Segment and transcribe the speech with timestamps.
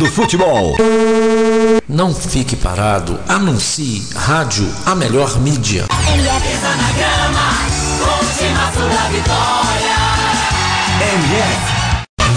[0.00, 0.76] do futebol.
[1.86, 5.84] Não fique parado, anuncie rádio a melhor mídia.
[11.02, 11.80] MF.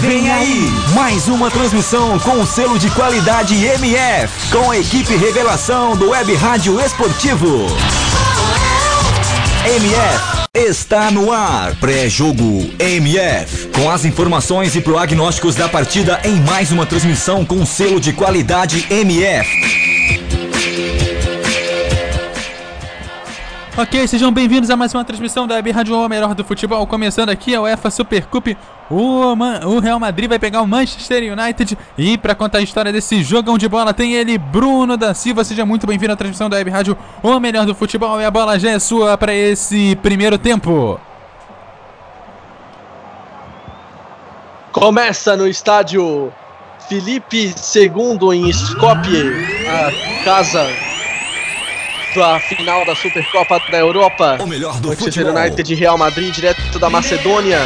[0.00, 5.96] Vem aí, mais uma transmissão com o selo de qualidade MF, com a equipe revelação
[5.96, 7.66] do Web Rádio Esportivo.
[9.64, 11.74] MF está no ar.
[11.76, 17.98] Pré-jogo MF, com as informações e prognósticos da partida em mais uma transmissão com selo
[17.98, 19.93] de qualidade MF.
[23.76, 26.86] Ok, sejam bem-vindos a mais uma transmissão da Web Rádio O Melhor do Futebol.
[26.86, 28.46] Começando aqui a UEFA Super Cup.
[28.88, 29.34] O,
[29.66, 31.76] o Real Madrid vai pegar o Manchester United.
[31.98, 35.42] E para contar a história desse jogão de bola, tem ele, Bruno da Silva.
[35.42, 38.20] Seja muito bem-vindo à transmissão da Web Rádio O Melhor do Futebol.
[38.20, 41.00] E a bola já é sua para esse primeiro tempo.
[44.70, 46.32] Começa no estádio
[46.88, 49.32] Felipe II em Skopje,
[49.68, 50.93] a casa
[52.22, 54.38] a final da Supercopa da Europa.
[54.40, 55.40] O melhor do Manchester futebol.
[55.40, 57.58] United de Real Madrid, direto da Macedônia.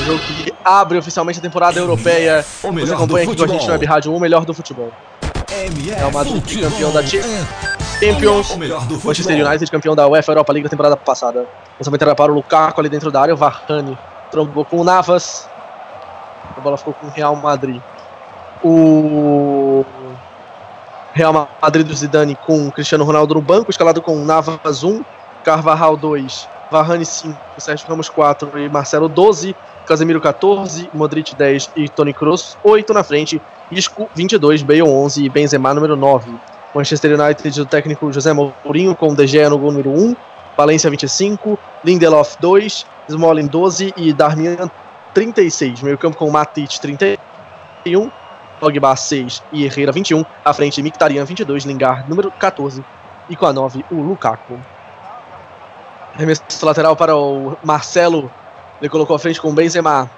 [0.00, 2.44] O jogo que abre oficialmente a temporada europeia.
[2.62, 3.66] O melhor Você acompanha do aqui com a gente futebol.
[3.66, 4.92] na Web Rádio, o melhor do futebol.
[5.50, 5.90] MF.
[5.90, 6.70] Real Madrid Futebol.
[6.70, 8.50] campeão da Champions.
[8.50, 9.46] O melhor do Manchester futebol.
[9.48, 11.46] United campeão da UEFA Europa League da temporada passada.
[11.78, 13.34] Lançamento era para o Lukaku ali dentro da área.
[13.34, 13.96] O Varane
[14.30, 15.48] trombou com o Navas.
[16.56, 17.80] A bola ficou com o Real Madrid.
[18.64, 19.84] O
[21.14, 25.04] Real Madrid do Zidane com Cristiano Ronaldo no banco, escalado com Navas 1,
[25.44, 29.54] Carvajal 2, Varane 5, Sérgio Ramos 4 e Marcelo 12,
[29.86, 35.28] Casemiro 14, Modric 10 e Toni Kroos 8 na frente, Isco 22, Bale 11 e
[35.28, 36.32] Benzema número 9.
[36.74, 40.16] Manchester United do técnico José Mourinho com De Gea no gol número 1,
[40.56, 44.70] Valência 25, Lindelof 2, Smalling 12 e Darmian
[45.12, 45.82] 36.
[45.82, 48.10] Meio campo com Matic 31,
[48.62, 50.24] Pogba 6 e Herrera 21.
[50.44, 52.84] À frente, Mkhitaryan 22, Lingard número 14
[53.28, 54.56] e com a 9 o Lukaku.
[56.14, 58.30] Arremesso lateral para o Marcelo.
[58.80, 60.08] Ele colocou à frente com o Benzema.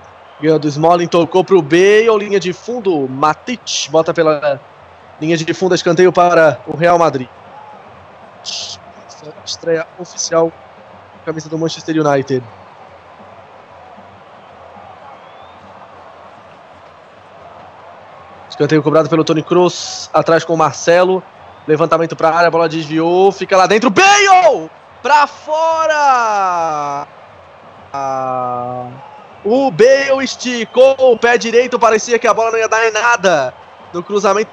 [0.42, 3.08] Ganhou do Smalling, tocou para o Bale, linha de fundo.
[3.08, 4.60] Matic bota pela
[5.18, 7.28] linha de fundo, escanteio para o Real Madrid.
[9.42, 10.52] Estreia oficial
[11.24, 12.44] camisa do Manchester United.
[18.54, 21.20] Escanteio cobrado pelo Tony Cruz, atrás com o Marcelo.
[21.66, 23.90] Levantamento para área, a bola desviou, fica lá dentro.
[23.90, 24.70] Bale!
[25.02, 27.04] Pra fora!
[27.92, 28.86] Ah,
[29.44, 33.52] o Bale esticou o pé direito, parecia que a bola não ia dar em nada.
[33.92, 34.52] No cruzamento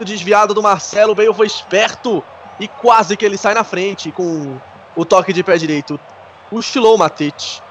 [0.00, 2.24] desviado do Marcelo, o Bale foi esperto
[2.58, 4.58] e quase que ele sai na frente com
[4.96, 6.00] o toque de pé direito.
[6.48, 7.62] Cochilou o Matete.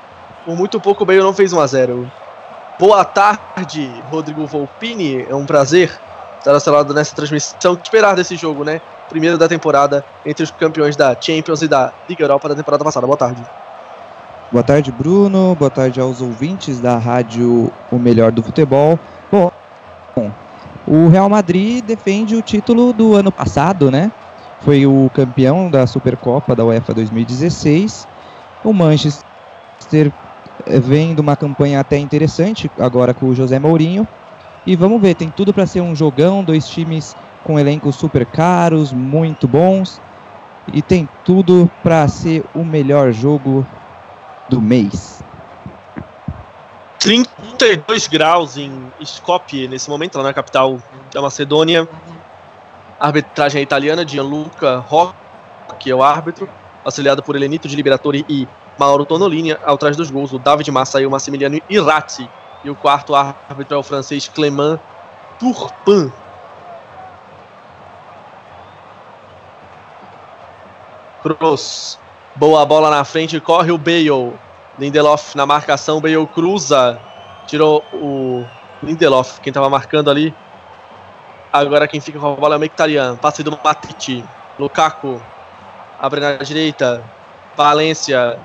[0.45, 2.11] Por muito pouco o Bale não fez 1 a 0
[2.77, 5.25] Boa tarde, Rodrigo Volpini.
[5.29, 5.97] É um prazer
[6.37, 7.71] estar ao seu lado nessa transmissão.
[7.71, 8.81] O que esperar desse jogo, né?
[9.07, 13.07] Primeiro da temporada entre os campeões da Champions e da Liga Europa da temporada passada.
[13.07, 13.41] Boa tarde.
[14.51, 15.55] Boa tarde, Bruno.
[15.55, 18.99] Boa tarde aos ouvintes da rádio O Melhor do Futebol.
[19.31, 19.49] Bom,
[20.85, 24.11] o Real Madrid defende o título do ano passado, né?
[24.59, 28.05] Foi o campeão da Supercopa da UEFA 2016.
[28.63, 30.11] O Manchester
[30.65, 34.07] eh, vem de uma campanha até interessante, agora com o José Mourinho.
[34.65, 38.91] E vamos ver, tem tudo para ser um jogão, dois times com elencos super caros,
[38.91, 40.01] muito bons.
[40.73, 43.65] E tem tudo para ser o melhor jogo
[44.49, 45.23] do mês.
[46.99, 50.79] 32 graus em Skopje nesse momento, lá na capital
[51.13, 51.87] da Macedônia.
[52.99, 55.13] A arbitragem é italiana, Gianluca Rocchi,
[55.79, 56.49] que é o árbitro,
[56.83, 61.01] auxiliado por Elenito de Liberatore e Mauro Tonolini, ao trás dos gols, o David Massa
[61.01, 62.29] e o Massimiliano Irati.
[62.63, 64.79] E o quarto árbitro é o francês Clément
[65.39, 66.11] Turpin.
[71.21, 71.99] Kroos.
[72.35, 74.33] Boa bola na frente, corre o Bale.
[74.77, 76.99] Lindelof na marcação, Bale cruza.
[77.47, 78.43] Tirou o
[78.83, 80.35] Lindelof, quem estava marcando ali.
[81.53, 83.15] Agora quem fica com a bola é o Mkhitaryan.
[83.15, 84.25] Passe do Matite.
[84.59, 85.21] Lukaku.
[85.97, 87.01] Abre na direita.
[87.55, 88.37] Valência.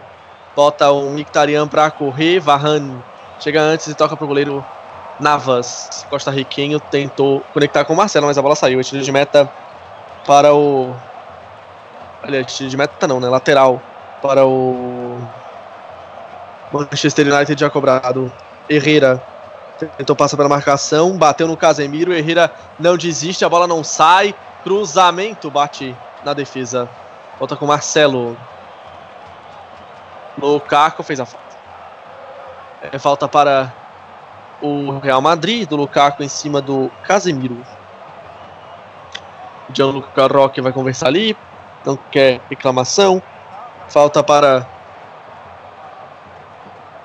[0.55, 2.41] Bota o Mkhitaryan para correr.
[2.41, 3.03] Varane.
[3.39, 4.65] Chega antes e toca pro goleiro
[5.19, 6.07] Navas.
[6.11, 8.83] Costa Riquenho tentou conectar com o Marcelo, mas a bola saiu.
[8.83, 9.51] Tiro de meta
[10.27, 10.95] para o.
[12.23, 13.29] Aliás, tiro de meta não, né?
[13.29, 13.81] Lateral
[14.21, 15.19] para o
[16.73, 18.31] Manchester United já cobrado.
[18.69, 19.23] Herrera
[19.97, 22.13] tentou passar pela marcação, bateu no Casemiro.
[22.13, 24.35] Herrera não desiste, a bola não sai.
[24.63, 26.89] Cruzamento bate na defesa.
[27.39, 28.37] Volta com Marcelo.
[30.47, 31.57] Lukaku fez a falta.
[32.93, 33.73] É falta para
[34.61, 37.57] o Real Madrid, do Lukaku em cima do Casemiro.
[39.69, 41.37] O Gianluca Roque vai conversar ali,
[41.85, 43.23] não quer reclamação.
[43.89, 44.67] Falta para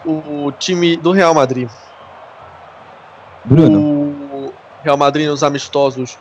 [0.06, 1.70] o time do Real Madrid.
[3.44, 3.80] Bruno.
[3.80, 4.54] O
[4.84, 6.18] Real Madrid nos amistosos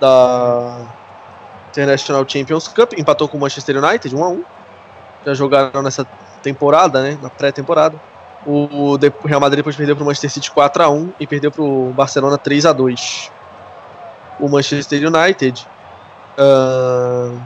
[0.00, 0.86] da
[1.70, 4.44] International Champions Cup empatou com o Manchester United 1 a 1.
[5.28, 6.06] Já jogaram nessa
[6.42, 8.00] temporada, né, na pré-temporada.
[8.46, 8.96] O
[9.26, 11.92] Real Madrid depois perdeu para o Manchester City 4 a 1 e perdeu para o
[11.92, 13.30] Barcelona 3 a 2.
[14.40, 15.66] O Manchester United
[16.38, 17.38] uh,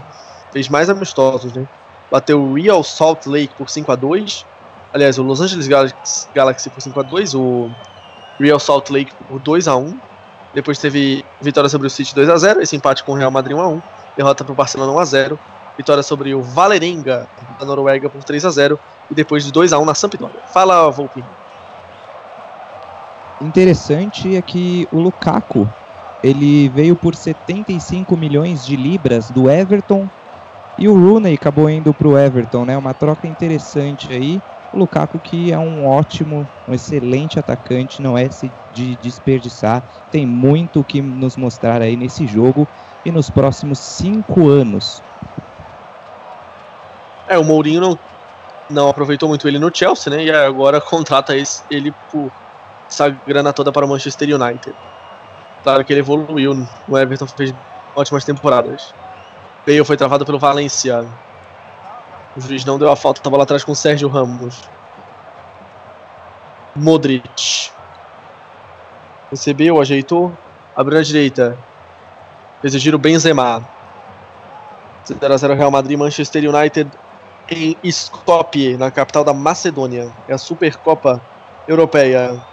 [0.52, 1.66] fez mais amistosos, né?
[2.08, 4.46] Bateu o Real Salt Lake por 5 a 2.
[4.94, 7.68] Aliás, o Los Angeles Galaxy, Galaxy por 5 a 2, o
[8.38, 9.98] Real Salt Lake por 2 a 1.
[10.54, 13.56] Depois teve vitória sobre o City 2 a 0, esse empate com o Real Madrid
[13.56, 13.82] 1 a 1,
[14.16, 15.38] derrota para o Barcelona 1 a 0,
[15.76, 17.28] vitória sobre o Valerenga
[17.58, 18.78] da Noruega por 3 a 0
[19.10, 20.40] e depois de 2 a 1 na Sampdoria.
[20.52, 21.24] Fala, Volpi.
[23.40, 25.68] Interessante é que o Lukaku
[26.22, 30.08] ele veio por 75 milhões de libras do Everton
[30.78, 32.76] e o Rooney acabou indo para o Everton, né?
[32.78, 34.40] Uma troca interessante aí.
[34.72, 38.28] O Lukaku que é um ótimo, um excelente atacante, não é
[38.72, 39.82] de desperdiçar.
[40.10, 42.66] Tem muito o que nos mostrar aí nesse jogo
[43.04, 45.02] e nos próximos cinco anos.
[47.28, 47.98] É, o Mourinho não,
[48.68, 50.24] não aproveitou muito ele no Chelsea, né?
[50.24, 51.34] E agora contrata
[51.70, 52.30] ele por
[52.88, 54.74] essa grana toda para o Manchester United.
[55.62, 57.54] Claro que ele evoluiu, o Everton fez
[57.94, 58.92] ótimas temporadas.
[59.66, 61.06] Bale foi travado pelo Valencia.
[62.36, 64.62] O juiz não deu a falta, estava lá atrás com o Sérgio Ramos.
[66.74, 67.70] Modric.
[69.30, 70.36] Recebeu, ajeitou,
[70.74, 71.56] abriu a direita.
[72.60, 73.66] Fez o Benzema.
[75.06, 76.90] 0x0 Real Madrid Manchester United
[77.52, 80.12] em Skopje, na capital da Macedônia.
[80.28, 81.20] É a Supercopa
[81.66, 82.44] Europeia.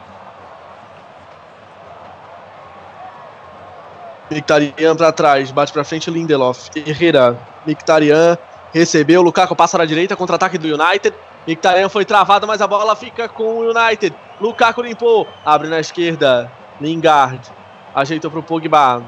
[4.30, 6.70] Mictarian para trás, bate para frente Lindelof.
[6.76, 8.38] Herrera, Mictarian
[8.72, 11.16] recebeu, Lukaku passa na direita, contra-ataque do United.
[11.48, 14.16] Mictarian foi travado, mas a bola fica com o United.
[14.40, 16.52] Lukaku limpou, abre na esquerda.
[16.80, 17.42] Lingard
[17.96, 19.04] ajeitou para o Pogba.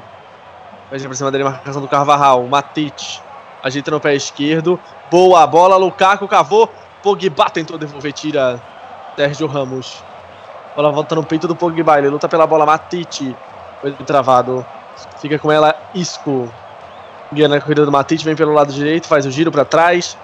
[0.90, 2.42] Vai para cima dele, marcação do Carvajal.
[2.48, 3.20] Matic
[3.62, 4.78] ajeita no pé esquerdo.
[5.10, 6.68] Boa bola, Lukaku cavou.
[7.02, 8.60] Pogba tentou devolver, tira
[9.16, 10.02] Sérgio Ramos.
[10.74, 12.64] Bola volta no peito do Pogba, ele luta pela bola.
[12.64, 13.34] Matic
[13.80, 14.64] foi travado.
[15.18, 16.48] Fica com ela Isco.
[17.32, 20.16] Guia na corrida do Matite, vem pelo lado direito, faz o giro para trás.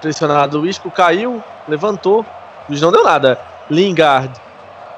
[0.00, 2.24] Pressionado o Isco, caiu, levantou.
[2.68, 3.40] Luiz não deu nada.
[3.70, 4.30] Lingard.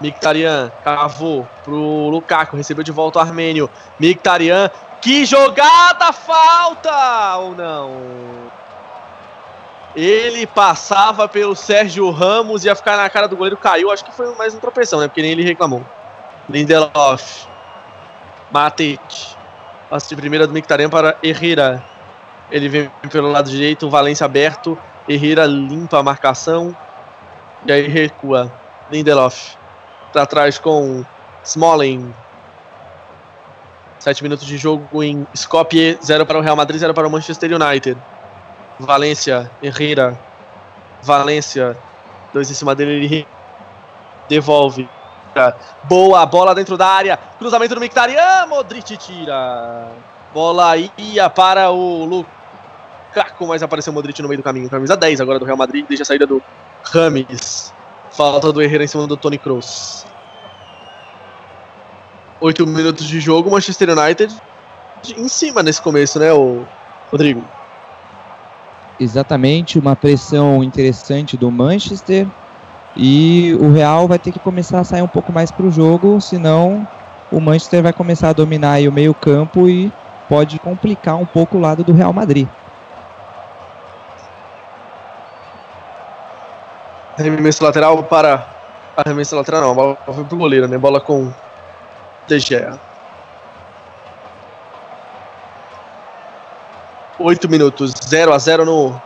[0.01, 3.71] Mictarian cavou pro Lukaku, recebeu de volta o Armênio.
[3.99, 4.71] Mictarian,
[5.07, 6.13] que jogada!
[6.13, 7.37] Falta!
[7.37, 8.51] Ou não?
[9.95, 13.93] Ele passava pelo Sérgio Ramos, ia ficar na cara do goleiro, caiu.
[13.93, 15.07] Acho que foi mais um tropeção, né?
[15.07, 15.87] Porque nem ele reclamou.
[16.51, 17.47] Lindelof
[18.51, 19.01] Matic.
[19.89, 21.85] Passe de primeira do Mictarian para Herrera.
[22.51, 24.77] Ele vem pelo lado direito, Valência aberto.
[25.09, 26.77] Herrera limpa a marcação.
[27.65, 28.53] E aí recua.
[28.91, 29.55] Lindelof.
[30.13, 31.05] Para trás com
[31.45, 32.13] Smalling.
[34.07, 35.99] Sete minutos de jogo em Skopje.
[36.01, 37.99] Zero para o Real Madrid, zero para o Manchester United.
[38.79, 40.17] Valência, Herrera.
[41.03, 41.77] Valência.
[42.33, 43.27] Dois em cima dele, ele
[44.29, 44.89] devolve.
[45.89, 47.17] Boa bola dentro da área.
[47.17, 48.47] Cruzamento do Mictarian.
[48.47, 49.89] Modric tira.
[50.33, 54.71] Bola ia para o Lukaku, mas apareceu o Modric no meio do caminho.
[54.71, 55.85] Camisa 10 agora do Real Madrid.
[55.85, 56.41] Deixa a saída do
[56.85, 57.75] Rames.
[58.13, 60.07] Falta do Herrera em cima do Tony Kroos.
[62.41, 63.51] Oito minutos de jogo.
[63.51, 64.35] Manchester United
[65.17, 66.65] em cima nesse começo, né, o
[67.11, 67.45] Rodrigo?
[68.99, 72.27] Exatamente, uma pressão interessante do Manchester.
[72.97, 76.19] E o Real vai ter que começar a sair um pouco mais para o jogo,
[76.21, 76.89] senão
[77.31, 79.93] o Manchester vai começar a dominar o meio-campo e
[80.29, 82.49] pode complicar um pouco o lado do Real Madrid.
[87.19, 88.47] Arremesso lateral para.
[88.97, 90.79] Arremesso lateral não, a bola foi pro goleiro, né?
[90.79, 91.31] Bola com
[92.27, 92.79] De Gea.
[97.19, 99.01] 8 minutos, 0 a 0 no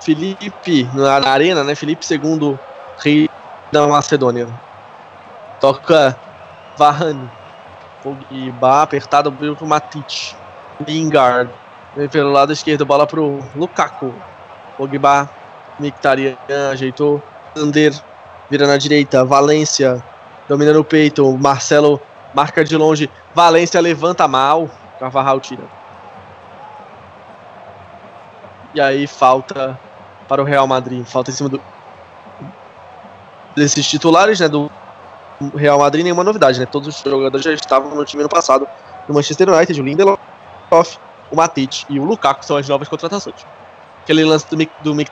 [0.00, 1.74] Felipe na, na arena, né?
[1.74, 2.58] Felipe segundo
[2.98, 3.28] rei
[3.72, 4.48] da Macedônia.
[5.60, 6.16] Toca
[6.76, 7.30] Varane.
[8.02, 10.34] Pogba apertado pro Matic.
[10.86, 11.50] Lingard.
[11.94, 14.14] Vem pelo lado esquerdo, bola pro Lukaku.
[14.76, 15.28] Pogba,
[15.78, 16.36] Mictarian
[16.72, 17.22] ajeitou.
[17.56, 17.94] Sander
[18.50, 19.24] vira na direita.
[19.24, 20.02] Valência
[20.50, 21.30] domina no peito.
[21.38, 22.00] Marcelo
[22.34, 23.08] marca de longe.
[23.32, 24.68] Valência levanta mal.
[24.98, 25.62] Carvajal tira.
[28.74, 29.78] E aí falta
[30.28, 31.06] para o Real Madrid.
[31.06, 31.60] Falta em cima do,
[33.54, 34.48] desses titulares, né?
[34.48, 34.70] Do
[35.54, 36.66] Real Madrid nenhuma novidade, né?
[36.66, 38.66] Todos os jogadores já estavam no time no passado
[39.08, 40.18] no Manchester United, o Lindelof,
[41.30, 43.44] o Matite e o Lukaku são as novas contratações.
[44.02, 45.04] Aquele lance do, do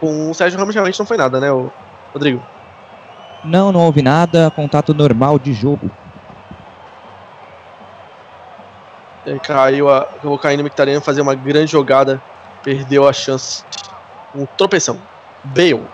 [0.00, 1.70] com o Sérgio Ramos realmente não foi nada, né, o
[2.12, 2.42] Rodrigo?
[3.44, 5.90] Não, não houve nada, contato normal de jogo.
[9.24, 12.20] E caiu a, acabou caindo o Mictarian fazer uma grande jogada,
[12.62, 13.64] perdeu a chance.
[14.34, 15.00] Um tropeção.
[15.44, 15.86] Bale.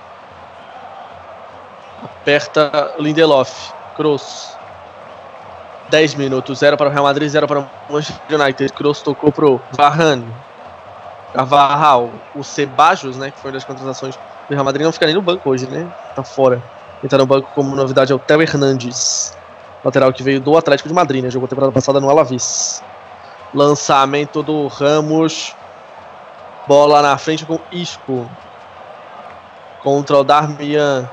[2.02, 3.72] Aperta Lindelof.
[3.96, 4.54] Kroos.
[5.90, 8.72] 10 minutos, 0 para o Real Madrid, 0 para o Manchester United.
[8.72, 10.26] Kroos tocou pro Varane.
[11.32, 14.16] Carvajal, o Sebajos, né, que foi uma das contratações
[14.48, 15.86] do Real Madrid, não fica nem no banco hoje, né?
[16.14, 16.62] Tá fora.
[17.08, 19.36] Tá no banco como novidade é o Theo Hernandes,
[19.84, 21.30] lateral que veio do Atlético de Madrid, né?
[21.30, 22.82] Jogou temporada passada no Alaves.
[23.52, 25.54] Lançamento do Ramos.
[26.66, 28.28] Bola na frente com Isco.
[29.82, 31.08] Contra o Darmian.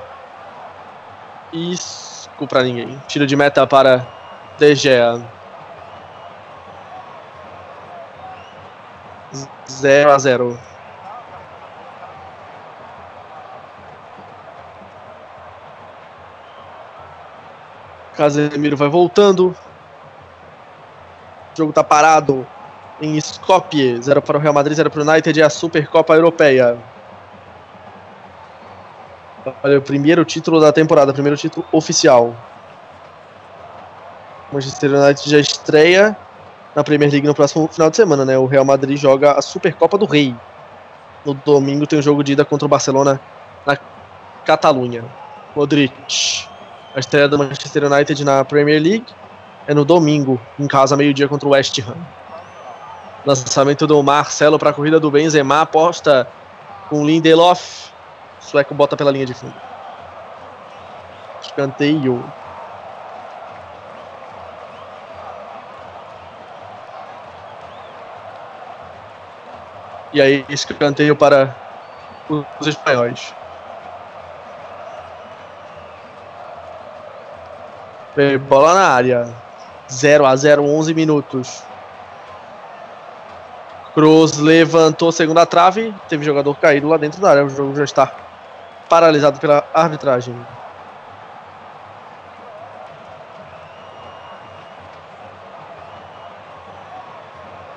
[1.52, 3.00] Isco para ninguém.
[3.06, 4.06] Tiro de meta para
[4.58, 5.20] De Gea.
[9.68, 10.71] 0 a 0.
[18.16, 19.56] Casemiro vai voltando.
[21.52, 22.46] O jogo tá parado
[23.00, 24.00] em Skopje.
[24.02, 26.78] 0 para o Real Madrid, 0 para o United e a Supercopa Europeia.
[29.62, 32.34] Olha, o primeiro título da temporada, primeiro título oficial.
[34.52, 36.16] Manchester United já estreia
[36.76, 38.38] na Premier League no próximo final de semana, né?
[38.38, 40.34] O Real Madrid joga a Supercopa do Rei.
[41.24, 43.20] No domingo tem o um jogo de ida contra o Barcelona
[43.66, 43.76] na
[44.44, 45.04] Catalunha.
[45.56, 46.51] Modric.
[46.94, 49.06] A estreia do Manchester United na Premier League
[49.66, 51.96] é no domingo, em casa, meio-dia contra o West Ham.
[53.24, 56.28] Lançamento do Marcelo para a corrida do Benzema, aposta
[56.90, 57.90] com Lindelof.
[58.40, 59.54] O sueco bota pela linha de fundo.
[61.40, 62.22] Escanteio.
[70.12, 71.56] E aí, escanteio para
[72.60, 73.32] os espanhóis.
[78.48, 79.28] Bola na área.
[79.90, 81.62] 0 a 0 11 minutos.
[83.94, 85.94] Cruz levantou segunda trave.
[86.08, 87.44] Teve jogador caído lá dentro da área.
[87.44, 88.12] O jogo já está
[88.88, 90.34] paralisado pela arbitragem.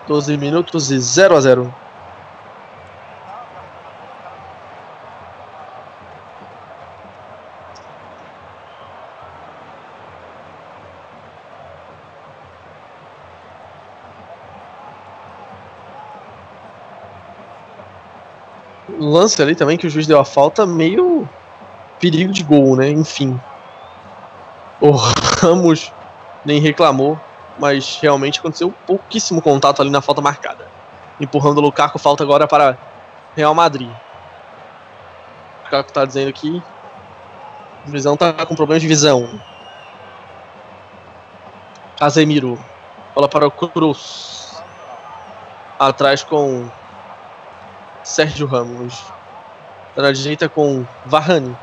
[0.08, 1.85] Doze minutos e 0 a 0.
[19.00, 21.28] Lance ali também que o juiz deu a falta, meio
[22.00, 22.90] perigo de gol, né?
[22.90, 23.40] Enfim.
[24.80, 25.92] O Ramos
[26.44, 27.20] nem reclamou,
[27.58, 30.68] mas realmente aconteceu pouquíssimo contato ali na falta marcada.
[31.20, 32.78] Empurrando o Lukaku, falta agora para
[33.36, 33.90] Real Madrid.
[33.90, 36.62] O Lukaku tá dizendo que
[37.88, 39.30] a visão tá com problema de visão.
[41.98, 42.60] Casemiro.
[43.14, 44.62] Bola para o Cruz.
[45.80, 46.70] Atrás com
[48.06, 49.04] Sérgio Ramos.
[49.98, 51.58] Na direita com Varane.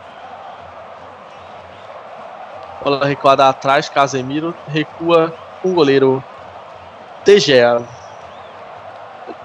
[2.83, 5.33] Bola recuada atrás, Casemiro recua
[5.63, 6.23] com o goleiro
[7.25, 7.81] De Gea.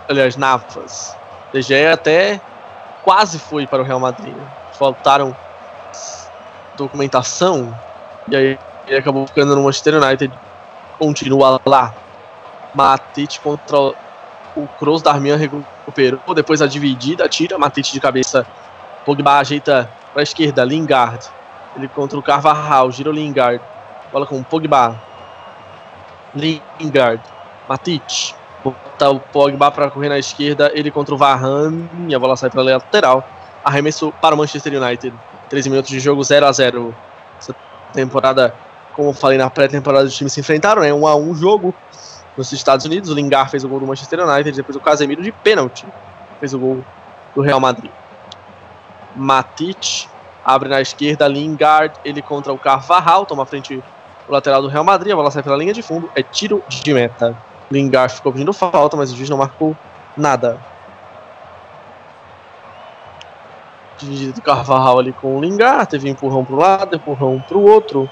[0.10, 1.16] Aliás, Navas.
[1.54, 2.42] De Gea até
[3.04, 4.36] quase foi para o Real Madrid.
[4.74, 5.38] Faltaram
[6.76, 7.78] documentação
[8.28, 10.34] e aí ele acabou ficando no Manchester United.
[10.98, 11.94] Continua lá.
[12.74, 13.94] Matite contra
[14.58, 18.46] o Kroos Darmian recuperou, depois a dividida, tira, Matite de cabeça,
[19.06, 21.28] Pogba ajeita para a esquerda, Lingard,
[21.76, 23.62] ele contra o Carvajal, gira o Lingard,
[24.12, 25.00] bola com o Pogba,
[26.36, 27.22] Lingard,
[27.70, 32.50] Matite, bota o Pogba para correr na esquerda, ele contra o Varane, a bola sai
[32.50, 33.24] para a lateral,
[33.64, 35.14] arremesso para o Manchester United,
[35.50, 36.96] 13 minutos de jogo, 0 a 0
[37.40, 37.56] Essa
[37.94, 38.54] temporada,
[38.94, 40.94] como eu falei na pré-temporada, os times se enfrentaram, é né?
[40.94, 41.74] um a um jogo,
[42.38, 43.10] nos Estados Unidos.
[43.10, 45.86] O Lingard fez o gol do Manchester United, depois o Casemiro de pênalti
[46.40, 46.86] fez o gol
[47.36, 47.92] do Real Madrid.
[49.16, 50.08] Matic
[50.46, 53.84] abre na esquerda, Lingard, ele contra o Carvajal, toma frente
[54.28, 56.94] o lateral do Real Madrid, a bola sai pela linha de fundo, é tiro de
[56.94, 57.36] meta.
[57.72, 59.76] Lingard ficou pedindo falta, mas o juiz não marcou
[60.16, 60.58] nada.
[63.98, 67.64] Dividido do Carvajal ali com o Lingard, teve empurrão para um lado, empurrão para o
[67.64, 68.10] outro.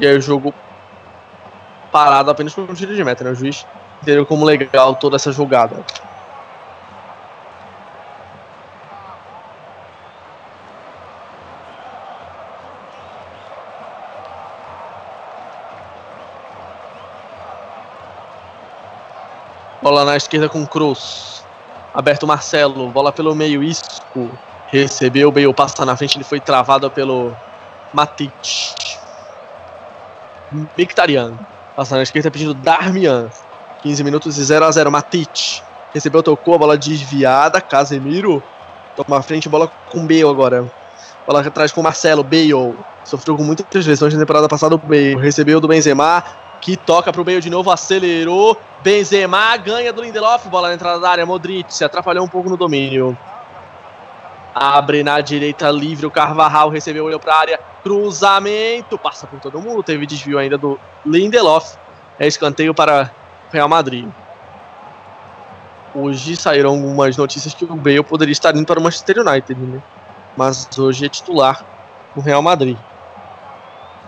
[0.00, 0.52] E aí o jogo
[1.94, 3.30] parado apenas por um tiro de meta, né?
[3.30, 3.64] O juiz
[4.02, 5.76] entendeu como legal toda essa jogada.
[19.80, 21.44] Bola na esquerda com Cruz.
[21.94, 22.90] Aberto Marcelo.
[22.90, 23.62] Bola pelo meio.
[23.62, 24.36] Isco.
[24.66, 25.30] Recebeu.
[25.30, 26.16] Bale passa na frente.
[26.16, 27.36] Ele foi travado pelo
[27.92, 28.32] Matic.
[30.76, 31.38] Mictarian.
[31.76, 33.30] Passa na esquerda pedindo Darmian.
[33.82, 35.62] 15 minutos e 0 a 0 Matic.
[35.92, 36.54] Recebeu, tocou.
[36.54, 37.60] A bola desviada.
[37.60, 38.42] Casemiro.
[38.96, 39.48] Toma a frente.
[39.48, 40.70] Bola com Bale agora.
[41.26, 42.22] Bola atrás com Marcelo.
[42.22, 42.74] Bale.
[43.04, 44.74] Sofreu com muitas lesões na temporada passada.
[44.74, 46.22] O Bale recebeu do Benzema
[46.64, 48.56] que toca pro meio de novo, acelerou.
[48.82, 51.26] Benzema ganha do Lindelof, bola na entrada da área.
[51.26, 53.16] Modric se atrapalhou um pouco no domínio.
[54.54, 57.60] Abre na direita livre, o Carvajal recebeu, olhou pra área.
[57.82, 59.82] Cruzamento, passa por todo mundo.
[59.82, 61.76] Teve desvio ainda do Lindelof.
[62.18, 63.10] É escanteio para
[63.50, 64.08] Real Madrid.
[65.92, 69.82] Hoje saíram algumas notícias que o Bale poderia estar indo para o Manchester United, né?
[70.36, 71.64] Mas hoje é titular
[72.14, 72.76] no Real Madrid.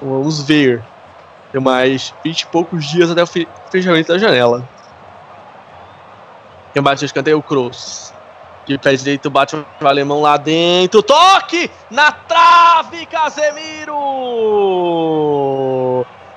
[0.01, 0.83] Vamos ver.
[1.53, 3.27] Tem mais 20 e poucos dias até o
[3.71, 4.69] fechamento da janela.
[6.73, 7.39] Quem bate o escanteio?
[7.39, 8.13] O Kroos.
[8.67, 11.01] De pé direito bate o alemão lá dentro.
[11.01, 11.71] Toque!
[11.89, 13.95] Na trave, Casemiro!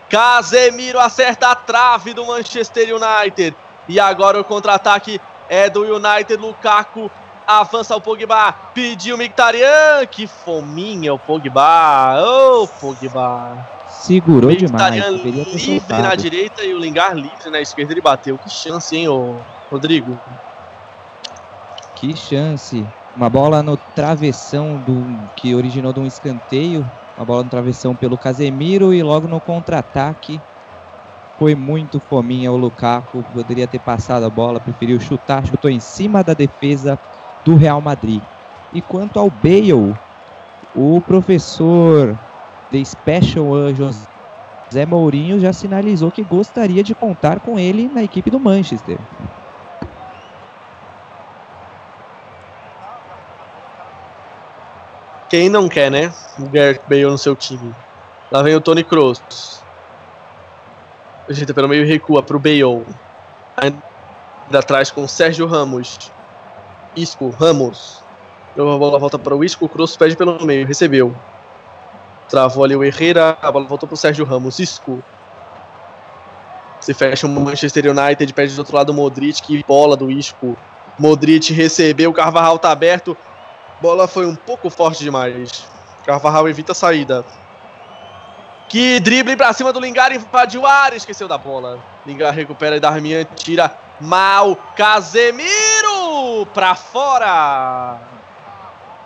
[0.07, 3.55] Casemiro acerta a trave do Manchester United.
[3.88, 5.19] E agora o contra-ataque
[5.50, 6.36] é do United.
[6.38, 7.09] Lukaku
[7.48, 8.53] avança o Pogba.
[8.75, 10.05] Pediu o Mictarian.
[10.05, 12.21] Que fominha o Pogba.
[12.21, 13.67] Ô, oh, Pogba.
[13.88, 15.03] Segurou demais.
[15.24, 17.91] livre na direita e o Lingar livre na esquerda.
[17.91, 18.38] Ele bateu.
[18.38, 19.36] Que chance, hein, ô
[19.71, 20.17] Rodrigo?
[22.00, 22.88] Que chance.
[23.13, 25.03] Uma bola no travessão do
[25.36, 26.89] que originou de um escanteio.
[27.18, 30.39] Uma bola no travessão pelo Casemiro e logo no contra-ataque
[31.38, 33.21] foi muito fominha o Lukaku.
[33.34, 36.97] Poderia ter passado a bola, preferiu chutar, chutou em cima da defesa
[37.43, 38.23] do Real Madrid.
[38.71, 39.93] E quanto ao Bale,
[40.73, 42.17] o professor
[42.71, 48.39] The Special José Mourinho já sinalizou que gostaria de contar com ele na equipe do
[48.39, 48.97] Manchester.
[55.30, 56.12] Quem não quer, né?
[56.39, 57.76] O Gareth Bale no seu time.
[58.32, 59.63] Lá vem o Tony Kroos.
[61.30, 62.86] Ajeita pelo meio e recua pro Bale.
[63.56, 63.80] Ainda
[64.60, 66.12] atrás com o Sérgio Ramos.
[66.96, 68.04] Isco, Ramos.
[68.54, 71.15] A bola volta para o Isco, o Kroos pede pelo meio, recebeu.
[72.28, 74.58] Travou ali o Herrera, a bola voltou pro Sérgio Ramos.
[74.58, 75.04] Isco.
[76.82, 80.58] Se fecha o Manchester United, perde do outro lado o Modric, que bola do Isco.
[80.98, 83.15] Modric recebeu, o Carvajal tá aberto.
[83.82, 85.65] Bola foi um pouco forte demais.
[86.06, 87.26] Carvajal evita a saída.
[88.68, 91.80] Que drible pra cima do Lingar, invadiu a área, esqueceu da bola.
[92.06, 94.56] Lingar recupera e Darmian tira mal.
[94.76, 97.98] Casemiro pra fora.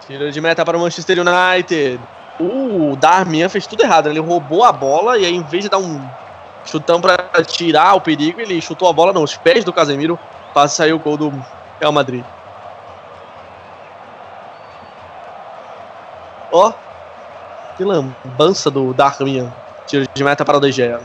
[0.06, 2.00] Tira de meta para o Manchester United
[2.40, 4.10] o Darmian fez tudo errado.
[4.10, 6.02] Ele roubou a bola e aí, em vez de dar um
[6.66, 10.18] chutão para tirar o perigo, ele chutou a bola nos pés do Casemiro
[10.54, 11.46] para sair o gol do
[11.80, 12.24] Real Madrid.
[16.54, 16.74] Ó, oh,
[17.76, 19.52] que lambança do Darmian.
[19.88, 21.02] Tiro de meta para o Gea.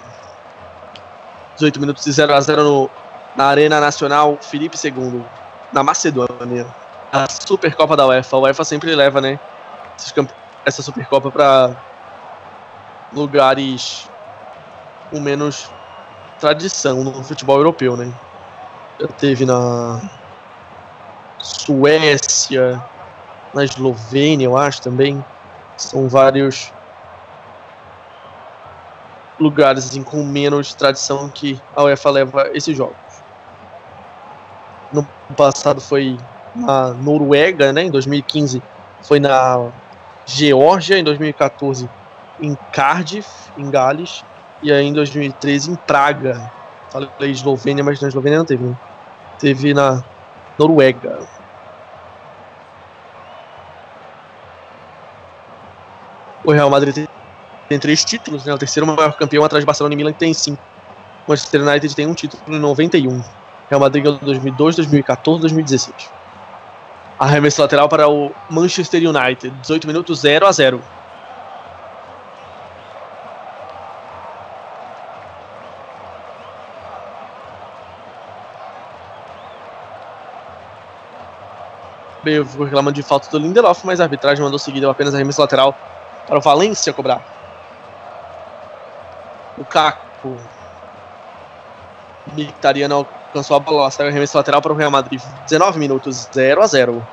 [1.54, 2.90] 18 minutos e 0 a 0 no,
[3.34, 5.24] na Arena Nacional Felipe II,
[5.72, 6.66] na Macedônia.
[7.10, 8.36] A Supercopa da UEFA.
[8.36, 9.40] A UEFA sempre leva, né?
[10.66, 11.74] Essa Supercopa para
[13.14, 14.06] lugares
[15.10, 15.70] com menos
[16.38, 18.12] tradição no futebol europeu, né?
[19.00, 19.98] Já teve na
[21.38, 22.84] Suécia,
[23.54, 25.24] na Eslovênia, eu acho também.
[25.78, 26.72] São vários
[29.38, 32.96] lugares assim, com menos tradição que a UEFA leva esses jogos.
[34.92, 36.18] No passado foi
[36.54, 37.84] na Noruega, né?
[37.84, 38.62] Em 2015
[39.02, 39.70] foi na
[40.26, 41.88] Geórgia em 2014
[42.40, 44.24] em Cardiff, em Gales,
[44.62, 46.50] e aí em 2013 em Praga.
[46.90, 48.64] Falei Eslovênia, mas na Eslovênia não teve.
[48.64, 48.76] Né?
[49.38, 50.02] Teve na
[50.58, 51.20] Noruega.
[56.48, 57.06] O Real Madrid
[57.68, 58.54] tem, três títulos, né?
[58.54, 60.62] O terceiro maior campeão atrás de Barcelona e Milan que tem cinco.
[61.26, 63.22] O Manchester United tem um título em 91.
[63.68, 66.10] Real Madrid ganhou 2002, 2014, 2016.
[67.18, 69.50] Arremesso lateral para o Manchester United.
[69.60, 70.82] 18 minutos 0 a 0.
[82.24, 85.14] Bem, eu fico reclamando de falta do Lindelof, mas a arbitragem mandou seguir, deu apenas
[85.14, 85.76] arremesso lateral
[86.28, 87.24] para o Valência cobrar.
[89.56, 90.36] O Caco.
[92.34, 92.94] Mictariano
[93.28, 95.20] alcançou a bola, saiu arremesso lateral para o Real Madrid.
[95.44, 97.06] 19 minutos, 0 a 0.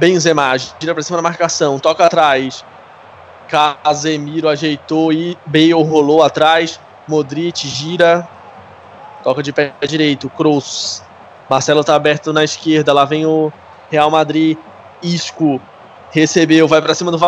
[0.00, 2.64] Benzema gira pra cima da marcação, toca atrás.
[3.46, 6.80] Casemiro ajeitou e Bale rolou atrás.
[7.06, 8.26] Modric gira.
[9.22, 10.30] Toca de pé direito.
[10.30, 11.04] Cruz.
[11.50, 12.94] Marcelo tá aberto na esquerda.
[12.94, 13.52] Lá vem o
[13.90, 14.56] Real Madrid.
[15.02, 15.60] Isco
[16.10, 17.18] recebeu, vai para cima do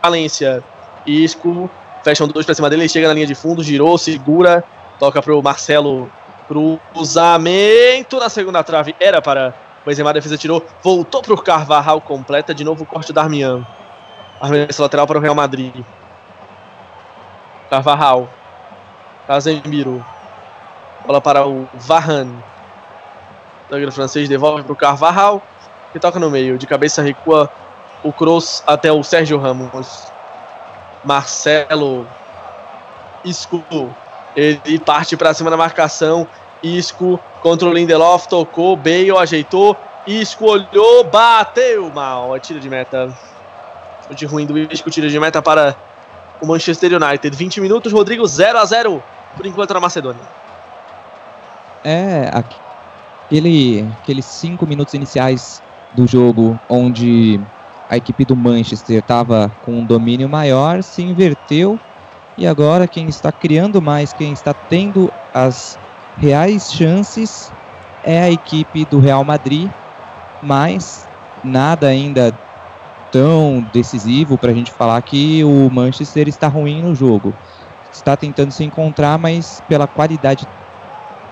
[0.00, 0.62] Valência.
[1.04, 1.68] Isco
[2.04, 4.62] fecha um dois para cima dele, chega na linha de fundo, girou, segura,
[4.98, 6.10] toca pro Marcelo.
[6.46, 12.64] Cruzamento na segunda trave, era para Benzema, a defesa tirou, voltou pro Carvajal, completa de
[12.64, 13.66] novo o corte da Armian.
[14.40, 15.74] Arremessa lateral para o Real Madrid.
[17.70, 18.28] Carvajal.
[19.26, 20.04] Casemiro.
[21.06, 22.42] Bola para o Varane.
[23.70, 25.42] O francês devolve para o Carvajal.
[25.92, 26.58] Que toca no meio.
[26.58, 27.50] De cabeça recua
[28.02, 30.10] o Cross até o Sérgio Ramos.
[31.04, 32.06] Marcelo.
[33.24, 33.62] Isco.
[34.34, 36.26] Ele parte para cima da marcação.
[36.62, 38.28] Isco contra o Lindelof.
[38.28, 38.76] Tocou.
[38.76, 39.76] Bale ajeitou.
[40.06, 41.04] Isco olhou.
[41.04, 42.36] Bateu mal.
[42.36, 43.12] É tiro de meta.
[44.08, 44.90] Chute ruim do Isco.
[44.90, 45.76] Tiro de meta para
[46.40, 47.36] o Manchester United.
[47.36, 47.92] 20 minutos.
[47.92, 49.02] Rodrigo 0 a 0
[49.36, 50.22] por enquanto na Macedônia.
[51.84, 55.62] É, aquele, aqueles cinco minutos iniciais
[55.94, 57.40] do jogo onde
[57.88, 61.78] a equipe do Manchester estava com um domínio maior, se inverteu
[62.38, 65.78] e agora quem está criando mais, quem está tendo as
[66.20, 67.50] reais chances
[68.04, 69.70] é a equipe do Real Madrid,
[70.42, 71.08] mas
[71.42, 72.32] nada ainda
[73.10, 77.34] tão decisivo para a gente falar que o Manchester está ruim no jogo.
[77.90, 80.46] Está tentando se encontrar, mas pela qualidade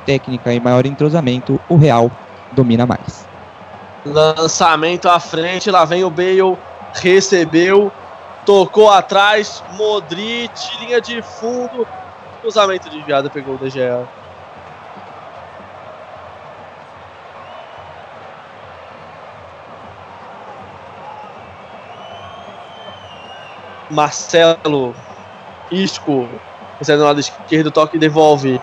[0.07, 2.11] técnica e maior entrosamento, o Real
[2.53, 3.29] domina mais.
[4.07, 6.57] Lançamento à frente, lá vem o Bale,
[6.95, 7.93] recebeu,
[8.47, 11.87] tocou atrás, Modric, linha de fundo,
[12.41, 14.09] cruzamento desviado, pegou o DGA.
[23.91, 24.95] Marcelo,
[25.71, 26.29] Isco,
[26.79, 28.61] recebe no lado esquerdo, toque devolve.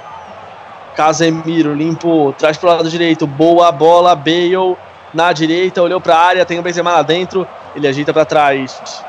[0.95, 4.77] Casemiro limpou, traz pro lado direito, boa bola, Bale
[5.13, 9.03] na direita, olhou para a área, tem o Benzema lá dentro, ele agita para trás.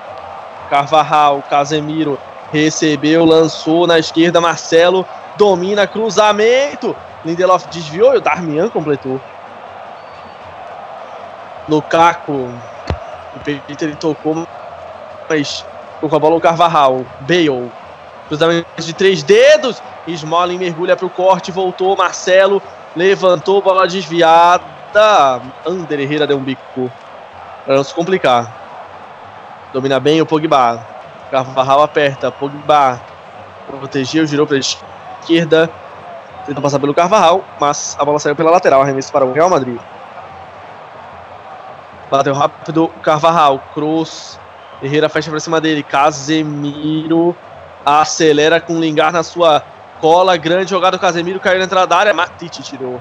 [0.68, 2.18] Carvajal, Casemiro
[2.52, 6.96] recebeu, lançou na esquerda, Marcelo domina, cruzamento.
[7.24, 9.20] Lindelof desviou e o Darmian completou.
[11.68, 12.48] Lukaku,
[13.34, 14.46] o Peter ele tocou,
[15.28, 15.64] mas
[16.08, 17.70] com a bola o Carvajal, Bale,
[18.28, 22.62] cruzamento de três dedos, Smalling mergulha para o corte, voltou, Marcelo
[22.96, 26.90] levantou, bola desviada da Ander Herrera deu um bico
[27.64, 28.50] para não se complicar.
[29.72, 30.80] Domina bem o Pogba.
[31.30, 32.32] Carvajal aperta.
[32.32, 32.98] Pogba
[33.66, 35.68] protegeu, girou para a esquerda.
[36.46, 38.80] Tentou passar pelo Carvajal, mas a bola saiu pela lateral.
[38.80, 39.78] Arremesso para o Real Madrid.
[42.10, 42.88] Bateu rápido.
[43.02, 43.60] Carvajal.
[43.74, 44.40] Cruz.
[44.82, 45.82] Herrera fecha para cima dele.
[45.82, 47.36] Casemiro
[47.84, 49.62] acelera com Lingar na sua
[50.00, 50.36] cola.
[50.36, 51.40] Grande jogada do Casemiro.
[51.40, 52.14] Caiu na entrada da área.
[52.14, 53.00] Matite tirou.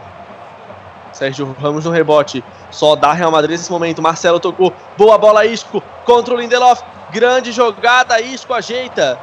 [1.12, 2.44] Sérgio Ramos no rebote.
[2.72, 4.02] Só dá Real Madrid nesse momento.
[4.02, 4.74] Marcelo tocou.
[4.98, 5.82] Boa bola, Isco.
[6.06, 6.82] Contra o Lindelof.
[7.12, 8.20] Grande jogada.
[8.20, 9.18] Isco ajeita.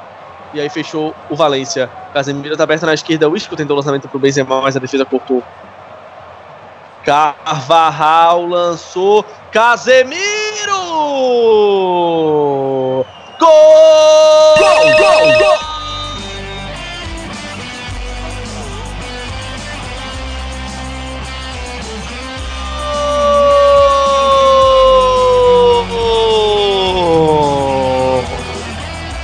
[0.55, 1.89] E aí fechou o Valência.
[2.13, 3.29] Casemiro tá aberto na esquerda.
[3.29, 5.43] O Isco tentou o lançamento pro Benzema, mas a defesa cortou.
[7.05, 9.25] Carvajal lançou.
[9.53, 10.17] Casemiro!
[13.39, 14.57] Gol!
[14.59, 15.59] Gol, gol, gol!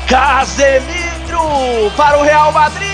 [0.07, 2.88] Casemiro para o Real Madrid.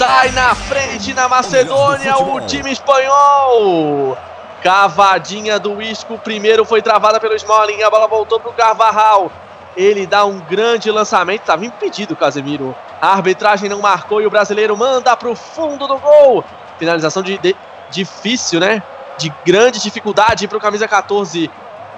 [0.00, 4.16] Sai na frente na Macedônia o time espanhol.
[4.62, 9.30] Cavadinha do Isco, primeiro foi travada pelo Smalling, a bola voltou para o Carvajal.
[9.76, 12.74] Ele dá um grande lançamento, estava impedido Casemiro.
[12.98, 16.42] A arbitragem não marcou e o brasileiro manda para o fundo do gol.
[16.78, 17.54] Finalização de, de,
[17.90, 18.82] difícil, né?
[19.18, 21.50] De grande dificuldade para o camisa 14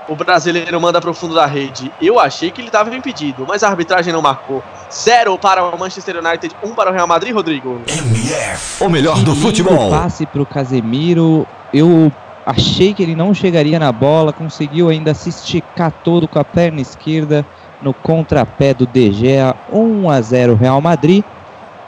[0.08, 1.92] o brasileiro manda para o fundo da rede.
[2.00, 4.62] Eu achei que ele estava impedido, mas a arbitragem não marcou.
[4.92, 7.80] Zero para o Manchester United, um para o Real Madrid, Rodrigo.
[7.88, 9.90] MF, o melhor do futebol.
[9.90, 11.46] passe para o Casemiro.
[11.72, 12.12] Eu
[12.44, 16.80] achei que ele não chegaria na bola, conseguiu ainda se esticar todo com a perna
[16.80, 17.46] esquerda
[17.80, 21.24] no contrapé do De Gea, 1 a 0 Real Madrid.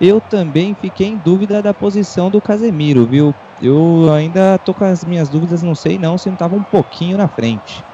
[0.00, 3.34] Eu também fiquei em dúvida da posição do Casemiro, viu?
[3.62, 7.16] Eu ainda tô com as minhas dúvidas, não sei não se não estava um pouquinho
[7.16, 7.84] na frente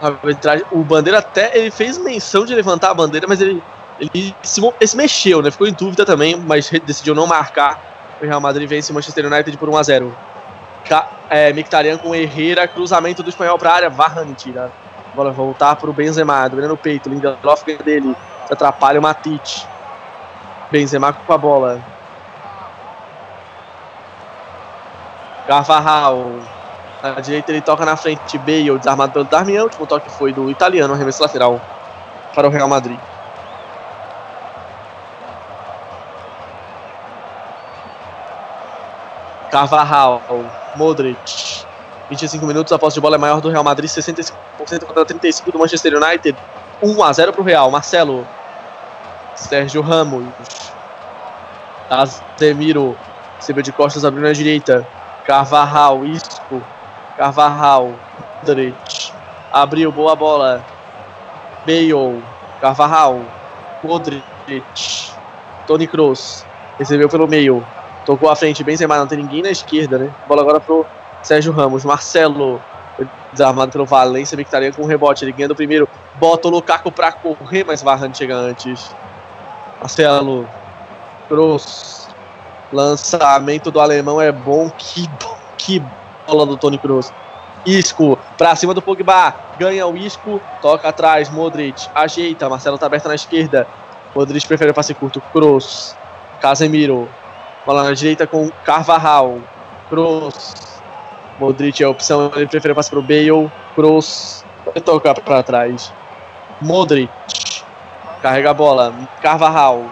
[0.00, 0.64] arbitragem.
[0.70, 3.62] O Bandeira até ele fez menção de levantar a bandeira, mas ele,
[4.00, 5.50] ele, se, ele se mexeu, né?
[5.50, 8.16] Ficou em dúvida também, mas decidiu não marcar.
[8.20, 10.16] O Real Madrid vence o Manchester United por 1 a 0
[11.28, 14.70] é, Mictarian com Herrera, cruzamento do espanhol para a área, Varane tira.
[15.14, 18.14] Bola voltar para o Benzema, dominando o peito, Lindelof dele,
[18.50, 19.66] atrapalha o Matite.
[20.70, 21.80] Benzema com a bola.
[25.46, 26.55] Carvajal.
[27.02, 29.62] Na direita ele toca na frente, Bale, desarmado pelo Darmian.
[29.62, 31.60] O último toque foi do italiano, arremesso lateral
[32.34, 32.98] para o Real Madrid.
[39.50, 40.22] Carvajal,
[40.74, 41.64] Modric.
[42.08, 44.32] 25 minutos, a posse de bola é maior do Real Madrid, 65%
[44.84, 46.38] contra 35% do Manchester United.
[46.82, 47.70] 1 a 0 para o Real.
[47.70, 48.26] Marcelo.
[49.34, 50.26] Sérgio Ramos.
[51.88, 52.96] Casemiro.
[53.38, 54.86] Recebeu de costas, abriu na direita.
[55.24, 56.62] Carvajal, Isco.
[57.16, 57.94] Carvajal.
[58.42, 59.12] Modric.
[59.52, 60.64] Abriu, boa bola.
[61.66, 62.22] Bale.
[62.60, 63.20] Carvajal.
[63.82, 64.62] Modric.
[65.66, 66.44] Tony Kroos.
[66.78, 67.64] Recebeu pelo meio.
[68.04, 70.10] Tocou à frente, Benzema, não tem ninguém na esquerda, né?
[70.28, 70.86] Bola agora pro
[71.22, 71.84] Sérgio Ramos.
[71.84, 72.62] Marcelo,
[73.32, 75.24] desarmado pelo Valência, Mictarian com um rebote.
[75.24, 78.94] Ele ganha do primeiro, bota o Lukaku pra correr, mas Varane chega antes.
[79.80, 80.48] Marcelo,
[81.28, 82.08] Kroos,
[82.72, 84.70] lançamento do alemão é bom.
[84.70, 85.10] Que,
[85.58, 85.82] que
[86.26, 87.12] bola do Tony Kroos.
[87.64, 93.08] Isco pra cima do Pogba, ganha o Isco, toca atrás, Modric, ajeita, Marcelo tá aberto
[93.08, 93.66] na esquerda.
[94.14, 95.96] Modric prefere o passe curto, Kroos,
[96.40, 97.08] Casemiro,
[97.66, 99.40] Bola na direita com Carvajal.
[99.90, 100.54] Kroos.
[101.40, 103.50] Modric é a opção, ele prefere passar para o Bale.
[104.64, 105.92] Vai tocar para trás.
[106.60, 107.10] Modric.
[108.22, 108.94] Carrega a bola.
[109.20, 109.84] Carvajal.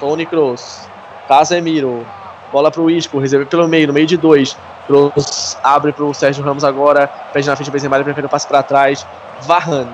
[0.00, 0.88] Tony Kroos.
[1.28, 2.04] Casemiro.
[2.50, 3.20] Bola para o Isco.
[3.20, 4.58] Recebe pelo meio, no meio de dois.
[4.90, 7.06] Kroos abre para o Sérgio Ramos agora.
[7.32, 9.06] Pede na frente, Benzema, ele prefere o passe para trás.
[9.42, 9.88] Varane.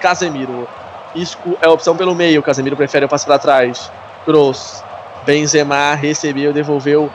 [0.00, 0.68] Casemiro.
[1.14, 2.42] Isco é a opção pelo meio.
[2.42, 3.92] Casemiro prefere o passe para trás.
[4.24, 4.82] Kroos.
[5.24, 7.08] Benzema recebeu, devolveu.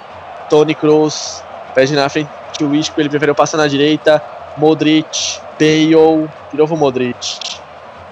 [0.49, 1.43] Tony Kroos
[1.73, 2.29] pede na frente
[2.61, 4.23] o Isco, ele preferiu passar na direita.
[4.55, 7.37] Modric, Bale, de novo Modric.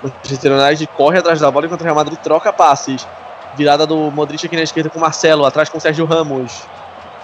[0.04, 3.08] O Manchester United corre atrás da bola enquanto o Real Madrid troca passes.
[3.56, 6.68] Virada do Modric aqui na esquerda com Marcelo, atrás com Sérgio Ramos.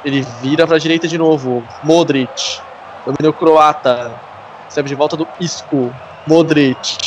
[0.03, 1.63] Ele vira para a direita de novo.
[1.83, 2.61] Modric,
[3.05, 4.21] domínio croata.
[4.65, 5.93] Recebe de volta do Isco.
[6.27, 6.97] Modric,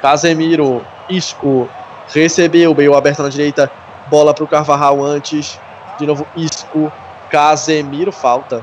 [0.00, 1.68] Casemiro, Isco.
[2.08, 3.70] Recebeu, Bale aberto na direita.
[4.06, 5.58] Bola para o Carvajal antes.
[5.98, 6.92] De novo, Isco.
[7.30, 8.62] Casemiro falta.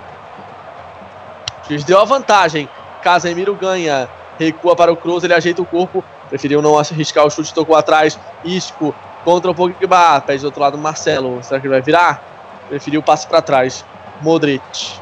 [1.67, 2.69] Juiz deu a vantagem.
[3.01, 4.09] Casemiro ganha.
[4.39, 6.03] Recua para o Cruz, ele ajeita o corpo.
[6.29, 8.19] Preferiu não arriscar o chute, tocou atrás.
[8.43, 10.21] Isco contra o Pogba.
[10.21, 11.43] Pede do outro lado Marcelo.
[11.43, 12.30] Será que ele vai virar?
[12.71, 13.83] Preferiu o passe para trás.
[14.21, 14.93] Modric.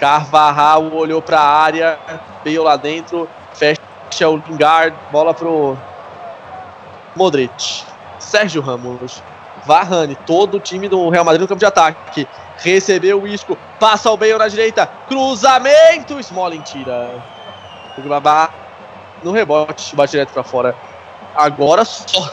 [0.00, 1.96] Carvajal olhou para a área.
[2.42, 3.28] Veio lá dentro.
[3.54, 4.96] Fecha o Lingard.
[5.12, 5.78] Bola pro
[7.14, 7.84] Modric.
[8.18, 9.22] Sérgio Ramos.
[9.64, 12.26] Varane, todo o time do Real Madrid no campo de ataque.
[12.56, 17.10] Recebeu o Isco, passa o Bale na direita, cruzamento, Smalling tira.
[17.98, 18.50] Babá
[19.22, 20.74] no rebote, bate direto para fora.
[21.34, 22.32] Agora só,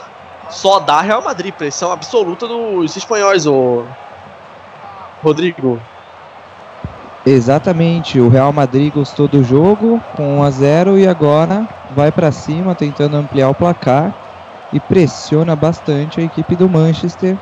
[0.49, 3.85] só dá Real Madrid, pressão absoluta dos espanhóis, o
[5.25, 5.79] Rodrigo.
[7.25, 12.31] Exatamente, o Real Madrid gostou do jogo com 1 a 0 e agora vai para
[12.31, 14.13] cima tentando ampliar o placar
[14.71, 17.35] e pressiona bastante a equipe do Manchester,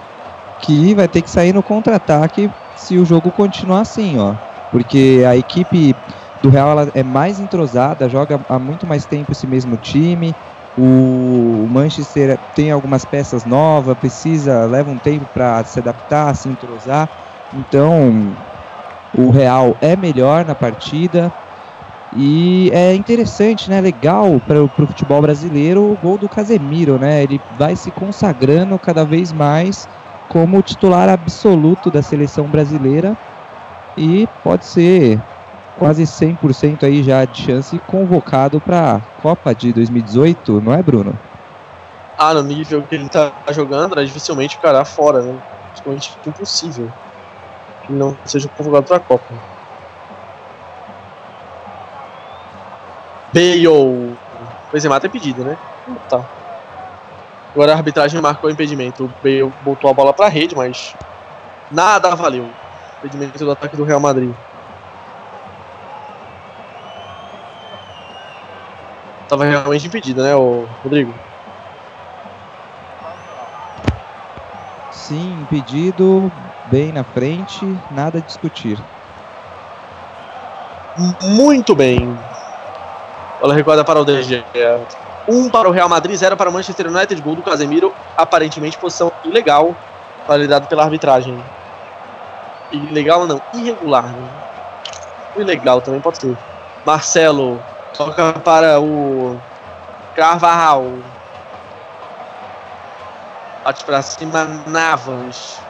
[0.61, 4.33] que vai ter que sair no contra-ataque se o jogo continuar assim, ó.
[4.71, 5.93] Porque a equipe
[6.41, 10.33] do Real é mais entrosada, joga há muito mais tempo esse mesmo time.
[10.77, 17.09] O Manchester tem algumas peças novas, precisa, leva um tempo para se adaptar, se entrosar.
[17.55, 18.35] Então,
[19.13, 21.31] o Real é melhor na partida,
[22.15, 23.81] e é interessante, né?
[23.81, 27.23] Legal para o futebol brasileiro o gol do Casemiro, né?
[27.23, 29.87] Ele vai se consagrando cada vez mais
[30.27, 33.17] como titular absoluto da seleção brasileira
[33.97, 35.23] e pode ser
[35.75, 41.19] quase 100% aí já de chance convocado para a Copa de 2018, não é, Bruno?
[42.15, 45.39] Ah, no nível que ele tá jogando, né, dificilmente ficará fora, né?
[45.65, 46.91] Praticamente impossível
[47.85, 49.33] que não seja convocado para a Copa.
[53.33, 53.67] Bale.
[53.67, 54.15] O
[54.71, 55.57] Benzema tem pedido, né?
[56.07, 56.23] Tá.
[57.53, 59.05] Agora a arbitragem marcou o impedimento.
[59.05, 60.93] O Bale botou a bola pra rede, mas
[61.71, 62.47] nada valeu.
[62.99, 64.33] Impedimento do ataque do Real Madrid.
[69.27, 71.11] Tava realmente impedido, né, o Rodrigo?
[74.91, 76.31] Sim, impedido,
[76.67, 78.79] bem na frente, nada a discutir.
[81.21, 82.17] Muito bem.
[83.41, 84.43] Bola recuada para o DG.
[85.27, 87.21] Um para o Real Madrid, zero para o Manchester United.
[87.21, 87.93] Gol do Casemiro.
[88.15, 89.75] Aparentemente posição ilegal,
[90.27, 91.43] validado pela arbitragem.
[92.71, 94.05] Ilegal não, irregular.
[94.07, 94.43] Né?
[95.35, 96.37] ilegal também pode ser.
[96.85, 97.61] Marcelo
[97.95, 99.39] toca para o
[100.15, 100.85] Carvajal.
[103.63, 105.62] Bate para cima Navas.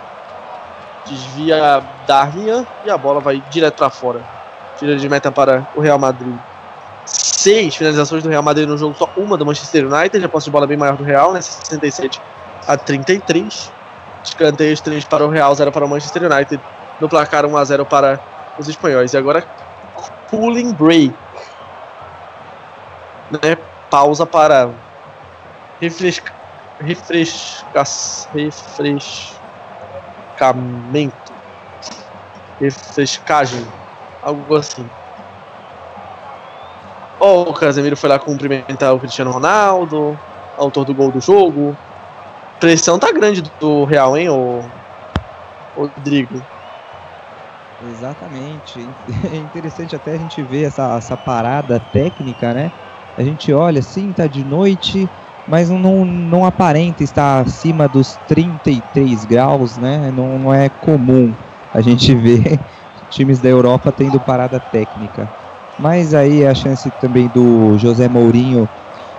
[1.06, 4.22] Desvia Darmian e a bola vai direto para fora.
[4.78, 6.36] Tira de meta para o Real Madrid.
[7.06, 10.24] Seis finalizações do Real Madrid no jogo, só uma do Manchester United.
[10.24, 11.42] A posse de bola bem maior do Real, né?
[11.42, 12.22] 67
[12.68, 13.72] a 33.
[14.24, 16.62] Escanteios 3 para o Real, 0 para o Manchester United.
[17.00, 18.20] No placar 1 a 0 para
[18.58, 19.13] os espanhóis.
[19.13, 19.44] E agora,
[20.30, 21.13] cooling break.
[23.32, 23.58] Né?
[23.89, 24.70] Pausa para
[25.80, 26.32] refresca,
[26.80, 27.84] refresca,
[30.34, 31.34] refrescamento.
[32.60, 33.65] Refrescagem.
[34.22, 34.89] Algo assim.
[37.19, 40.17] O Casemiro foi lá cumprimentar o Cristiano Ronaldo,
[40.58, 41.78] autor do gol do jogo.
[42.60, 44.69] Pressão tá grande do Real, hein, o
[45.76, 46.41] Rodrigo?
[47.82, 48.89] Exatamente.
[49.32, 52.72] É interessante até a gente ver essa, essa parada técnica, né?
[53.17, 55.08] A gente olha assim, tá de noite,
[55.45, 60.12] mas não, não aparenta estar acima dos 33 graus, né?
[60.12, 61.36] Não, não é comum
[61.73, 62.60] a gente ver
[63.10, 65.29] times da Europa tendo parada técnica.
[65.77, 68.69] Mas aí a chance também do José Mourinho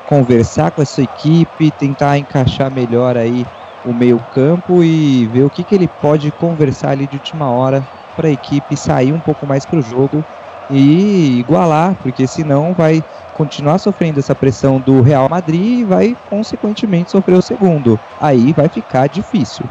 [0.04, 3.46] conversar com essa equipe, tentar encaixar melhor aí
[3.84, 8.28] o meio-campo e ver o que, que ele pode conversar ali de última hora para
[8.28, 10.24] a equipe sair um pouco mais para o jogo
[10.68, 13.04] e igualar, porque senão vai
[13.34, 17.98] continuar sofrendo essa pressão do Real Madrid e vai consequentemente sofrer o segundo.
[18.20, 19.64] Aí vai ficar difícil.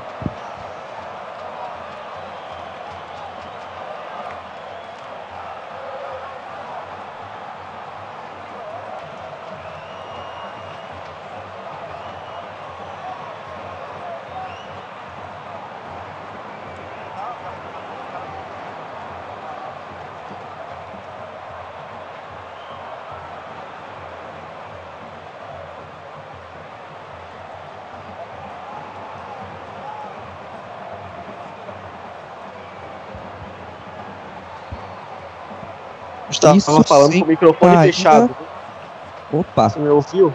[36.51, 38.35] Isso tava falando sim, com o microfone fechado.
[39.31, 40.33] Opa, Você me ouviu?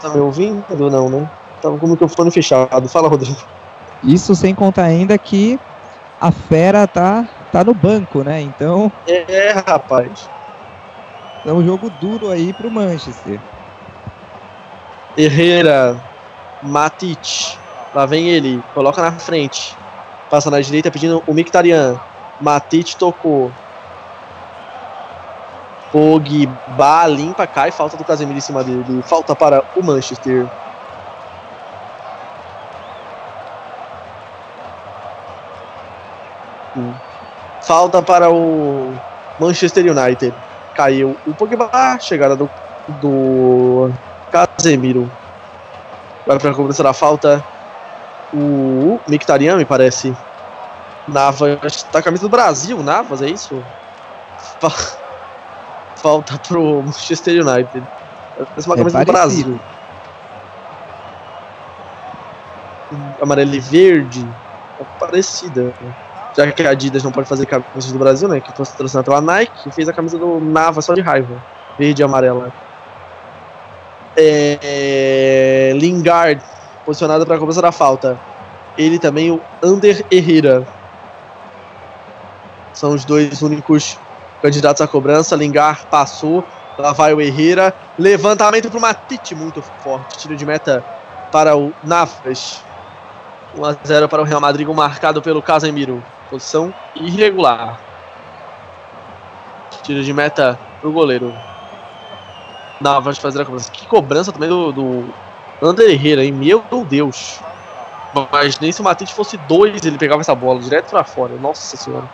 [0.00, 0.64] Tá me ouvindo?
[0.90, 1.28] Não, né?
[1.60, 2.88] Tava com o microfone fechado.
[2.88, 3.40] Fala, Rodrigo.
[4.02, 5.58] isso sem contar ainda que
[6.20, 8.40] a fera tá, tá no banco, né?
[8.40, 10.28] Então É, rapaz.
[11.44, 13.40] é um jogo duro aí pro Manchester.
[15.16, 16.00] Herrera,
[16.62, 17.58] Matic.
[17.94, 19.76] Lá vem ele, coloca na frente.
[20.30, 22.00] Passa na direita pedindo o Mictarian.
[22.40, 23.52] Matic tocou.
[25.92, 29.02] Pogba limpa, cai, falta do Casemiro em cima dele.
[29.02, 30.48] Falta para o Manchester.
[36.74, 36.94] Hum.
[37.60, 38.94] Falta para o
[39.38, 40.34] Manchester United.
[40.74, 41.68] Caiu o Pogba,
[42.00, 42.48] chegada do,
[42.88, 43.90] do
[44.30, 45.10] Casemiro.
[46.26, 47.44] Vai para a cobrança da falta.
[48.32, 50.16] O Mictarian, me parece.
[51.06, 51.82] Navas.
[51.92, 53.62] Tá a camisa do Brasil, Navas, é isso?
[56.02, 57.82] Fa- Falta pro Manchester United.
[58.36, 59.12] Parece uma É camisa do.
[59.12, 59.60] Brasil.
[63.20, 64.26] Amarelo e verde.
[64.80, 65.72] É parecida.
[66.36, 68.40] Já que a Adidas não pode fazer camisas do Brasil, né?
[68.40, 71.42] Que se patrocinada pela Nike, fez a camisa do Navas só de raiva.
[71.78, 72.52] Verde e amarela.
[74.16, 75.72] É...
[75.76, 76.42] Lingard,
[76.84, 78.18] posicionado para a cobrança da falta.
[78.76, 80.66] Ele também, o Ander Herrera.
[82.72, 83.98] São os dois únicos
[84.42, 85.36] candidatos à cobrança.
[85.36, 86.44] Lingard passou.
[86.76, 87.74] Lá vai o Herrera.
[87.98, 90.18] Levantamento para o Matite, muito forte.
[90.18, 90.84] Tiro de meta
[91.30, 92.62] para o Navas.
[93.56, 96.02] 1 a 0 para o Real Madrid, marcado pelo Casemiro.
[96.30, 97.78] Posição irregular.
[99.82, 101.32] Tiro de meta para o goleiro.
[102.80, 103.70] Navas fazer a cobrança.
[103.70, 105.14] Que cobrança também do, do
[105.62, 106.32] Ander Herrera, hein?
[106.32, 107.38] Meu Deus.
[108.30, 111.34] Mas nem se o Matite fosse dois, ele pegava essa bola direto pra fora.
[111.36, 112.08] Nossa senhora.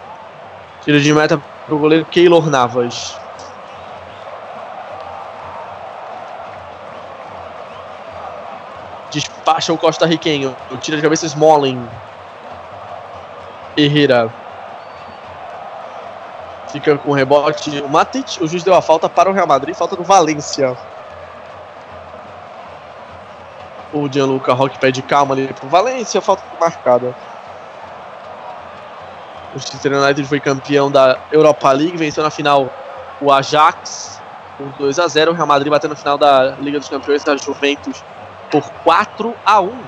[0.85, 3.15] Tiro de meta pro goleiro Keylor Navas.
[9.11, 10.57] Despacha o Costa Riquenho.
[10.81, 11.87] Tira de cabeça Smalling.
[13.77, 14.33] Herrera.
[16.69, 17.81] Fica com o rebote.
[17.83, 19.75] O Matic, o juiz deu a falta para o Real Madrid.
[19.75, 20.77] Falta do Valência.
[23.93, 26.21] O Gianluca Roque pede calma ali pro Valência.
[26.21, 27.15] Falta marcada.
[29.59, 31.97] Manchester United foi campeão da Europa League.
[31.97, 32.73] Venceu na final
[33.21, 34.21] o Ajax
[34.57, 37.37] por 2 a 0 O Real Madrid bateu na final da Liga dos Campeões da
[37.37, 38.05] Juventus
[38.51, 39.81] por 4 a 1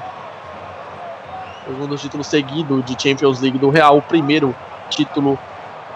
[1.66, 3.96] Segundo título seguido de Champions League do Real.
[3.96, 4.54] O primeiro
[4.88, 5.38] título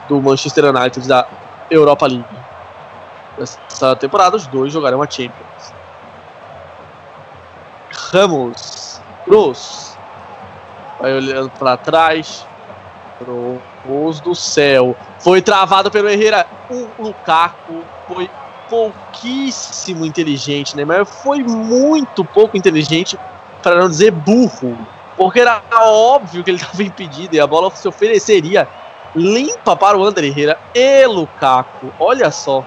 [0.08, 1.26] do Manchester United da
[1.68, 2.24] Europa League.
[3.36, 5.74] Nessa temporada, os dois jogarão a Champions.
[8.12, 9.98] Ramos, Cruz,
[11.00, 12.46] vai olhando para trás.
[13.82, 16.46] Cruz do céu, foi travado pelo Herrera.
[16.70, 18.30] O Lukaku foi
[18.68, 20.84] pouquíssimo inteligente, né?
[20.84, 23.18] Mas foi muito pouco inteligente,
[23.62, 24.76] para não dizer burro,
[25.16, 28.68] porque era óbvio que ele estava impedido e a bola se ofereceria
[29.14, 31.92] limpa para o André Herrera e Lukaku.
[31.98, 32.64] Olha só.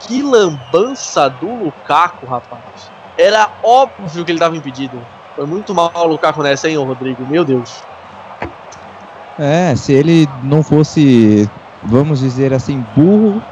[0.00, 2.90] Que lambança do Lukaku, rapaz.
[3.16, 5.00] Era óbvio que ele estava impedido.
[5.36, 7.24] Foi muito mal o Lukaku nessa, hein, Rodrigo?
[7.26, 7.82] Meu Deus.
[9.38, 11.48] É, se ele não fosse,
[11.82, 13.42] vamos dizer assim, burro,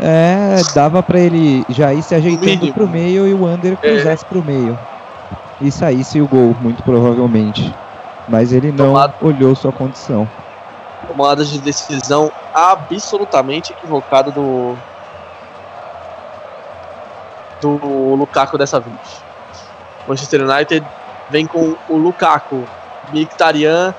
[0.00, 4.24] é, dava para ele já ir se ajeitando para o meio e o Under cruzasse
[4.24, 4.28] é.
[4.28, 4.78] para o meio.
[5.60, 7.74] E saísse o gol, muito provavelmente.
[8.28, 9.14] Mas ele não Tomado.
[9.20, 10.28] olhou sua condição
[11.06, 14.76] tomada de decisão absolutamente equivocada do
[17.60, 18.96] do Lukaku dessa vez.
[20.06, 20.86] Manchester United
[21.28, 22.64] vem com o Lukaku,
[23.12, 23.94] Mictarian,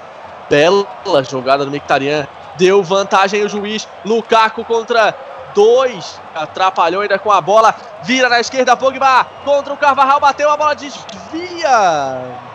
[0.49, 2.27] bela jogada do Mictarian,
[2.57, 5.15] deu vantagem o juiz, Lukaku contra
[5.53, 7.73] dois, atrapalhou ainda com a bola,
[8.03, 12.49] vira na esquerda, Pogba contra o Carvajal, bateu a bola, desvia.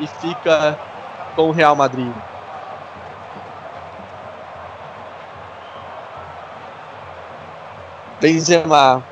[0.00, 0.78] e fica
[1.34, 2.12] com o Real Madrid.
[8.20, 9.02] Benzema.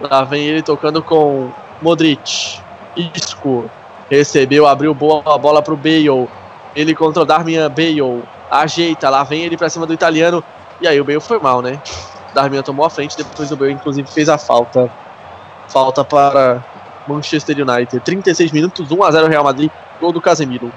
[0.00, 1.50] Lá vem ele tocando com
[1.80, 2.60] Modric.
[2.96, 3.70] Isco.
[4.10, 6.28] Recebeu, abriu boa a bola para o Bale.
[6.74, 8.22] Ele contra o Darmian Bale.
[8.50, 10.42] Ajeita, lá vem ele para cima do italiano.
[10.80, 11.80] E aí o Bale foi mal, né?
[12.34, 14.90] Darmian tomou a frente, depois o Bale inclusive fez a falta.
[15.68, 16.64] Falta para
[17.08, 18.00] Manchester United.
[18.00, 19.70] 36 minutos, 1 a 0 Real Madrid,
[20.00, 20.72] gol do Casemiro.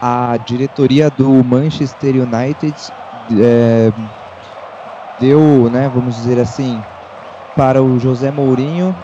[0.00, 2.74] A diretoria do Manchester United
[3.40, 3.92] é,
[5.20, 6.80] deu, né, vamos dizer assim,
[7.56, 8.94] para o José Mourinho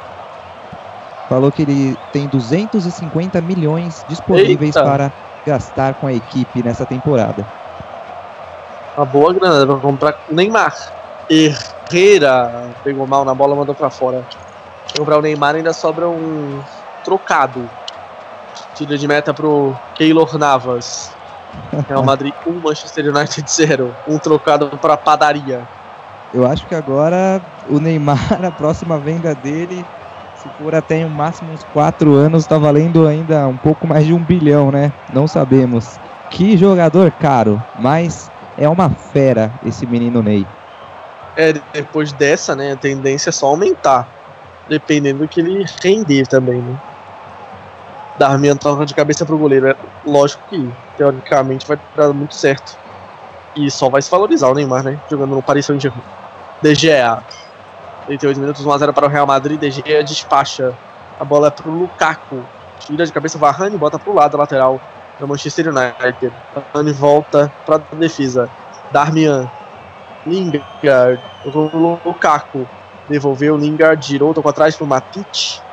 [1.29, 4.85] falou que ele tem 250 milhões disponíveis Eita.
[4.85, 5.13] para
[5.45, 7.45] gastar com a equipe nessa temporada.
[8.97, 10.73] Uma boa grana para comprar Neymar.
[11.29, 14.25] Herrera pegou mal na bola, mandou para fora.
[14.93, 16.63] Pra comprar o Neymar ainda sobra um
[17.03, 17.69] trocado.
[18.75, 21.13] Tira de meta pro Keylor Navas.
[21.89, 23.95] Real Madrid 1, Manchester United 0.
[24.09, 25.63] Um trocado para padaria.
[26.33, 29.85] Eu acho que agora o Neymar, a próxima venda dele
[30.45, 34.13] se for até o máximo uns 4 anos, está valendo ainda um pouco mais de
[34.13, 34.93] um bilhão, né?
[35.13, 35.99] Não sabemos.
[36.31, 40.47] Que jogador caro, mas é uma fera esse menino Ney.
[41.35, 44.07] É, depois dessa, né, a tendência é só aumentar.
[44.69, 46.79] Dependendo do que ele render também, né?
[48.19, 49.69] Darmian toca de cabeça pro goleiro.
[49.69, 52.79] É lógico que, teoricamente, vai dar muito certo.
[53.57, 54.99] E só vai se valorizar o Neymar, né?
[55.11, 56.03] Jogando no Paris Saint-Germain.
[56.63, 57.23] DGA.
[58.07, 59.59] 38 minutos, 1x0 para o Real Madrid.
[59.59, 60.75] De Gea despacha.
[61.19, 62.43] A bola é para o Lukaku.
[62.81, 64.81] Tira de cabeça Varane, bota para o lado lateral
[65.19, 66.33] do Manchester United.
[66.55, 68.49] Varane volta para a defesa.
[68.93, 69.51] Darmian.
[70.27, 71.21] Lingard.
[72.05, 72.67] Lukaku.
[73.09, 73.57] Devolveu.
[73.57, 75.64] Lingard girou, tocou atrás para o Matic.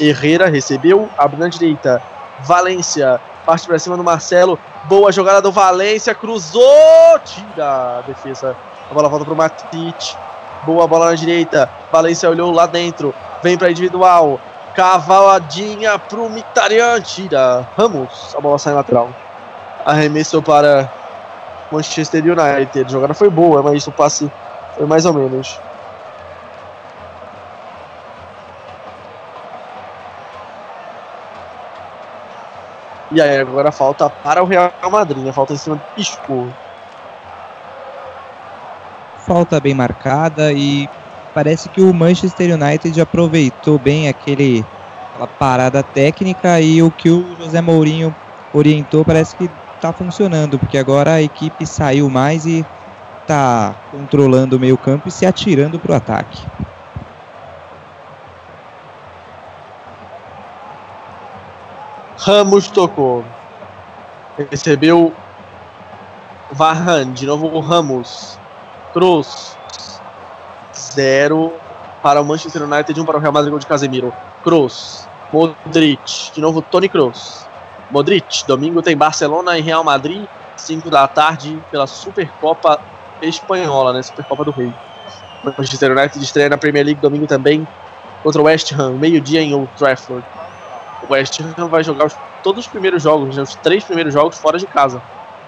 [0.00, 1.08] Herrera recebeu.
[1.16, 2.02] Abre na direita.
[2.40, 3.20] Valência.
[3.44, 4.58] Parte para cima do Marcelo.
[4.84, 6.14] Boa jogada do Valência.
[6.14, 7.18] Cruzou.
[7.24, 8.56] Tira a defesa.
[8.90, 10.16] A bola volta para o Matic.
[10.64, 11.70] Boa bola na direita.
[11.90, 13.14] Valência olhou lá dentro.
[13.42, 14.40] Vem para individual.
[14.74, 17.00] Cavaladinha pro Mictarian.
[17.00, 17.66] Tira.
[17.76, 18.34] Ramos.
[18.36, 19.10] A bola sai lateral.
[19.84, 20.90] Arremesso para
[21.70, 22.84] Manchester United.
[22.86, 24.30] A jogada foi boa, mas o passe
[24.76, 25.60] foi mais ou menos.
[33.10, 35.32] E aí agora falta para o Real Madrid, né?
[35.32, 36.52] Falta em cima do Pisco
[39.26, 40.88] falta bem marcada e
[41.34, 44.64] parece que o Manchester United aproveitou bem aquele,
[45.10, 48.14] aquela parada técnica e o que o José Mourinho
[48.54, 52.64] orientou parece que está funcionando, porque agora a equipe saiu mais e
[53.22, 56.46] está controlando o meio campo e se atirando para o ataque.
[62.18, 63.24] Ramos tocou.
[64.50, 65.12] Recebeu
[66.50, 68.38] Varane, de novo o Ramos.
[68.92, 69.56] Cruz.
[70.74, 71.52] 0
[72.02, 74.12] para o Manchester United, 1 um para o Real Madrid, gol de Casemiro.
[74.42, 75.08] Cruz.
[75.32, 76.32] Modric.
[76.34, 77.46] De novo, Tony Cruz.
[77.90, 78.46] Modric.
[78.46, 82.80] Domingo tem Barcelona e Real Madrid 5 da tarde, pela Supercopa
[83.22, 84.02] Espanhola, né?
[84.02, 84.72] Supercopa do Rei.
[85.44, 87.66] Manchester United estreia na Premier League domingo também
[88.22, 90.24] contra o West Ham, meio-dia em Old Trafford.
[91.08, 94.38] O West Ham vai jogar os, todos os primeiros jogos, né, os três primeiros jogos
[94.38, 95.00] fora de casa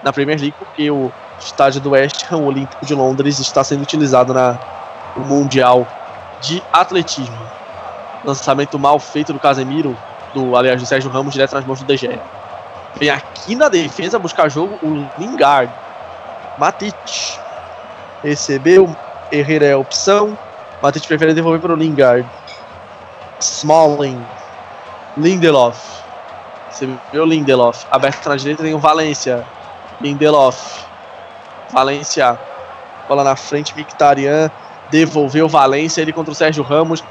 [0.03, 4.33] na Premier League, porque o estádio do West Ham Olímpico de Londres está sendo utilizado
[4.33, 4.57] na
[5.15, 5.85] no Mundial
[6.41, 7.37] de Atletismo.
[8.23, 9.97] Lançamento mal feito do Casemiro,
[10.33, 12.19] do aliás do Sérgio Ramos, direto nas mãos do DG.
[12.95, 15.71] Vem aqui na defesa buscar jogo o Lingard.
[16.57, 16.95] Matic
[18.23, 18.93] recebeu,
[19.31, 20.37] Herrera é a opção.
[20.81, 22.27] Matic prefere devolver para o Lingard.
[23.39, 24.19] Smalling.
[25.19, 26.01] Lindelof.
[26.67, 27.85] Recebeu Lindelof.
[27.91, 29.45] Aberto na direita tem o Valência.
[29.99, 30.85] Lindelof.
[31.71, 32.39] Valência.
[33.07, 34.49] Bola na frente, Mictarian.
[34.89, 36.01] Devolveu Valência.
[36.01, 37.03] Ele contra o Sérgio Ramos.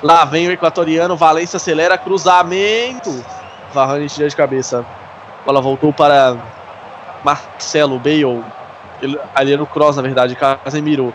[0.00, 1.16] Lá vem o equatoriano.
[1.16, 1.98] Valência acelera.
[1.98, 3.24] Cruzamento.
[3.74, 4.86] Varane tira de cabeça.
[5.44, 6.36] Bola voltou para
[7.24, 8.44] Marcelo Bale.
[9.02, 10.36] Ele, ali era o cross, na verdade.
[10.36, 11.12] Casemiro.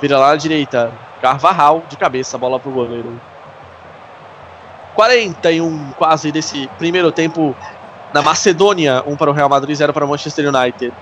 [0.00, 0.92] Vira lá na direita.
[1.20, 2.36] Carvajal de cabeça.
[2.36, 3.20] Bola pro goleiro.
[4.94, 7.56] 41 quase desse primeiro tempo
[8.12, 9.02] na Macedônia.
[9.06, 10.92] 1 um para o Real Madrid, 0 para o Manchester United.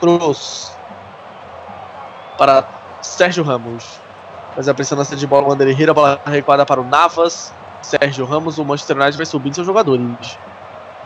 [0.00, 0.76] Cruz.
[2.38, 2.66] Para
[3.02, 4.00] Sérgio Ramos.
[4.54, 7.52] Faz a pressionância de bola, o André Herrera, bola recuada para o Navas.
[7.82, 10.38] Sérgio Ramos, o Manchester United vai subindo seus jogadores.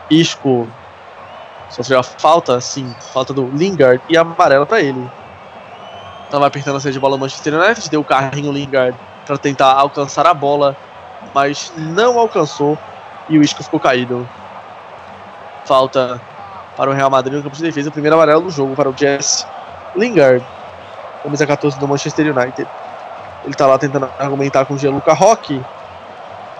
[0.09, 0.67] Isco
[1.69, 5.09] sofreu a falta, sim, falta do Lingard e amarela para ele.
[6.29, 9.73] Tava apertando a saída de bola o Manchester United, deu o carrinho Lingard para tentar
[9.73, 10.75] alcançar a bola,
[11.33, 12.77] mas não alcançou
[13.27, 14.27] e o Isco ficou caído.
[15.65, 16.19] Falta
[16.75, 18.95] para o Real Madrid no campo de defesa, o primeiro amarelo do jogo para o
[18.97, 19.45] Jesse
[19.95, 20.45] Lingard,
[21.23, 22.67] camisa 14 do Manchester United.
[23.45, 25.61] Ele tá lá tentando argumentar com o Gianluca Roque,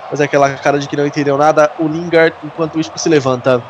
[0.10, 1.72] mas é aquela cara de que não entendeu nada.
[1.78, 3.62] O Lingard, enquanto o Isco se levanta.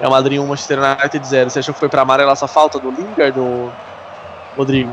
[0.00, 1.50] O Madrid 1, Manchester United 0.
[1.50, 3.72] Você achou que foi para amarela essa falta do Lingard, ou
[4.56, 4.90] Rodrigo?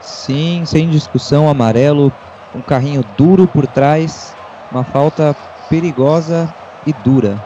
[0.00, 2.12] Sim, sem discussão, amarelo.
[2.54, 4.34] Um carrinho duro por trás.
[4.70, 5.34] Uma falta
[5.68, 6.52] perigosa
[6.86, 7.42] e dura.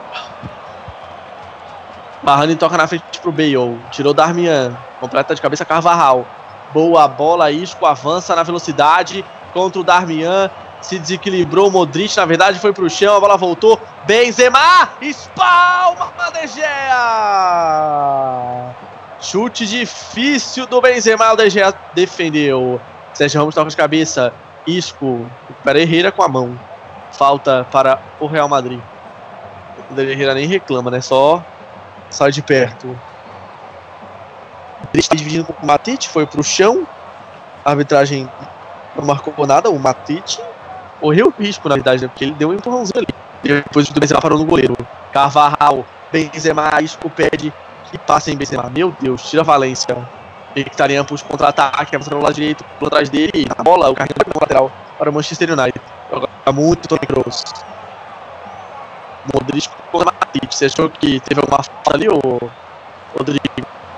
[2.23, 3.79] Barrani toca na frente pro Bale.
[3.91, 4.77] Tirou Darmian.
[5.01, 6.27] Completa de cabeça Carvajal.
[6.73, 10.51] Boa bola, Isco avança na velocidade contra o Darmian
[10.85, 11.69] se desequilibrou.
[11.69, 13.17] O Modric, na verdade, foi pro chão.
[13.17, 13.81] A bola voltou.
[14.07, 14.91] Benzema!
[15.01, 17.45] Espalma De Gea!
[19.21, 21.33] Chute difícil do Benzema.
[21.33, 22.81] O De Gea defendeu.
[23.15, 24.33] Sérgio Ramos toca de cabeça.
[24.67, 25.27] Isco
[25.63, 26.59] para Herrera com a mão.
[27.13, 28.81] Falta para o Real Madrid.
[29.91, 31.01] O Herrera nem reclama, né?
[31.01, 31.45] Só
[32.11, 32.99] sai de perto.
[34.93, 36.87] Está dividindo com o Matite, foi pro chão.
[37.65, 38.29] A arbitragem
[38.95, 39.71] não marcou nada.
[39.71, 40.41] O Matite
[41.01, 42.09] correu risco, na verdade, né?
[42.09, 43.07] Porque ele deu um empurrãozinho ali.
[43.43, 44.77] Depois do Benzema parou no goleiro.
[45.13, 47.53] Carvajal, Benzema, Isco pede
[47.91, 48.71] que passe em Benzema.
[48.71, 49.97] Meu Deus, tira a Valência.
[50.57, 54.41] Mkhitaryan puxa contra-ataque, avança no lado direito, por trás dele, a bola, o carrinho no
[54.41, 55.81] lateral para o Manchester United.
[56.11, 57.43] Joga muito Tony Kroos.
[59.33, 60.55] Modric contra Matip.
[60.55, 63.41] Você achou que teve alguma falta ali, Rodrigo?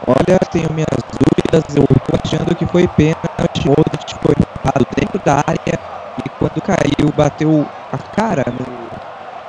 [0.07, 1.77] Olha, tenho minhas dúvidas.
[1.77, 3.67] Eu tô achando que foi pênalti.
[3.67, 5.79] Modric foi roubado dentro da área
[6.25, 8.89] e quando caiu, bateu a cara no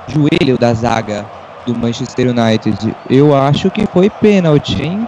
[0.07, 1.25] joelho da zaga
[1.65, 2.95] do Manchester United.
[3.09, 5.07] Eu acho que foi pênalti, hein?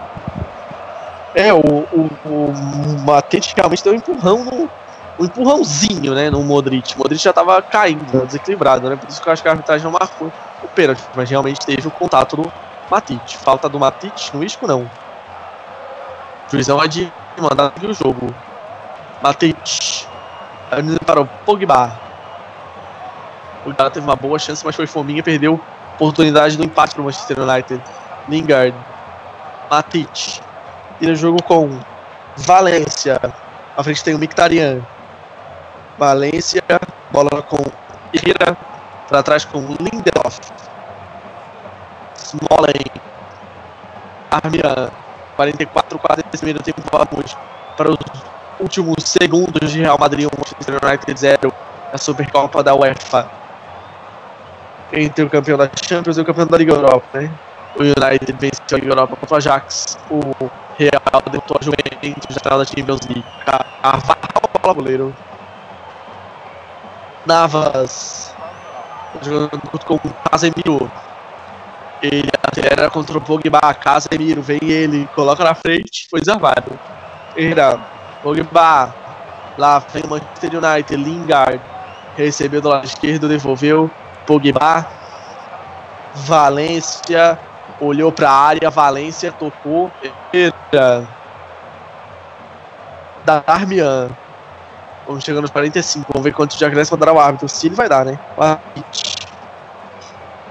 [1.35, 4.69] É, o, o, o Matete realmente deu um empurrão no.
[5.19, 6.95] Um empurrãozinho, né, no Modric.
[6.95, 8.95] O Modric já tava caindo, desequilibrado, né?
[8.95, 10.31] Por isso que eu acho que a arbitragem não marcou
[10.63, 12.51] o pênalti, mas realmente teve o contato do
[12.89, 13.37] Matite.
[13.37, 14.89] Falta do Matite no isco, não.
[16.49, 18.33] Juizão vai de mandar o jogo.
[19.21, 20.07] Matite.
[21.05, 21.99] Para o Pogba.
[23.65, 25.59] O cara teve uma boa chance, mas foi fominha, perdeu
[25.99, 27.83] oportunidade do empate para o Manchester United.
[28.29, 28.75] Lingard.
[29.69, 30.41] Matite.
[30.99, 31.79] Vira jogo com
[32.35, 33.19] Valência.
[33.75, 34.81] À frente tem o Mictarian.
[35.97, 36.61] Valência.
[37.11, 37.63] Bola com
[38.13, 38.57] Ira.
[39.07, 40.39] Para trás com Lindelof.
[42.15, 42.85] Smolley.
[44.29, 44.89] Armian.
[45.35, 46.81] 44 quase nesse primeiro tempo.
[47.77, 47.97] Para os
[48.59, 51.53] últimos segundos de Real Madrid 1, Manchester United 0.
[51.93, 53.29] A Supercopa da UEFA.
[54.91, 57.31] Entre o campeão da Champions e o campeão da Liga Europa, né?
[57.75, 59.97] O United venceu a Liga Europa contra o Ajax.
[60.09, 63.25] O Real derrotou a Juventus na final da Champions League.
[63.45, 65.15] Carvalho, bola goleiro.
[67.25, 68.33] Navas.
[69.21, 70.89] Jogando com o Casemiro.
[72.01, 73.73] Ele acelera contra o Pogba.
[73.73, 76.07] Casemiro, vem ele, coloca na frente.
[76.09, 76.79] Foi desarmado.
[77.35, 77.77] Herrera.
[78.23, 78.95] Pogba.
[79.57, 80.95] Lá vem o Manchester United.
[80.95, 81.61] Lingard.
[82.15, 83.91] Recebeu do lado esquerdo, devolveu.
[84.25, 84.87] Pogba.
[86.13, 87.37] Valência.
[87.79, 89.91] Olhou para a área, Valência tocou.
[90.33, 91.07] Herrera.
[93.25, 94.09] Darmian.
[95.07, 96.05] Vamos chegando aos 45.
[96.13, 97.49] Vamos ver quanto de acréscimo dará o árbitro.
[97.49, 98.19] Se ele vai dar, né?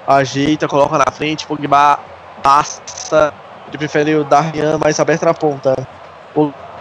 [0.07, 1.47] Ajeita, coloca na frente.
[1.47, 1.99] Pogba
[2.43, 3.33] passa.
[3.69, 5.77] Ele prefere o Darmian mais aberto na ponta.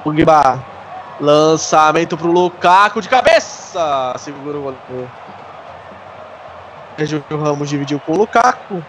[0.04, 0.64] Pogba.
[1.20, 4.14] Lançamento pro Lukaku de cabeça.
[4.18, 5.12] Segura o goleiro.
[6.98, 8.84] Sérgio Ramos dividiu com o Lukaku.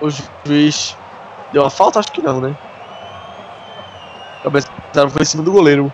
[0.00, 0.08] O
[0.44, 0.96] juiz
[1.52, 1.98] deu uma falta?
[1.98, 2.56] Acho que não, né?
[4.42, 4.68] Cabeça
[5.10, 5.92] foi em cima do goleiro.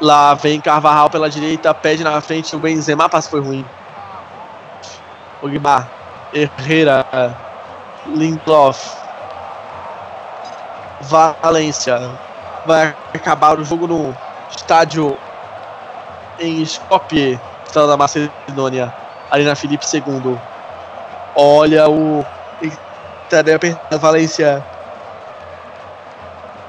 [0.00, 3.64] Lá vem Carvajal pela direita, pede na frente o Benzema, passe foi ruim.
[5.40, 5.88] Pogba,
[6.32, 7.36] Herrera,
[8.06, 8.96] Lindelof,
[11.00, 12.10] Valência.
[12.64, 14.16] Vai acabar o jogo no
[14.50, 15.16] estádio
[16.38, 18.94] em Skopje, estado da Macedônia,
[19.36, 20.38] ali na Felipe II.
[21.34, 22.24] Olha o.
[22.60, 24.64] Eita, apertando Valência.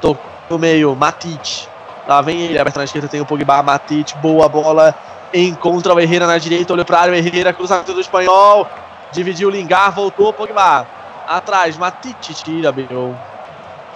[0.02, 1.68] Tocou no meio, Matic.
[2.08, 4.94] Lá vem ele, aberto na esquerda tem o Pogba, Matic, boa bola.
[5.34, 8.68] Encontra o Herrera na direita, olhou para o Herrera, cruzamento do espanhol.
[9.12, 10.86] Dividiu o Lingar, voltou Pogba.
[11.28, 13.16] Atrás, Matic tira, meu.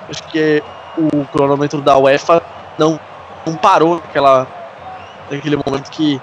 [0.10, 0.64] Acho que
[0.98, 2.42] o cronômetro da UEFA
[2.78, 3.00] não,
[3.46, 4.48] não parou naquela,
[5.30, 6.22] naquele momento que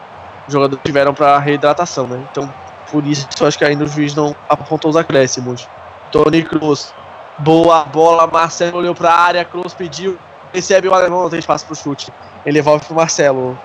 [0.49, 2.22] jogadores tiveram para reidratação, né?
[2.30, 2.53] Então,
[2.90, 5.68] por isso, acho que ainda o juiz não apontou os acréscimos.
[6.11, 6.94] Tony Cruz,
[7.38, 10.18] boa bola, Marcelo olhou para a área, Cruz pediu,
[10.53, 12.11] recebe o alemão, não tem espaço para o chute.
[12.44, 13.59] Ele devolve para Marcelo.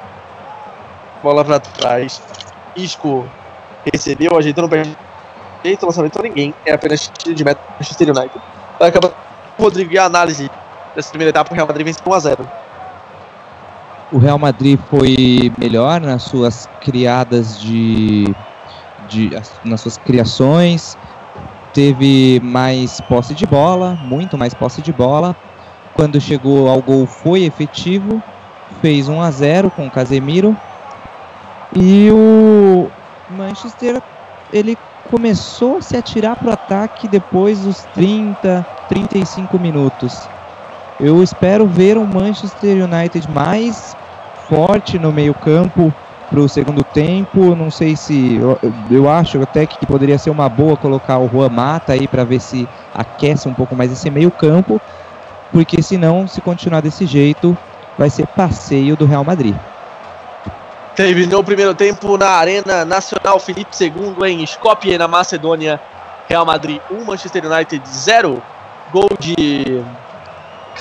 [1.21, 2.21] Bola para trás.
[2.75, 3.25] Isco
[3.91, 4.83] recebeu, ajeitando pé
[5.61, 6.53] direito, lançamento para ninguém.
[6.65, 8.41] É apenas tiro de meta Manchester United.
[8.77, 9.11] Vai acabar
[9.57, 10.51] o Rodrigo e a análise
[10.93, 11.51] dessa primeira etapa.
[11.51, 12.62] O Real Madrid vence 1 a 0
[14.13, 18.31] O Real Madrid foi melhor nas suas criadas de,
[19.09, 19.31] de
[19.65, 20.95] nas suas criações.
[21.73, 25.35] Teve mais posse de bola, muito mais posse de bola,
[25.95, 28.21] quando chegou ao gol foi efetivo,
[28.81, 30.55] fez 1 a 0 com o Casemiro.
[31.75, 32.91] E o
[33.31, 33.99] Manchester
[34.51, 34.77] ele
[35.09, 40.29] começou a se atirar para o ataque depois dos 30, 35 minutos.
[40.99, 43.95] Eu espero ver um Manchester United mais
[44.53, 45.93] forte no meio-campo
[46.29, 47.55] para o segundo tempo.
[47.55, 48.35] Não sei se.
[48.35, 48.59] Eu,
[48.91, 52.39] eu, acho até que poderia ser uma boa colocar o Juan Mata aí para ver
[52.39, 54.81] se aquece um pouco mais esse meio-campo
[55.53, 57.55] porque senão, se continuar desse jeito,
[57.95, 59.55] vai ser passeio do Real Madrid.
[60.95, 65.79] Terminou o primeiro tempo na Arena Nacional Felipe II em Skopje, na Macedônia.
[66.27, 68.41] Real Madrid 1, Manchester United 0.
[68.91, 69.83] Gol de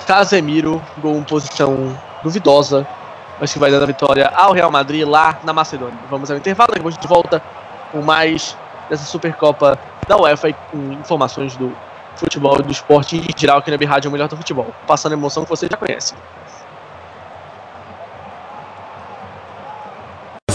[0.07, 2.87] Casemiro, gol em posição duvidosa.
[3.41, 5.99] Acho que vai dar a vitória ao Real Madrid lá na Macedônia.
[6.09, 7.43] Vamos ao intervalo, depois de volta
[7.91, 8.57] com mais
[8.89, 11.73] dessa Supercopa da UEFA com informações do
[12.17, 14.67] futebol e do esporte em geral aqui na Rádio, o melhor do futebol.
[14.87, 16.15] Passando a emoção que você já conhece.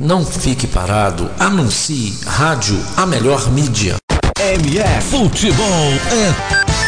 [0.00, 3.96] Não fique parado, anuncie Rádio A Melhor Mídia.
[4.38, 6.77] MF Futebol é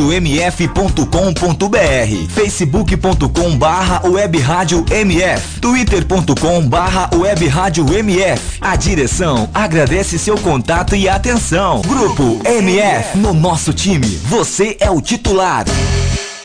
[0.00, 1.06] radiomf.com.br,
[2.30, 8.58] facebook.com barra web rádio mf, twitter.com barra web rádio mf.
[8.60, 11.82] A direção agradece seu contato e atenção.
[11.82, 15.64] Grupo MF, no nosso time, você é o titular.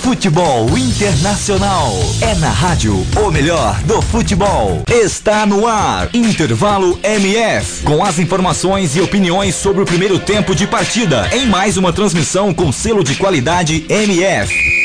[0.00, 1.92] Futebol Internacional.
[2.22, 4.82] É na rádio o melhor do futebol.
[4.88, 6.08] Está no ar.
[6.14, 7.82] Intervalo MF.
[7.84, 11.28] Com as informações e opiniões sobre o primeiro tempo de partida.
[11.32, 14.80] Em mais uma transmissão com selo de qualidade MF.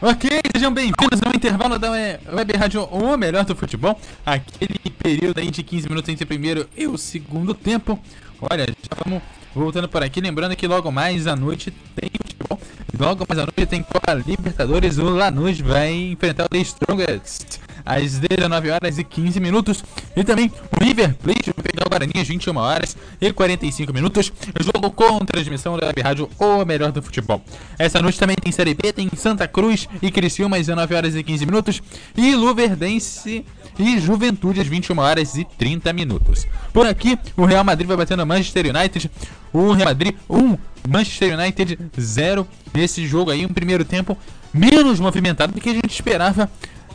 [0.00, 3.98] Ok, sejam bem-vindos ao intervalo da We- Web Rádio O Melhor do Futebol.
[4.24, 7.98] Aquele período aí de 15 minutos entre o primeiro e o segundo tempo.
[8.40, 9.22] Olha, já vamos
[9.54, 10.20] voltando por aqui.
[10.20, 12.60] Lembrando que logo mais à noite tem futebol.
[12.98, 14.98] Logo mais à noite tem Copa Libertadores.
[14.98, 19.82] O Lanús vai enfrentar o The Strongest às 19 horas e 15 minutos.
[20.14, 24.30] E também o River Plate vai pegar o Guarani às 21 horas e 45 minutos.
[24.60, 27.42] Jogo com transmissão da Web Rádio O Melhor do Futebol.
[27.78, 31.22] Essa noite também tem Série B, tem Santa Cruz e Criciúma às 19 horas e
[31.22, 31.82] 15 minutos.
[32.16, 33.44] E Luverdense
[33.78, 36.46] e Juventude às 21 horas e 30 minutos.
[36.72, 39.10] Por aqui, o Real Madrid vai batendo Manchester United.
[39.52, 40.58] O Real Madrid 1,
[40.88, 44.16] Manchester United 0 nesse jogo aí, um primeiro tempo
[44.52, 46.50] menos movimentado do que a gente esperava,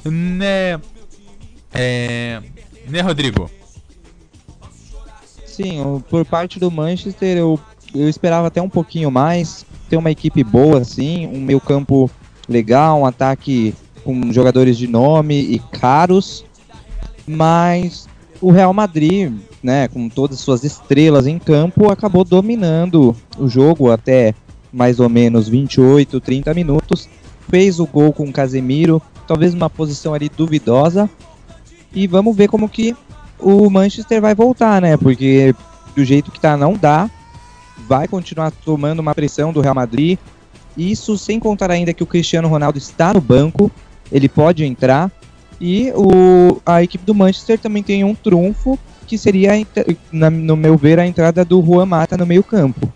[0.06, 0.80] né?
[1.74, 2.42] É,
[2.88, 3.50] né, Rodrigo?
[5.46, 7.60] Sim, por parte do Manchester eu,
[7.94, 9.66] eu esperava até um pouquinho mais.
[9.90, 12.10] Ter uma equipe boa, assim, um meio campo
[12.50, 16.44] legal, um ataque com jogadores de nome e caros.
[17.28, 18.08] Mas
[18.42, 23.92] o Real Madrid, né, com todas as suas estrelas em campo, acabou dominando o jogo
[23.92, 24.36] até
[24.72, 27.08] mais ou menos 28, 30 minutos.
[27.50, 31.10] Fez o gol com o Casemiro, talvez numa posição ali duvidosa.
[31.94, 32.96] E vamos ver como que
[33.40, 34.98] o Manchester vai voltar, né?
[34.98, 35.54] Porque
[35.96, 37.10] do jeito que tá, não dá.
[37.88, 40.18] Vai continuar tomando uma pressão do Real Madrid.
[40.76, 43.72] Isso sem contar ainda que o Cristiano Ronaldo está no banco.
[44.12, 45.12] Ele pode entrar.
[45.60, 48.78] E o, a equipe do Manchester também tem um trunfo,
[49.08, 49.52] que seria,
[50.12, 52.92] na- no meu ver, a entrada do Juan Mata no meio campo.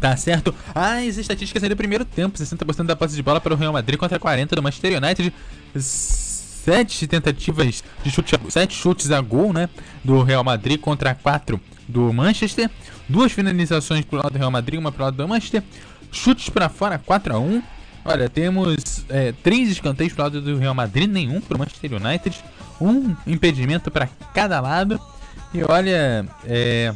[0.00, 0.54] Tá certo.
[0.74, 3.98] As estatísticas aí do primeiro tempo: 60% da posse de bola para o Real Madrid
[3.98, 5.32] contra 40% do Manchester United.
[5.76, 9.68] Sete tentativas de chute, sete chutes a gol, né?
[10.04, 12.70] Do Real Madrid contra 4 do Manchester.
[13.08, 15.62] Duas finalizações pro lado do Real Madrid, uma pro lado do Manchester.
[16.12, 17.62] Chutes para fora, 4 a 1
[18.04, 22.42] Olha, temos é, três escanteios pro lado do Real Madrid, nenhum pro Manchester United.
[22.80, 24.98] Um impedimento para cada lado.
[25.52, 26.94] E olha, é,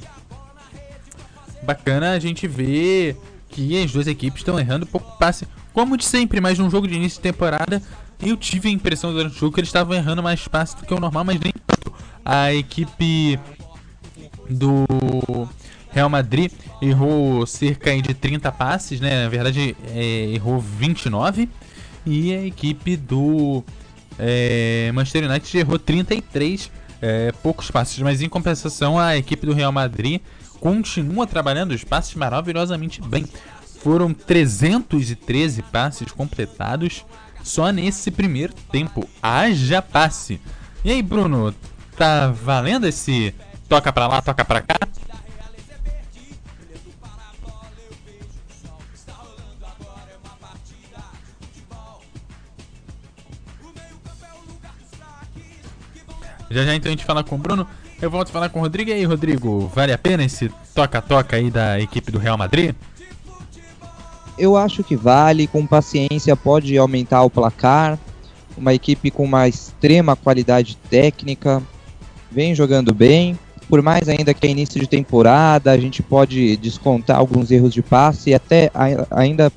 [1.62, 3.16] bacana a gente ver
[3.48, 6.94] que as duas equipes estão errando pouco passe, como de sempre, mas num jogo de
[6.94, 7.82] início de temporada
[8.20, 10.94] eu tive a impressão durante o jogo que eles estavam errando mais passe do que
[10.94, 11.92] o normal, mas nem tanto.
[12.24, 13.38] A equipe
[14.48, 14.86] do
[15.94, 16.50] Real Madrid
[16.82, 19.22] errou cerca de 30 passes, né?
[19.22, 21.48] Na verdade, é, errou 29.
[22.04, 23.62] E a equipe do
[24.18, 26.70] é, Manchester United errou 33,
[27.00, 27.98] é, poucos passes.
[28.00, 30.20] Mas em compensação, a equipe do Real Madrid,
[30.58, 33.24] continua trabalhando os passes maravilhosamente bem.
[33.80, 37.04] Foram 313 passes completados
[37.44, 39.08] só nesse primeiro tempo.
[39.22, 40.40] Haja passe.
[40.84, 41.54] E aí, Bruno,
[41.96, 43.32] tá valendo esse
[43.68, 44.78] toca pra lá, toca pra cá?
[56.54, 57.66] Já já então a gente fala com o Bruno.
[58.00, 58.90] Eu volto a falar com o Rodrigo.
[58.90, 62.74] E aí, Rodrigo, vale a pena esse toca-toca aí da equipe do Real Madrid?
[64.36, 67.98] Eu acho que vale, com paciência pode aumentar o placar.
[68.56, 71.62] Uma equipe com uma extrema qualidade técnica,
[72.30, 73.38] vem jogando bem.
[73.68, 77.82] Por mais ainda que é início de temporada, a gente pode descontar alguns erros de
[77.82, 79.50] passe, e até ai- ainda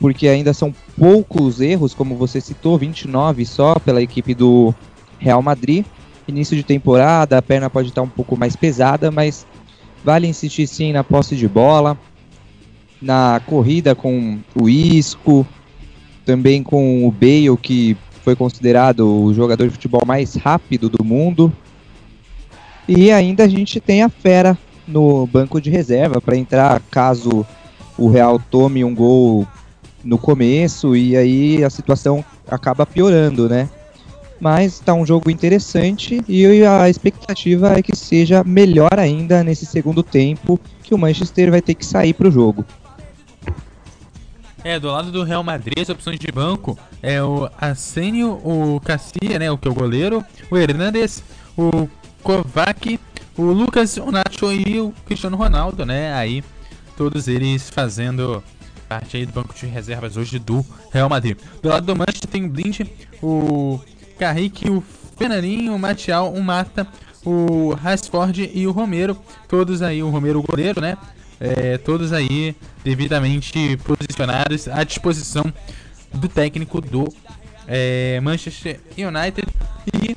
[0.00, 4.74] porque ainda são poucos erros, como você citou, 29 só pela equipe do
[5.18, 5.84] Real Madrid.
[6.30, 9.44] Início de temporada, a perna pode estar um pouco mais pesada, mas
[10.04, 11.98] vale insistir sim na posse de bola,
[13.02, 15.46] na corrida com o Isco,
[16.24, 21.52] também com o Bale, que foi considerado o jogador de futebol mais rápido do mundo.
[22.88, 24.56] E ainda a gente tem a Fera
[24.86, 27.44] no banco de reserva para entrar caso
[27.98, 29.46] o Real tome um gol
[30.02, 33.68] no começo e aí a situação acaba piorando, né?
[34.40, 40.02] Mas está um jogo interessante e a expectativa é que seja melhor ainda nesse segundo
[40.02, 42.64] tempo, que o Manchester vai ter que sair para o jogo.
[44.64, 49.38] É, do lado do Real Madrid, as opções de banco é o Arsenio, o Cassia,
[49.38, 51.22] né, o que é o goleiro, o Hernandes,
[51.56, 51.88] o
[52.22, 52.98] Kovac,
[53.36, 56.12] o Lucas, o Nacho e o Cristiano Ronaldo, né?
[56.12, 56.44] Aí
[56.96, 58.42] todos eles fazendo
[58.86, 61.38] parte aí do banco de reservas hoje do Real Madrid.
[61.62, 62.80] Do lado do Manchester tem o Blind,
[63.22, 63.80] o
[64.20, 64.84] Carrique, o
[65.16, 66.86] Fernandinho, o Martial, o Mata,
[67.24, 69.18] o Rashford e o Romero,
[69.48, 70.98] todos aí, o Romero goleiro, né?
[71.40, 72.54] É, todos aí
[72.84, 75.50] devidamente posicionados à disposição
[76.12, 77.08] do técnico do
[77.66, 79.48] é, Manchester United
[79.94, 80.14] e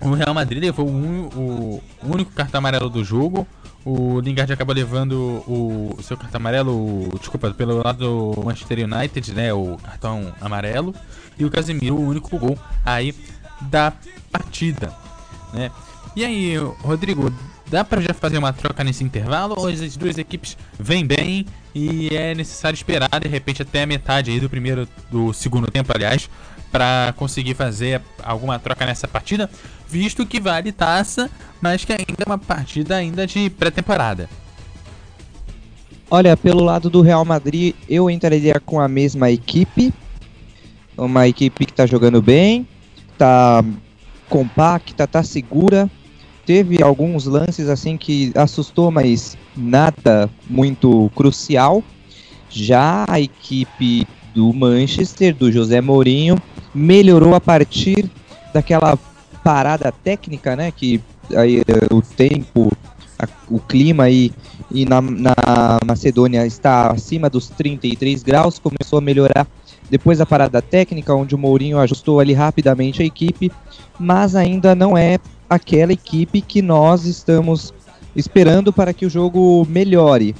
[0.00, 3.44] o Real Madrid levou o único cartão amarelo do jogo.
[3.84, 5.14] O Lingard acabou levando
[5.46, 7.98] o, seu cartão amarelo, o- desculpa, pelo lado
[8.34, 10.94] do Manchester United, né, o cartão amarelo.
[11.38, 13.14] E o Casemiro, o único gol aí
[13.62, 13.92] da
[14.30, 14.92] partida,
[15.54, 15.70] né.
[16.14, 17.32] E aí, Rodrigo,
[17.68, 22.08] dá pra já fazer uma troca nesse intervalo ou as duas equipes vêm bem e
[22.14, 26.28] é necessário esperar de repente até a metade aí do primeiro do segundo tempo, aliás,
[26.70, 29.50] para conseguir fazer alguma troca nessa partida,
[29.88, 34.28] visto que vale taça, mas que ainda é uma partida ainda de pré-temporada.
[36.10, 39.92] Olha, pelo lado do Real Madrid, eu entraria com a mesma equipe.
[40.96, 42.66] Uma equipe que tá jogando bem,
[43.16, 43.64] tá
[44.28, 45.88] compacta, tá segura.
[46.44, 51.82] Teve alguns lances assim que assustou, mas nada muito crucial.
[52.48, 56.36] Já a equipe do Manchester, do José Mourinho,
[56.74, 58.10] melhorou a partir
[58.52, 58.98] daquela
[59.42, 60.70] parada técnica, né?
[60.70, 61.00] Que
[61.34, 62.72] aí, eh, o tempo,
[63.18, 64.32] a- o clima aí
[64.70, 65.34] e na, na
[65.86, 69.46] Macedônia está acima dos 33 graus, começou a melhorar
[69.90, 73.50] depois da parada técnica, onde o Mourinho ajustou ali rapidamente a equipe,
[73.98, 75.18] mas ainda não é
[75.48, 77.74] aquela equipe que nós estamos
[78.14, 80.34] esperando para que o jogo melhore.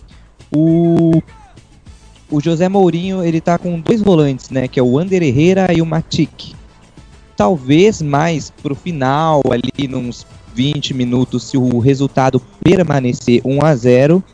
[0.54, 1.20] O,
[2.30, 5.82] o José Mourinho ele tá com dois volantes, né, que é o Ander Herrera e
[5.82, 6.54] o Matic.
[7.36, 14.24] Talvez mais pro final, ali nos 20 minutos, se o resultado permanecer 1 a 0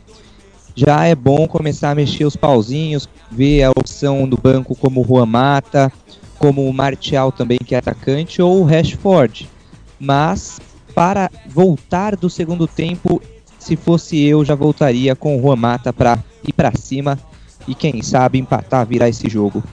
[0.75, 5.03] já é bom começar a mexer os pauzinhos, ver a opção do banco como o
[5.03, 5.91] Juan Mata,
[6.37, 9.49] como o Martial também, que é atacante, ou o Rashford.
[9.99, 10.59] Mas,
[10.93, 13.19] para voltar do segundo tempo,
[13.57, 17.17] se fosse eu, já voltaria com o Juan Mata para ir para cima
[17.67, 19.63] e, quem sabe, empatar, virar esse jogo.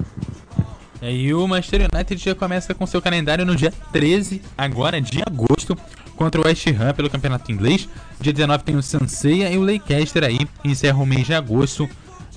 [1.01, 5.21] É, E o Manchester United já começa com seu calendário no dia 13, agora de
[5.21, 5.77] agosto,
[6.17, 7.89] contra o West Ham pelo Campeonato Inglês.
[8.21, 11.89] Dia 19 tem o Sanseia e o Leicester aí, encerra o mês de agosto,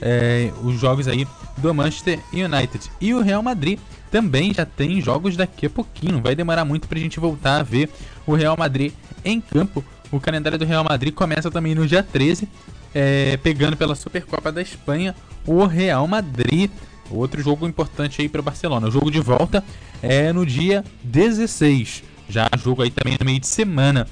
[0.02, 1.26] é, os jogos aí
[1.58, 2.92] do Manchester United.
[3.00, 3.80] E o Real Madrid
[4.12, 7.64] também já tem jogos daqui a pouquinho, não vai demorar muito pra gente voltar a
[7.64, 7.90] ver
[8.26, 8.92] o Real Madrid
[9.24, 9.84] em campo.
[10.12, 12.48] O calendário do Real Madrid começa também no dia 13,
[12.94, 15.16] é, pegando pela Supercopa da Espanha
[15.46, 16.70] o Real Madrid.
[17.10, 18.88] Outro jogo importante aí para o Barcelona.
[18.88, 19.64] O jogo de volta
[20.02, 22.04] é no dia 16.
[22.30, 24.08] Já jogo aí também no meio de semana.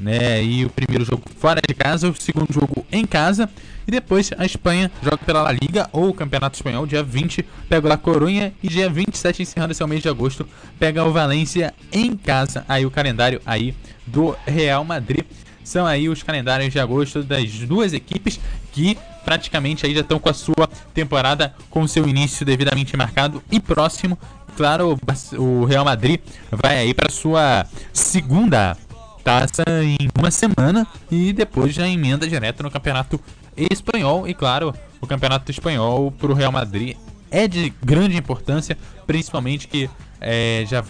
[0.00, 0.44] Né?
[0.44, 3.50] E o primeiro jogo fora de casa, o segundo jogo em casa.
[3.86, 6.86] E depois a Espanha joga pela La Liga ou Campeonato Espanhol.
[6.86, 8.52] Dia 20 pega o La Coruña.
[8.62, 10.46] E dia 27, encerrando esse mês de agosto,
[10.78, 12.64] pega o Valência em casa.
[12.68, 13.74] Aí o calendário aí
[14.06, 15.24] do Real Madrid.
[15.68, 18.40] São aí os calendários de agosto das duas equipes
[18.72, 23.60] que praticamente aí já estão com a sua temporada com seu início devidamente marcado e
[23.60, 24.18] próximo.
[24.56, 24.98] Claro,
[25.36, 28.76] o Real Madrid vai aí para sua segunda
[29.22, 33.20] taça em uma semana e depois já emenda direto no campeonato
[33.54, 34.26] espanhol.
[34.26, 36.96] E claro, o campeonato espanhol para o Real Madrid
[37.30, 39.88] é de grande importância, principalmente que
[40.18, 40.82] é, já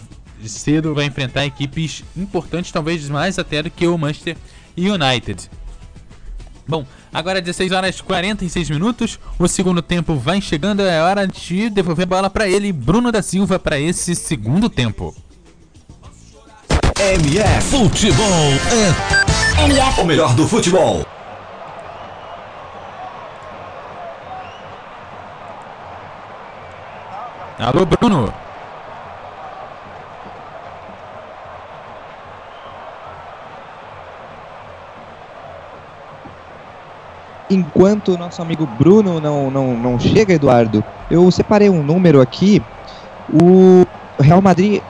[0.47, 4.37] cedo vai enfrentar equipes importantes, talvez mais até do que o Manchester.
[6.67, 9.19] Bom, agora 16 horas e 46 minutos.
[9.39, 10.83] O segundo tempo vai chegando.
[10.83, 15.15] É hora de devolver a bola para ele, Bruno da Silva, para esse segundo tempo.
[17.01, 20.01] MF Futebol é MF.
[20.01, 21.07] o melhor do futebol.
[27.59, 28.33] Alô, Bruno.
[37.51, 42.63] Enquanto o nosso amigo Bruno não, não, não chega, Eduardo, eu separei um número aqui.
[43.33, 43.87] O
[44.21, 44.83] Real Madrid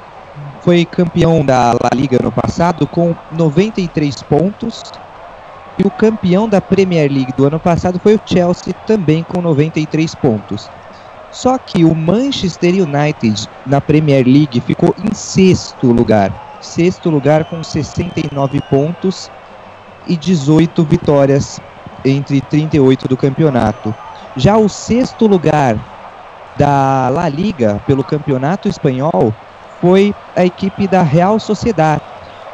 [0.63, 4.83] foi campeão da La Liga no passado com 93 pontos.
[5.79, 10.13] E o campeão da Premier League do ano passado foi o Chelsea, também com 93
[10.17, 10.69] pontos.
[11.31, 16.33] Só que o Manchester United na Premier League ficou em sexto lugar.
[16.61, 19.31] Sexto lugar com 69 pontos
[20.09, 21.61] e 18 vitórias
[22.05, 23.95] entre 38 do campeonato.
[24.37, 25.77] Já o sexto lugar
[26.57, 29.33] da La Liga pelo campeonato espanhol
[29.81, 32.01] foi a equipe da Real Sociedad.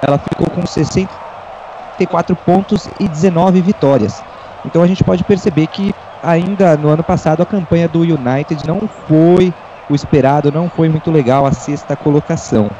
[0.02, 4.22] Ela ficou com 64 pontos e 19 vitórias.
[4.64, 8.88] Então a gente pode perceber que ainda no ano passado a campanha do United não
[9.06, 9.54] foi
[9.88, 12.70] o esperado, não foi muito legal a sexta colocação.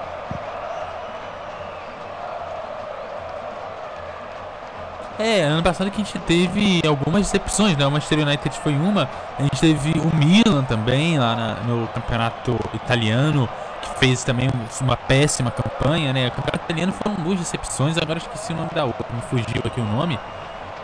[5.34, 7.84] É, ano passado que a gente teve algumas decepções, né?
[7.84, 12.56] O Manchester United foi uma, a gente teve o Milan também lá na- no campeonato
[12.72, 13.48] italiano,
[13.82, 14.48] que fez também
[14.80, 16.28] uma péssima campanha, né?
[16.28, 19.80] O campeonato italiano foram duas decepções, agora esqueci o nome da outra, me fugiu aqui
[19.80, 20.20] o nome,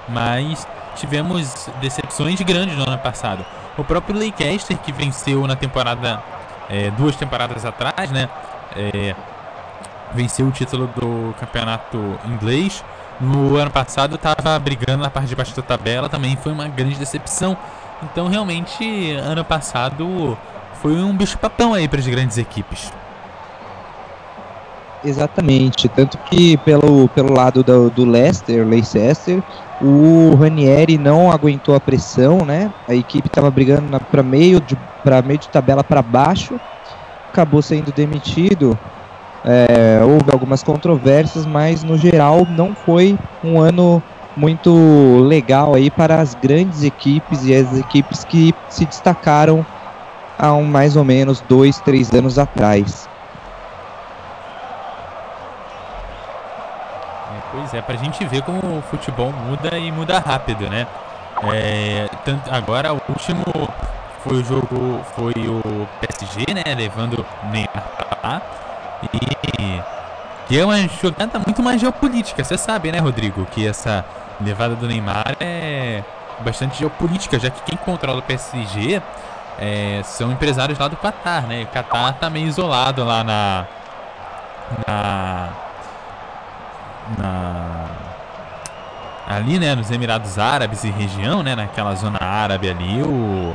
[0.08, 3.44] mas tivemos decepções grandes no ano passado.
[3.78, 6.20] O próprio Leicester, que venceu na temporada,
[6.68, 8.28] é, duas temporadas atrás, né?
[8.76, 9.14] É,
[10.12, 12.84] venceu o título do campeonato inglês.
[13.20, 16.98] No ano passado estava brigando na parte de baixo da tabela, também foi uma grande
[16.98, 17.56] decepção.
[18.02, 20.38] Então realmente ano passado
[20.72, 22.90] foi um bicho papão aí para as grandes equipes.
[25.04, 29.42] Exatamente, tanto que pelo, pelo lado do, do Leicester, Leicester,
[29.80, 32.70] o Ranieri não aguentou a pressão, né?
[32.86, 36.60] A equipe estava brigando para meio de para meio de tabela para baixo,
[37.30, 38.78] acabou sendo demitido.
[39.42, 44.02] É, houve algumas controvérsias, mas no geral não foi um ano
[44.36, 49.64] muito legal aí para as grandes equipes e as equipes que se destacaram
[50.38, 53.08] há um, mais ou menos dois, três anos atrás.
[57.30, 60.86] É, pois é, pra gente ver como o futebol muda e muda rápido, né?
[61.54, 63.42] É, tanto, agora o último
[64.22, 66.74] foi o jogo, foi o PSG, né?
[66.74, 68.69] Levando o Neymar pra lá.
[69.02, 69.80] E
[70.46, 72.42] que é uma jogada muito mais geopolítica.
[72.42, 73.46] Você sabe, né, Rodrigo?
[73.46, 74.04] Que essa
[74.40, 76.02] levada do Neymar é
[76.40, 79.00] bastante geopolítica, já que quem controla o PSG
[79.58, 81.62] é, são empresários lá do Qatar, né?
[81.62, 83.66] O Qatar tá meio isolado lá na.
[84.86, 85.48] na
[87.18, 87.86] na
[89.26, 93.54] ali, né, nos Emirados Árabes e região, né, naquela zona árabe ali, o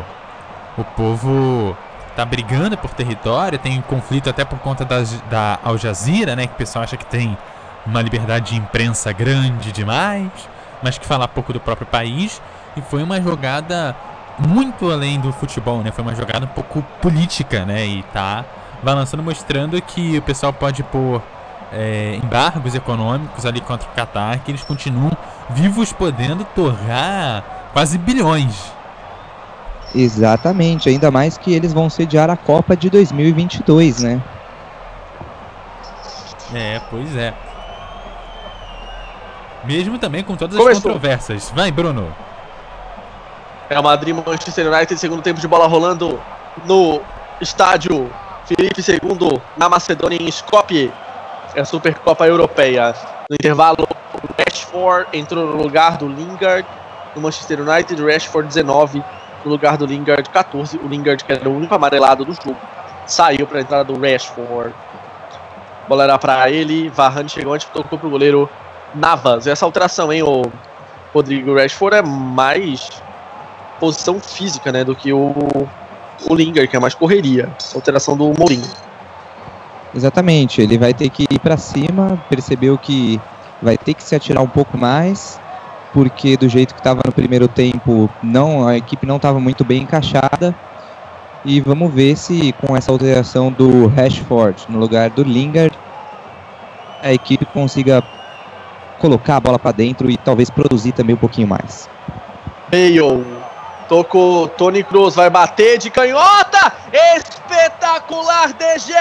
[0.77, 1.75] o povo
[2.15, 6.53] tá brigando por território, tem conflito até por conta das, da Al Jazeera, né, que
[6.53, 7.37] o pessoal acha que tem
[7.85, 10.31] uma liberdade de imprensa grande demais,
[10.81, 12.41] mas que fala pouco do próprio país,
[12.75, 13.95] e foi uma jogada
[14.39, 18.45] muito além do futebol, né, foi uma jogada um pouco política, né, e tá
[18.81, 21.21] balançando, mostrando que o pessoal pode pôr
[21.71, 25.11] é, embargos econômicos ali contra o Qatar, que eles continuam
[25.49, 27.43] vivos podendo torrar
[27.73, 28.74] quase bilhões.
[29.93, 34.21] Exatamente, ainda mais que eles vão sediar a Copa de 2022, né?
[36.53, 37.33] É, pois é.
[39.63, 40.81] Mesmo também com todas as Começou.
[40.83, 41.51] controvérsias.
[41.53, 42.13] Vai, Bruno.
[43.69, 46.19] Real Madrid, Manchester United, segundo tempo de bola rolando
[46.65, 47.01] no
[47.41, 48.09] estádio
[48.45, 50.91] Felipe II, na Macedônia, em Skopje.
[51.55, 52.93] É a Supercopa Europeia.
[53.29, 56.67] No intervalo, o Rashford entrou no lugar do Lingard
[57.15, 58.03] no Manchester United.
[58.03, 59.03] Rashford 19
[59.45, 60.77] no lugar do Lingard 14.
[60.77, 62.57] O Lingard, que era o único amarelado do jogo,
[63.05, 64.73] saiu para a entrada do Rashford.
[65.87, 66.89] Bola era para ele.
[66.89, 68.49] Varane chegou antes, tocou pro goleiro
[68.93, 69.45] Navas.
[69.47, 70.43] Essa alteração, hein, o
[71.13, 72.89] Rodrigo Rashford é mais
[73.79, 75.33] posição física, né, do que o,
[76.29, 77.49] o Linger, que é mais correria.
[77.73, 78.69] Alteração do Mourinho.
[79.93, 83.19] Exatamente, ele vai ter que ir para cima, percebeu que
[83.61, 85.39] vai ter que se atirar um pouco mais,
[85.95, 89.83] porque do jeito que estava no primeiro tempo, não a equipe não estava muito bem
[89.83, 90.53] encaixada.
[91.45, 95.73] E vamos ver se com essa alteração do Rashford no lugar do Lingard,
[97.01, 98.03] a equipe consiga
[98.99, 101.89] colocar a bola para dentro e talvez produzir também um pouquinho mais.
[102.69, 103.23] Bale.
[103.87, 106.73] Tocou, Tony Cruz vai bater de canhota!
[106.91, 108.95] Espetacular De Gea!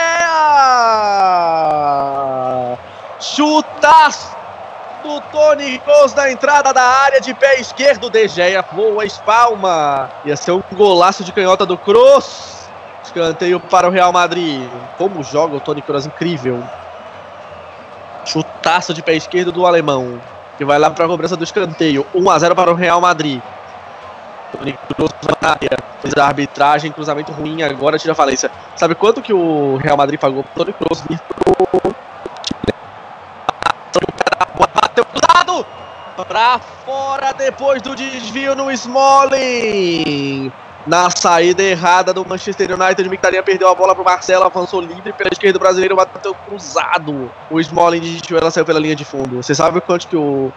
[3.19, 4.44] Chutaço
[5.05, 8.09] do Tony Cruz na entrada da área de pé esquerdo.
[8.09, 10.11] De Gea voa, espalma.
[10.25, 12.69] Ia ser um golaço de canhota do Cruz.
[13.05, 14.67] Escanteio para o Real Madrid.
[14.97, 16.65] Como joga o Tony Cruz, incrível.
[18.25, 20.19] Chutaço de pé esquerdo do alemão.
[20.57, 22.07] Que vai lá para a cobrança do escanteio.
[22.15, 23.43] 1 a 0 para o Real Madrid.
[24.57, 25.79] Tony Kroos na área.
[26.01, 28.51] Fez a arbitragem, cruzamento ruim, agora tira a falência.
[28.77, 31.21] Sabe quanto que o Real Madrid pagou pro Tony Kroos vir.
[34.95, 35.67] Bateu cruzado!
[36.17, 40.53] Pra fora depois do desvio no Smalling.
[40.87, 45.31] Na saída errada do Manchester United, Mictarian perdeu a bola pro Marcelo, avançou livre pela
[45.33, 47.31] esquerda, o brasileiro bateu cruzado.
[47.51, 49.43] O Smalling desviou, ela saiu pela linha de fundo.
[49.43, 50.53] Você sabe quanto que o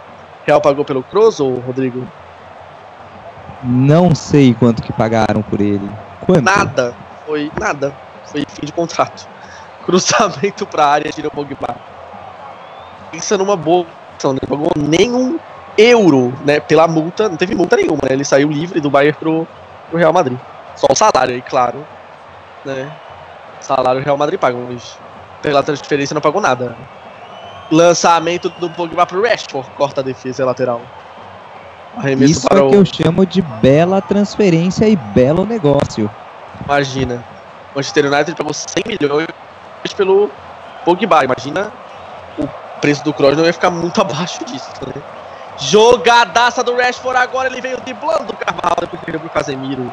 [0.46, 2.06] Real pagou pelo Kroos, ou Rodrigo?
[3.64, 5.90] Não sei quanto que pagaram por ele.
[6.20, 6.42] Quanto?
[6.42, 6.94] Nada.
[7.26, 7.92] Foi nada.
[8.26, 9.26] Foi fim de contrato.
[9.84, 11.74] Cruzamento pra área, tira o Pogba.
[13.10, 13.86] Pensa numa boa
[14.26, 14.40] né?
[14.42, 15.38] Não pagou nenhum
[15.76, 16.60] euro, né?
[16.60, 18.12] Pela multa, não teve multa nenhuma, né?
[18.12, 19.46] Ele saiu livre do Bayern pro,
[19.88, 20.38] pro Real Madrid.
[20.74, 21.84] Só o salário aí, claro.
[22.64, 22.90] Né?
[23.60, 24.98] Salário o Real Madrid paga, mas
[25.40, 26.76] pela transferência não pagou nada.
[27.70, 30.80] Lançamento do Pogba pro Rashford, corta a defesa lateral.
[31.96, 32.70] Arremesso Isso para é o...
[32.70, 36.10] que eu chamo de bela transferência e belo negócio.
[36.64, 37.24] Imagina.
[37.74, 39.28] Manchester United pagou 100 milhões
[39.96, 40.30] pelo
[40.84, 41.24] Pogba.
[41.24, 41.72] Imagina
[42.80, 45.02] preço do Kroos não ia ficar muito abaixo disso, né?
[45.60, 49.90] Jogadaça do Rashford agora, ele veio driblando o Carvalho depois que pro Casemiro.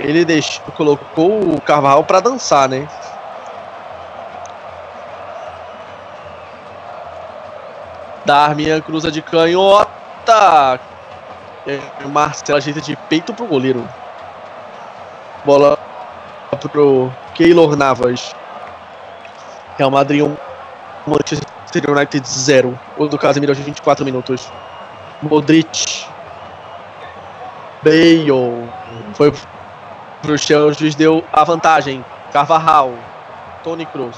[0.00, 2.88] Ele deixou, colocou o Carvalho pra dançar, né?
[8.24, 10.80] Darmian cruza de canhota.
[12.04, 13.86] O Marcelo ajeita de peito pro goleiro.
[15.44, 15.78] Bola
[16.72, 18.34] pro Keylor Navas.
[19.76, 20.36] Real Madrid 1,
[21.06, 22.78] Manchester United 0.
[22.96, 24.50] O do Casemiro aos 24 minutos.
[25.22, 26.06] Modric.
[27.82, 28.68] Bale.
[29.14, 29.32] Foi
[30.22, 32.04] pro chão, o juiz deu a vantagem.
[32.32, 32.92] Carvajal.
[33.62, 34.16] Tony Cruz.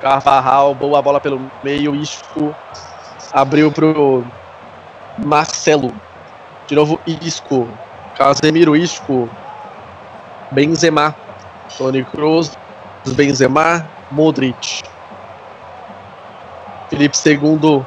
[0.00, 1.94] Carvajal, boa bola pelo meio.
[1.94, 2.54] Isco
[3.32, 4.24] abriu pro
[5.24, 5.92] Marcelo.
[6.66, 7.68] De novo, Isco.
[8.16, 9.28] Casemiro, Isco.
[10.50, 11.14] Benzema.
[11.76, 12.52] Tony Cruz.
[13.14, 13.88] Benzema.
[14.10, 14.82] Modric.
[16.92, 17.82] Felipe II.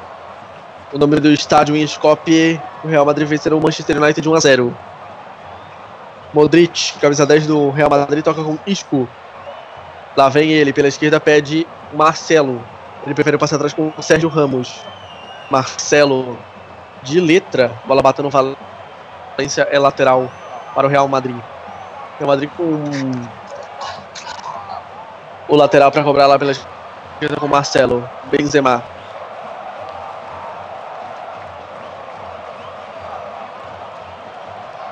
[0.92, 2.60] O nome do estádio em Skopje.
[2.84, 4.78] O Real Madrid vencerá o Manchester United 1 a 0.
[6.34, 9.08] Modric, camisa 10 do Real Madrid, toca com Isco.
[10.18, 12.60] Lá vem ele, pela esquerda pede Marcelo.
[13.06, 14.82] Ele prefere passar atrás com o Sérgio Ramos.
[15.52, 16.36] Marcelo
[17.04, 17.74] de letra.
[17.86, 20.32] Bola batendo Valência é lateral
[20.74, 21.38] para o Real Madrid.
[22.18, 22.82] Real Madrid com
[25.48, 26.75] o lateral para cobrar lá pela esquerda
[27.40, 28.08] com Marcelo.
[28.26, 28.84] Benzema.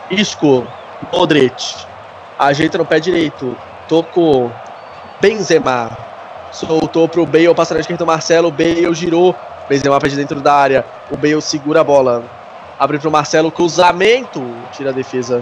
[0.09, 0.65] Isco.
[1.11, 1.85] Modric.
[2.39, 3.55] Ajeita no pé direito.
[3.87, 4.51] Tocou.
[5.19, 5.91] Benzema.
[6.51, 8.51] Soltou pro Bale, passa na esquerda o Marcelo.
[8.51, 9.35] Bale girou.
[9.67, 10.85] Benzema pede dentro da área.
[11.11, 12.23] O Bale segura a bola.
[12.79, 13.51] Abre pro Marcelo.
[13.51, 14.41] Cruzamento.
[14.71, 15.41] Tira a defesa.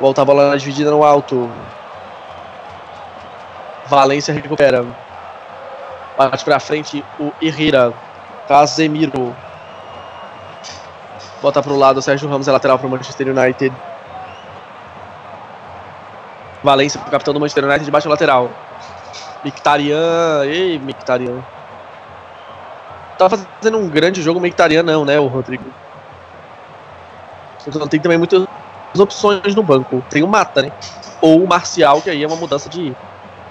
[0.00, 1.50] Volta a bola na dividida no alto.
[3.86, 5.09] Valência recupera.
[6.20, 7.94] Bate pra frente o Herrera.
[8.46, 9.34] Casemiro.
[11.40, 13.74] Bota pro lado o Sérgio Ramos, é lateral pro Manchester United.
[16.62, 18.50] Valência, o capitão do Manchester United, de baixo lateral.
[19.42, 20.44] Mictarian.
[20.44, 21.42] Ei, Mictarian.
[23.16, 25.64] Tá fazendo um grande jogo Mictarian, não, né, o Rodrigo?
[27.66, 28.46] Então tem também muitas
[28.98, 30.04] opções no banco.
[30.10, 30.70] Tem o Mata, né?
[31.22, 32.94] Ou o Marcial, que aí é uma mudança de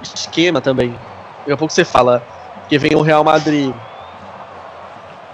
[0.03, 0.91] esquema também.
[1.39, 2.21] Daqui a pouco você fala
[2.69, 3.73] que vem o Real Madrid.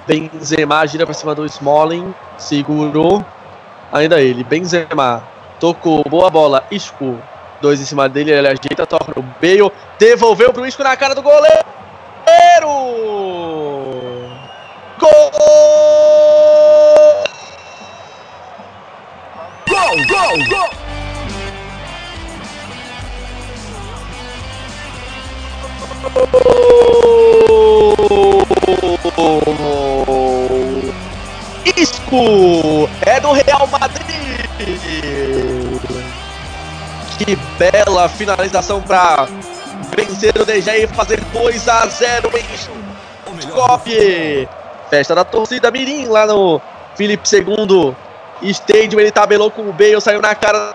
[0.07, 3.24] Benzema gira para cima do Smalling, segurou.
[3.91, 5.24] Ainda ele, Benzema,
[5.60, 7.20] tocou, boa bola, Isco,
[7.62, 9.72] dois em cima dele, ele ajeita, toca no meio.
[9.99, 11.66] devolveu pro Isco na cara do goleiro.
[14.98, 15.12] Gol!
[19.68, 20.85] Gol, gol, gol!
[31.77, 34.06] Isco é do Real Madrid.
[37.18, 39.27] Que bela finalização para
[39.95, 44.48] vencer o DG e fazer 2 a 0 em Skopje.
[44.90, 46.61] Festa da torcida Mirim lá no
[46.95, 47.95] Felipe II
[48.41, 48.99] Stadium.
[48.99, 50.73] Ele tabelou com o B, saiu na cara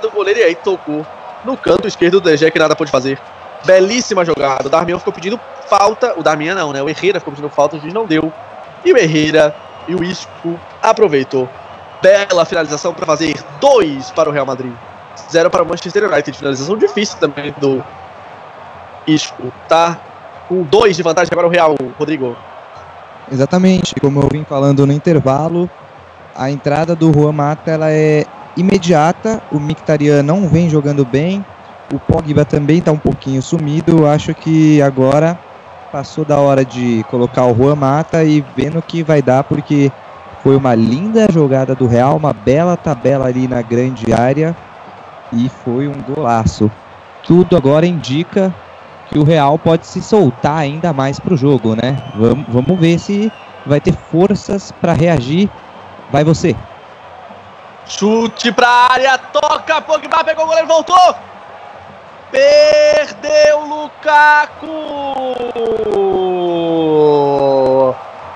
[0.00, 1.06] do goleiro e aí tocou
[1.44, 3.18] no canto esquerdo do DG que nada pôde fazer.
[3.66, 4.66] Belíssima jogada.
[4.66, 5.38] O Darmian ficou pedindo
[5.68, 6.18] falta.
[6.18, 6.82] O Darmian não, né?
[6.82, 8.32] O Herrera ficou pedindo falta, o juiz não deu.
[8.84, 9.54] E o Herrera
[9.88, 11.48] e o Isco aproveitou.
[12.00, 14.72] Bela finalização para fazer dois para o Real Madrid.
[15.30, 16.36] Zero para o Manchester United.
[16.36, 17.84] Finalização difícil também do
[19.06, 19.52] Isco.
[19.68, 19.98] Tá
[20.48, 22.36] com dois de vantagem agora o Real, Rodrigo.
[23.30, 25.68] Exatamente, como eu vim falando no intervalo,
[26.34, 28.24] a entrada do Juan Mata ela é
[28.56, 29.42] imediata.
[29.50, 31.44] O Mictarian não vem jogando bem.
[31.92, 34.06] O Pogba também está um pouquinho sumido.
[34.06, 35.38] Acho que agora
[35.92, 39.90] passou da hora de colocar o Juan Mata e vendo que vai dar, porque
[40.42, 44.54] foi uma linda jogada do Real, uma bela tabela ali na grande área
[45.32, 46.70] e foi um golaço.
[47.24, 48.54] Tudo agora indica
[49.08, 51.96] que o Real pode se soltar ainda mais para o jogo, né?
[52.16, 53.32] Vamos, vamos ver se
[53.64, 55.48] vai ter forças para reagir.
[56.10, 56.54] Vai você.
[57.86, 61.14] Chute pra área, toca, Pogba pegou o goleiro, voltou!
[62.36, 64.66] Perdeu Lukaku!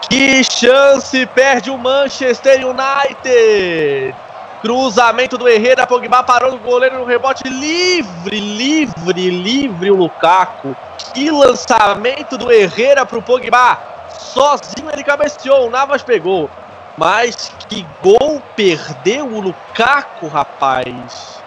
[0.09, 4.15] Que chance perde o Manchester United!
[4.63, 10.75] Cruzamento do Herrera, Pogba parou no goleiro no rebote livre, livre, livre o Lukaku.
[11.13, 13.79] Que lançamento do Herrera pro Pogba.
[14.19, 16.49] Sozinho ele cabeceou, o Navas pegou.
[16.97, 21.40] Mas que gol perdeu o Lukaku, rapaz.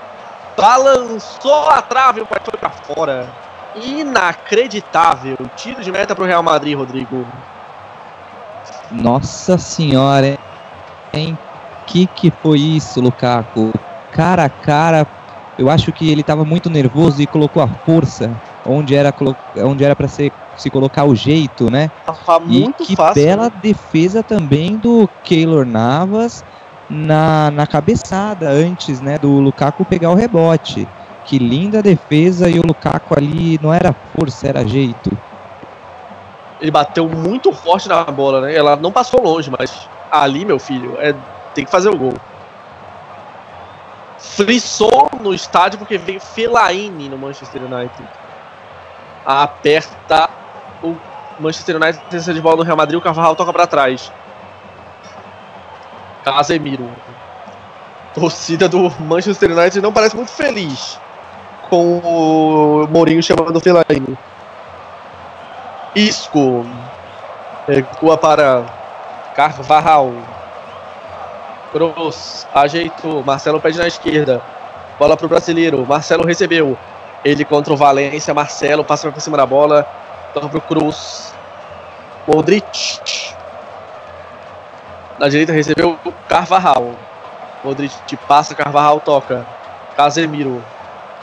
[0.58, 3.28] Balançou a trave, mas foi pra fora.
[3.76, 5.38] Inacreditável.
[5.56, 7.26] Tiro de meta pro Real Madrid, Rodrigo.
[8.92, 10.38] Nossa senhora,
[11.14, 11.38] hein?
[11.88, 13.74] Que que foi isso, Lukaku?
[14.12, 15.08] Cara a cara,
[15.58, 18.32] eu acho que ele estava muito nervoso e colocou a força
[18.66, 19.14] onde era
[19.58, 21.90] onde era para ser se colocar o jeito, né?
[22.06, 23.24] Tava E muito que fácil.
[23.24, 23.52] bela né?
[23.62, 26.46] defesa também do Keylor Navas
[26.94, 30.88] na, na cabeçada antes, né, do Lukaku pegar o rebote.
[31.26, 35.12] Que linda defesa e o Lukaku ali não era força, era jeito.
[36.60, 38.56] Ele bateu muito forte na bola, né?
[38.56, 41.14] Ela não passou longe, mas ali, meu filho, é
[41.54, 42.14] tem que fazer o gol.
[44.18, 48.08] Frissou no estádio porque veio Fellaini no Manchester United.
[49.26, 50.30] Aperta
[50.82, 50.96] o
[51.40, 54.12] Manchester United terceira de bola no Real Madrid, o Carvajal toca pra trás.
[56.24, 56.90] Casemiro.
[58.14, 61.00] Torcida do Manchester United não parece muito feliz
[61.70, 64.18] com o Mourinho chamando o Fellaini.
[65.96, 66.66] Isco.
[67.68, 68.64] Recua para
[69.36, 70.14] Carvajal.
[71.72, 72.46] Kroos.
[72.54, 73.24] Ajeitou.
[73.24, 74.42] Marcelo pede na esquerda.
[75.00, 75.86] Bola pro brasileiro.
[75.86, 76.78] Marcelo recebeu.
[77.26, 78.34] Ele contra o Valência.
[78.34, 79.88] Marcelo passa por cima da bola.
[80.34, 81.34] Toca pro Cruz.
[82.28, 83.33] Modric.
[85.24, 86.96] Na direita recebeu o Carvajal.
[87.64, 89.48] Modric passa, Carvajal toca.
[89.96, 90.62] Casemiro.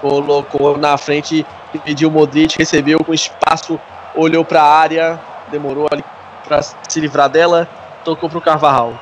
[0.01, 1.45] Colocou na frente.
[1.85, 2.57] Pediu Modric.
[2.57, 3.79] Recebeu com espaço.
[4.15, 5.21] Olhou pra área.
[5.51, 6.03] Demorou ali
[6.49, 7.69] pra se livrar dela.
[8.03, 8.95] Tocou pro Carvajal.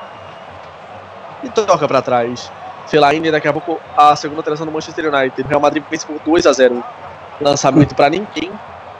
[1.45, 2.51] E toca pra trás.
[2.87, 5.47] Fellaini daqui a pouco a segunda alteração do Manchester United.
[5.47, 6.83] Real Madrid vence por 2 a 0
[7.39, 8.51] Lançamento pra ninguém.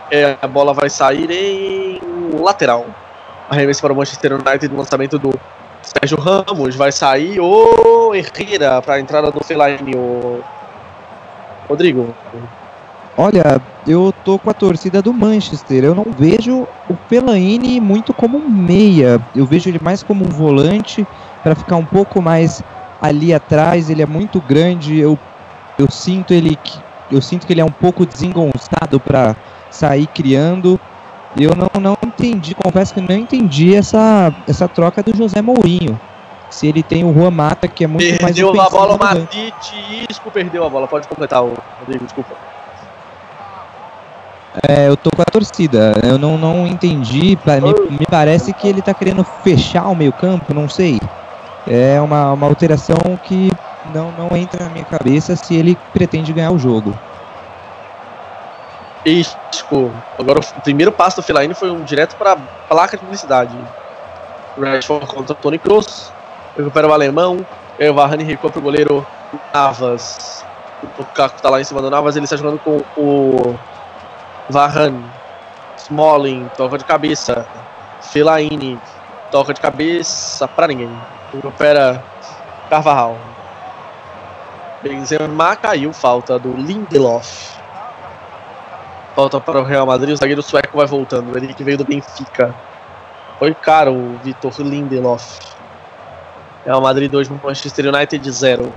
[0.09, 1.99] É, a bola vai sair em
[2.39, 2.85] lateral.
[3.49, 4.73] Arremesso para o Manchester United.
[4.73, 5.37] Lançamento do
[5.81, 6.75] Sérgio Ramos.
[6.75, 9.95] Vai sair o Herrera para a entrada do Fellaini.
[9.95, 10.41] O
[11.67, 12.13] Rodrigo.
[13.17, 15.83] Olha, eu tô com a torcida do Manchester.
[15.83, 19.19] Eu não vejo o Fellaini muito como meia.
[19.35, 21.05] Eu vejo ele mais como um volante
[21.43, 22.63] para ficar um pouco mais
[23.01, 23.89] ali atrás.
[23.89, 24.97] Ele é muito grande.
[24.97, 25.19] Eu,
[25.77, 26.57] eu sinto ele
[27.11, 29.35] eu sinto que ele é um pouco desengonçado para
[29.71, 30.79] sair criando.
[31.37, 35.99] Eu não, não entendi, confesso que não entendi essa, essa troca do José Mourinho.
[36.49, 40.05] Se ele tem o Juan Mata, que é muito mais Perdeu a bola, o Matite.
[40.09, 40.87] Isco perdeu a bola.
[40.87, 42.33] Pode completar, o Rodrigo, desculpa.
[44.67, 45.93] É, eu tô com a torcida.
[46.03, 47.35] Eu não, não entendi.
[47.35, 50.99] pra- Me, me parece que ele tá querendo fechar o meio campo, não sei.
[51.67, 53.51] É uma, uma alteração que
[53.93, 56.95] não, não entra na minha cabeça se ele pretende ganhar o jogo.
[59.05, 59.91] Isco.
[60.17, 62.35] Agora o primeiro passo do Fellaini foi um direto para
[62.67, 63.57] placa de publicidade.
[64.57, 66.11] Rashford contra Tony Kroos.
[66.57, 67.45] Recupera o alemão.
[67.79, 69.05] E o Varane recua pro goleiro
[69.53, 70.45] Navas.
[70.83, 72.15] O Lukaku tá lá em cima do Navas.
[72.15, 73.55] Ele está jogando com o
[74.49, 75.05] Varane.
[75.77, 76.49] Smalling.
[76.57, 77.45] Toca de cabeça.
[78.01, 78.79] Fellaini
[79.31, 80.91] toca de cabeça pra ninguém.
[81.33, 82.03] Recupera
[82.69, 83.17] Carvajal.
[84.81, 87.58] Benzema caiu, falta do Lindelof.
[89.15, 91.37] Falta para o Real Madrid, o zagueiro sueco vai voltando.
[91.37, 92.55] Ele que veio do Benfica.
[93.37, 95.39] Foi caro o Vitor Lindelof.
[96.65, 98.73] Real Madrid 2, Manchester United 0.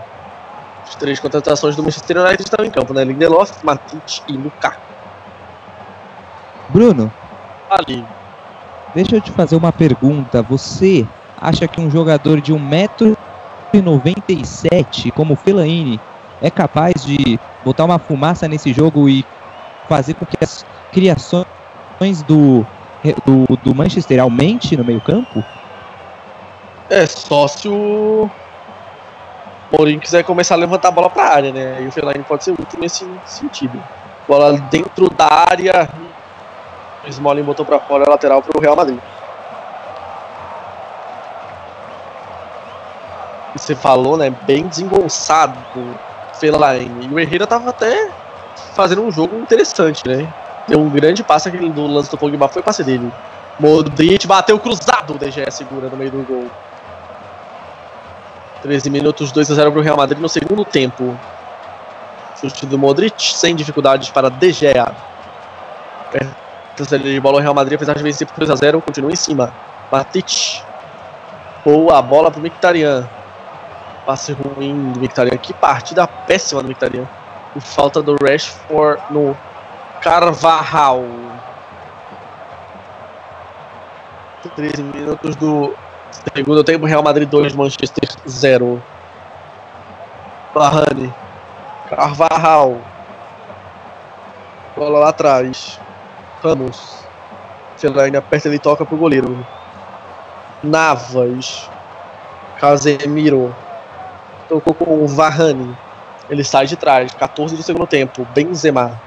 [0.87, 3.05] As três contratações do Manchester United estão em campo, né?
[3.05, 4.81] Lindelof, Matite e Lukaku.
[6.69, 7.13] Bruno,
[7.69, 8.05] Ali.
[8.95, 10.43] deixa eu te fazer uma pergunta.
[10.43, 11.07] Você
[11.41, 16.01] acha que um jogador de 1,97m como o Fellaini
[16.41, 19.25] é capaz de botar uma fumaça nesse jogo e
[19.89, 21.47] fazer com que as criações
[22.27, 22.67] do,
[23.25, 25.43] do, do Manchester aumente no meio campo?
[26.89, 28.31] É só se o
[29.73, 31.77] Mourinho quiser começar a levantar a bola pra área, né?
[31.79, 33.83] Aí o Fellaini pode ser útil nesse sentido.
[34.29, 35.89] Bola dentro da área.
[37.05, 38.99] O Smalling botou pra fora a lateral pro Real Madrid.
[43.55, 44.31] E Você falou, né?
[44.31, 45.95] Bem desengonçado o
[46.35, 47.07] Fellaini.
[47.07, 48.11] E o Herrera tava até
[48.75, 50.33] fazendo um jogo interessante, né?
[50.69, 53.11] Deu um grande passe aquele do lance do Pogba, foi passe dele.
[53.59, 56.51] Modric bateu cruzado, o DG segura no meio do gol.
[58.63, 61.17] 13 minutos, 2 a 0 para o Real Madrid no segundo tempo.
[62.41, 64.93] Chute do Modric, sem dificuldades para De Gea.
[66.77, 69.17] Terceira de bola, o Real Madrid, apesar de vencer por 2 a 0 continua em
[69.17, 69.53] cima.
[69.91, 70.63] Matic.
[71.65, 73.07] Boa bola para o Mkhitaryan.
[74.07, 75.37] Passe ruim do Mkhitaryan.
[75.37, 77.07] Que partida péssima do Mkhitaryan.
[77.55, 79.37] E falta do Rashford no
[80.01, 81.05] Carvajal.
[84.57, 85.75] 13 minutos do
[86.35, 88.83] segundo tempo, Real Madrid 2, Manchester 0.
[90.55, 91.13] Varane.
[91.89, 92.79] Carvajal.
[94.77, 95.81] Bola lá atrás.
[96.43, 97.07] Ramos.
[97.77, 99.47] Fellaini aperta e toca pro goleiro.
[100.63, 101.71] Navas.
[102.59, 103.55] Casemiro.
[104.49, 105.77] Tocou com o Varane.
[106.31, 107.13] Ele sai de trás.
[107.15, 108.27] 14 do segundo tempo.
[108.35, 109.01] Benzema.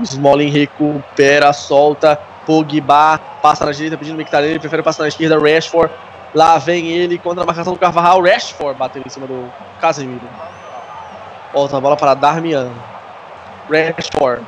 [0.00, 2.18] Smalling recupera, solta.
[2.44, 5.36] Pogba passa na direita pedindo Mkhitaryan, prefere passar na esquerda.
[5.38, 5.92] Rashford,
[6.32, 8.22] lá vem ele contra a marcação do Carvajal.
[8.22, 9.50] Rashford bateu em cima do
[9.80, 10.28] Casemiro.
[11.52, 12.70] Volta a bola para Darmian.
[13.68, 14.46] Rashford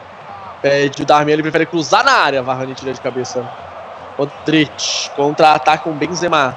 [0.63, 2.43] pede o Darmian, ele prefere cruzar na área.
[2.43, 3.45] Varane tira de cabeça.
[4.17, 6.57] Modric contra-ataque com Benzema.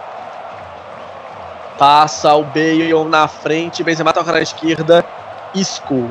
[1.78, 3.84] Passa o Bale na frente.
[3.84, 5.04] Benzema toca na esquerda.
[5.54, 6.10] Isco.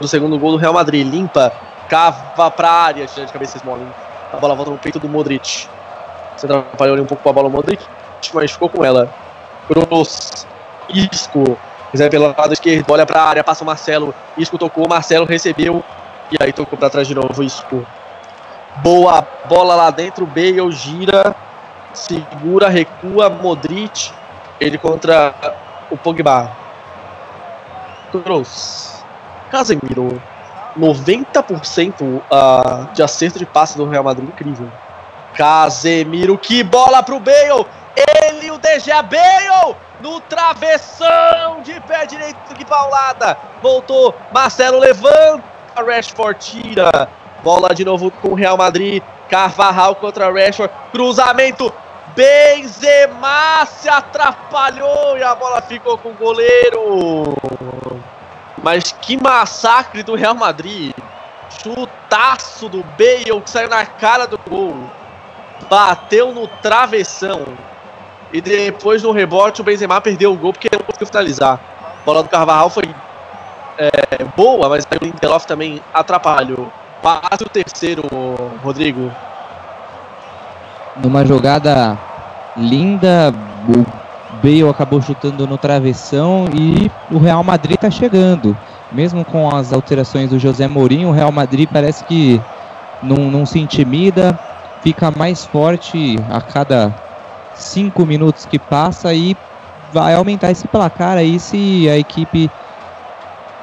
[0.00, 1.06] Do segundo gol do Real Madrid.
[1.06, 1.52] Limpa.
[1.88, 3.06] Cava pra área.
[3.06, 3.90] Tira de cabeça Smalling.
[4.32, 5.68] A bola volta no peito do Modric.
[6.36, 7.84] Você atrapalhou ali um pouco com a bola o Modric,
[8.32, 9.12] mas ficou com ela.
[9.68, 10.46] Kroos.
[10.88, 11.58] Isco.
[11.92, 12.90] Recebe pelo lado esquerdo.
[12.90, 13.44] Olha pra área.
[13.44, 14.14] Passa o Marcelo.
[14.38, 14.88] Isco tocou.
[14.88, 15.84] Marcelo recebeu.
[16.30, 17.42] E aí tocou pra trás de novo.
[17.42, 17.84] Isco.
[18.76, 20.24] Boa bola lá dentro.
[20.24, 21.34] Bale gira.
[21.92, 23.28] Segura, recua.
[23.28, 24.12] Modric.
[24.60, 25.34] Ele contra
[25.90, 26.50] o Pogba.
[28.10, 29.04] Kroos.
[29.50, 30.20] Casemiro.
[30.78, 34.28] 90% uh, de acerto de passe do Real Madrid.
[34.28, 34.70] Incrível.
[35.34, 36.38] Casemiro.
[36.38, 37.66] Que bola pro Bale.
[37.96, 39.76] Ele, o DG Bale.
[40.00, 42.54] No travessão de pé direito.
[42.56, 43.36] Que paulada.
[43.62, 44.14] Voltou.
[44.32, 45.42] Marcelo levanta.
[45.76, 47.08] Rashford tira.
[47.42, 49.02] Bola de novo com o Real Madrid.
[49.28, 50.72] Carvajal contra Rashford.
[50.92, 51.72] Cruzamento.
[52.14, 57.36] Benzema se atrapalhou e a bola ficou com o goleiro.
[58.62, 60.92] Mas que massacre do Real Madrid.
[61.62, 64.76] Chutaço do Bale que saiu na cara do gol.
[65.68, 67.46] Bateu no travessão.
[68.32, 71.60] E depois no rebote o Benzema perdeu o gol porque não conseguiu finalizar.
[72.00, 72.84] A bola do Carvajal foi
[73.76, 76.70] é, boa, mas o Lindelof também atrapalhou.
[77.00, 78.02] Quase o terceiro,
[78.62, 79.10] Rodrigo.
[80.96, 81.98] Numa jogada
[82.56, 83.32] linda,
[83.68, 83.86] o
[84.42, 88.56] Bale acabou chutando no travessão e o Real Madrid está chegando.
[88.90, 92.40] Mesmo com as alterações do José Mourinho, o Real Madrid parece que
[93.02, 94.38] não, não se intimida,
[94.82, 96.94] fica mais forte a cada
[97.54, 99.36] cinco minutos que passa e
[99.92, 102.50] vai aumentar esse placar aí se a equipe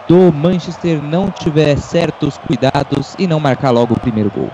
[0.07, 4.51] do Manchester não tiver certos cuidados e não marcar logo o primeiro gol.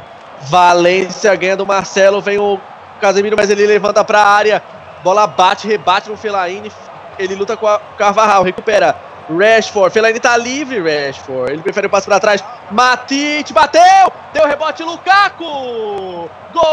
[0.47, 2.59] Valência ganha do Marcelo, vem o
[2.99, 4.63] Casemiro, mas ele levanta para a área.
[5.03, 6.71] Bola bate, rebate no Fellaini.
[7.19, 8.95] Ele luta com o Carvajal, recupera.
[9.29, 11.53] Rashford, Fellaini tá livre, Rashford.
[11.53, 12.43] Ele prefere o passe para trás.
[12.71, 14.11] Matite bateu!
[14.33, 16.29] Deu rebote, Lukaku!
[16.53, 16.63] Gol!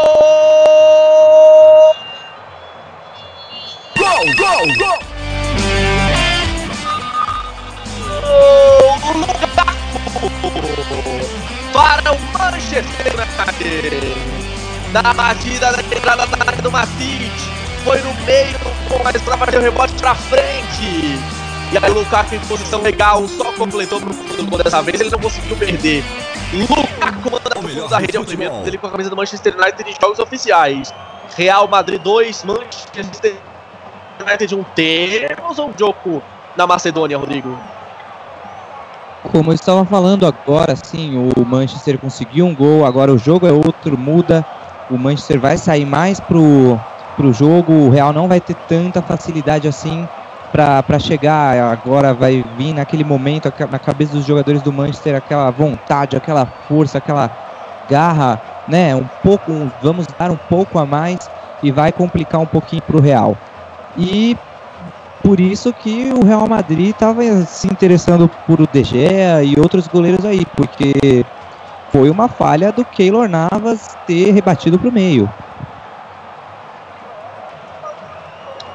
[3.97, 4.99] Gol, gol, gol!
[7.97, 9.61] Gol do Lukaku!
[11.73, 14.15] Para o Manchester United!
[14.91, 17.31] Na batida da entrada da área do Matic.
[17.83, 18.59] Foi no meio,
[19.03, 21.17] mas pra fazer o rebote pra frente.
[21.71, 24.99] E aí o Lukaku em posição legal, só completou pro fundo do gol dessa vez,
[24.99, 26.03] ele não conseguiu perder.
[26.53, 29.89] Lukaku manda o fundo da rede ao primeiro dele com a camisa do Manchester United
[29.89, 30.93] em jogos oficiais.
[31.37, 33.35] Real Madrid 2, Manchester
[34.19, 34.63] United 1.
[34.75, 36.21] Temos um jogo
[36.57, 37.57] na Macedônia, Rodrigo.
[39.23, 43.51] Como eu estava falando agora, sim, o Manchester conseguiu um gol, agora o jogo é
[43.51, 44.43] outro, muda.
[44.89, 46.79] O Manchester vai sair mais pro,
[47.15, 50.09] pro jogo, o Real não vai ter tanta facilidade assim
[50.51, 51.71] para chegar.
[51.71, 56.97] Agora vai vir naquele momento na cabeça dos jogadores do Manchester aquela vontade, aquela força,
[56.97, 57.29] aquela
[57.87, 58.95] garra, né?
[58.95, 61.19] Um pouco, vamos dar um pouco a mais
[61.61, 63.37] e vai complicar um pouquinho pro Real.
[63.95, 64.35] E
[65.23, 69.87] por isso que o Real Madrid estava se interessando por o De Gea e outros
[69.87, 71.23] goleiros aí, porque
[71.91, 75.29] foi uma falha do Keylor Navas ter rebatido pro meio.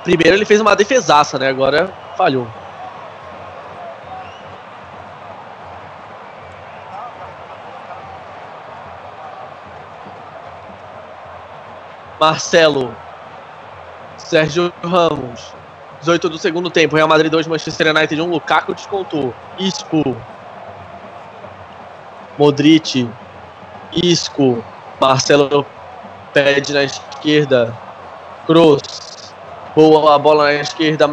[0.04, 1.48] Primeiro ele fez uma defesaça, né?
[1.48, 2.46] Agora falhou.
[12.20, 12.94] Marcelo.
[14.16, 15.55] Sérgio Ramos.
[16.06, 16.94] 18 do segundo tempo.
[16.94, 18.30] Real Madrid 2, Manchester United 1.
[18.30, 19.34] Lukaku descontou.
[19.58, 20.16] Isco.
[22.38, 23.08] Modric.
[23.92, 24.64] Isco.
[25.00, 25.66] Marcelo
[26.32, 27.76] pede na esquerda.
[28.46, 29.34] Kroos.
[29.74, 31.10] Boa a bola na esquerda.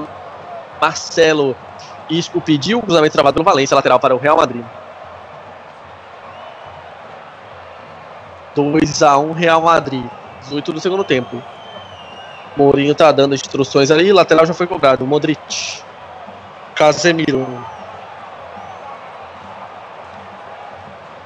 [0.80, 1.56] Marcelo.
[2.08, 4.64] Isco pediu o cruzamento travado no Valência, lateral para o Real Madrid.
[8.54, 10.06] 2 a 1 Real Madrid.
[10.42, 11.42] 18 do segundo tempo.
[12.56, 15.06] Mourinho tá dando instruções ali, lateral já foi cobrado.
[15.06, 15.82] Modric.
[16.76, 17.48] Casemiro.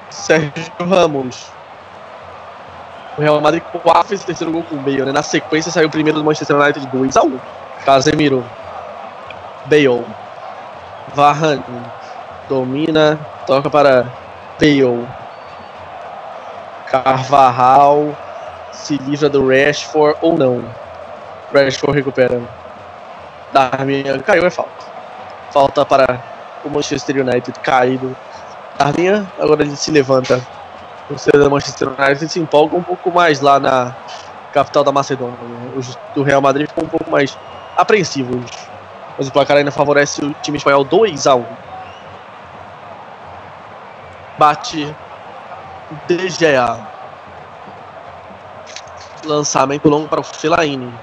[0.09, 1.47] Sérgio Ramos.
[3.17, 5.11] O Real Madrid quase fez o terceiro gol com o Bale, né?
[5.11, 7.39] Na sequência saiu o primeiro do Manchester United 2 a 1
[7.85, 8.45] Casemiro.
[9.65, 10.05] Bale.
[11.13, 11.63] Varane.
[12.47, 13.19] Domina.
[13.45, 14.05] Toca para
[14.59, 15.07] Bale.
[16.87, 18.15] Carvajal.
[18.71, 20.86] Se livra do Rashford ou não.
[21.53, 22.41] Rashford recupera.
[23.53, 24.85] Darmian caiu, é falta.
[25.51, 26.19] Falta para
[26.63, 28.15] o Manchester United caído.
[28.77, 30.37] Darmian, agora ele se levanta.
[31.05, 33.95] O torcedor do Manchester United se empolga um pouco mais lá na
[34.53, 35.37] capital da Macedônia.
[35.41, 35.71] né?
[35.75, 37.37] Os do Real Madrid ficam um pouco mais
[37.75, 38.45] apreensivos.
[39.17, 41.45] Mas o placar ainda favorece o time espanhol 2 a 1
[44.37, 44.95] Bate
[46.07, 46.77] De Gea.
[49.25, 50.93] Lançamento longo para o Fellaini.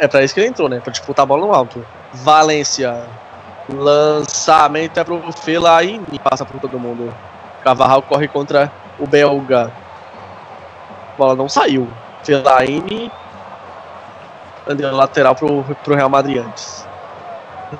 [0.00, 0.80] É para isso que ele entrou, né?
[0.80, 1.84] Para disputar a bola no alto.
[2.12, 3.04] Valência.
[3.68, 6.18] Lançamento é para o Fellaini.
[6.22, 7.14] Passa por todo mundo.
[7.62, 9.72] Cavarral corre contra o belga.
[11.14, 11.88] A bola não saiu.
[12.24, 13.10] Fellaini.
[14.66, 16.86] Andeu lateral pro, pro Real Madrid antes.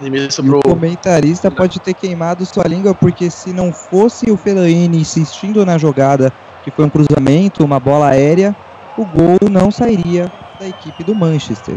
[0.01, 0.61] E o pro.
[0.61, 6.33] comentarista pode ter queimado sua língua, porque se não fosse o Fellaini insistindo na jogada,
[6.63, 8.55] que foi um cruzamento, uma bola aérea,
[8.97, 10.31] o gol não sairia
[10.61, 11.77] da equipe do Manchester.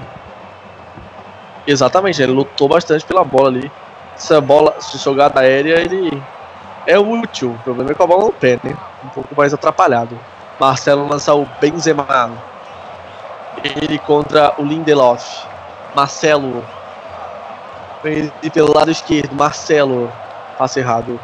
[1.66, 3.72] Exatamente, ele lutou bastante pela bola ali.
[4.14, 6.22] Essa bola, essa jogada aérea, ele
[6.86, 7.52] é útil.
[7.52, 8.76] O problema é com a bola no pé, né?
[9.06, 10.20] Um pouco mais atrapalhado.
[10.60, 12.32] Marcelo lança o Benzema.
[13.64, 15.46] Ele contra o Lindelof.
[15.96, 16.64] Marcelo.
[18.04, 19.34] Ele pelo lado esquerdo.
[19.34, 20.12] Marcelo.
[20.58, 21.20] Passe errado.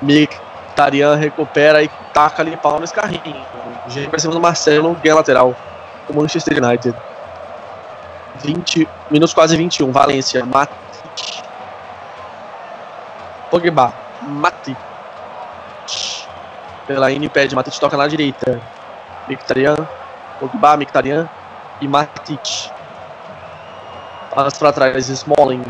[0.00, 3.44] Mkhitaryan recupera e taca ali pau nesse carrinho.
[3.88, 5.54] Gente pra cima do Marcelo, ganha lateral.
[6.08, 6.96] O Manchester United.
[8.34, 9.92] 20 minutos quase 21.
[9.92, 10.44] Valência.
[10.46, 11.44] Matic.
[13.50, 13.92] Pogba.
[14.20, 14.78] Matic.
[16.86, 17.54] Pelaine pede.
[17.54, 18.62] Matic toca na direita.
[19.28, 19.76] Mkhitaryan.
[20.38, 21.28] Pogba, Mkhitaryan.
[21.80, 22.72] E Matic.
[24.30, 25.08] Passa pra trás.
[25.08, 25.64] Smalling.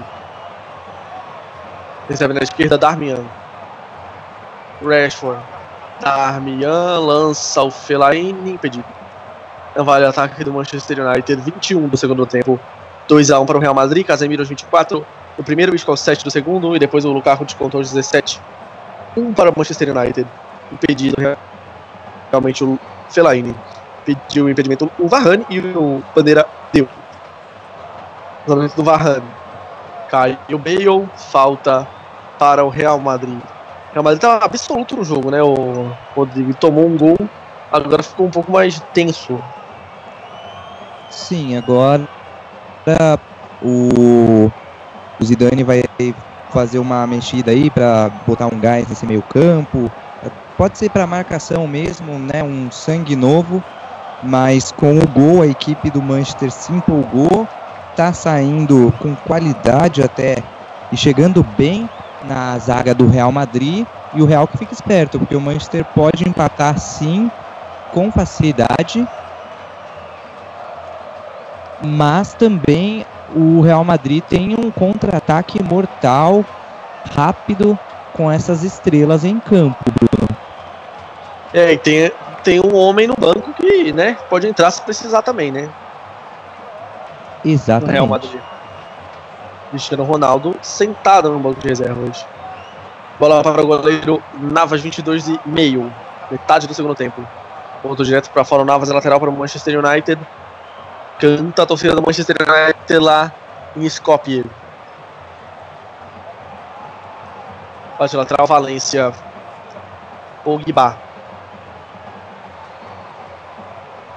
[2.09, 2.79] Recebe na esquerda.
[2.79, 3.25] Darmian.
[4.81, 5.43] Rashford.
[6.01, 8.53] Darmian lança o Fellaini.
[8.53, 8.98] Impedido.
[9.85, 11.41] Vale o ataque do Manchester United.
[11.43, 12.59] 21 do segundo tempo.
[13.09, 14.05] 2x1 para o Real Madrid.
[14.05, 15.07] Casemiro aos 24.
[15.37, 16.75] O primeiro Isco aos 7 do segundo.
[16.75, 18.41] E depois o Lukaku descontou aos 17.
[19.17, 20.27] 1 para o Manchester United.
[20.73, 21.17] Impedido
[22.31, 22.79] realmente o
[23.09, 23.55] Fellaini.
[24.05, 26.89] Pediu o impedimento o Varane e o Bandeira deu.
[28.47, 29.27] Lançamento do Varane.
[30.11, 31.09] Caiu o Bale.
[31.15, 31.87] Falta
[32.39, 33.41] para o Real Madrid.
[33.93, 35.43] Real Madrid estava absoluto no jogo, né?
[35.43, 37.17] O Rodrigo tomou um gol.
[37.71, 39.39] Agora ficou um pouco mais tenso.
[41.19, 42.07] Sim, agora
[43.61, 44.51] o,
[45.21, 45.83] o Zidane vai
[46.51, 49.93] fazer uma mexida aí para botar um gás nesse meio campo.
[50.57, 52.43] Pode ser para marcação mesmo, né?
[52.45, 53.65] Um sangue novo.
[54.23, 57.49] mas com o gol a equipe do Manchester se empolgou,
[57.95, 60.37] tá saindo com qualidade até
[60.91, 61.91] e chegando bem
[62.23, 66.29] na zaga do Real Madrid e o Real que fica esperto, porque o Manchester pode
[66.29, 67.31] empatar sim
[67.91, 69.09] com facilidade,
[71.83, 76.45] mas também o Real Madrid tem um contra-ataque mortal,
[77.15, 77.79] rápido,
[78.13, 80.29] com essas estrelas em campo, Bruno.
[81.53, 85.51] É, e tem, tem um homem no banco que, né, pode entrar se precisar também,
[85.51, 85.69] né?
[87.45, 87.93] No Exatamente.
[87.93, 88.41] Real Madrid.
[89.71, 92.27] Cristiano Ronaldo sentado no banco de reservas.
[93.19, 95.93] Bola para o goleiro Navas 22 e meio,
[96.31, 97.21] metade do segundo tempo.
[97.83, 100.21] Ponto direto para fora o Navas, é lateral para o Manchester United.
[101.19, 103.33] Canta a torcida do Manchester United lá
[103.77, 104.45] em Skopje.
[107.99, 109.13] Bate lateral, Valência.
[110.45, 110.97] Pogba.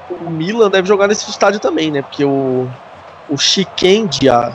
[0.10, 2.04] O Milan deve jogar nesse estádio também, né?
[2.04, 2.70] Porque o,
[3.28, 4.54] o Chikendia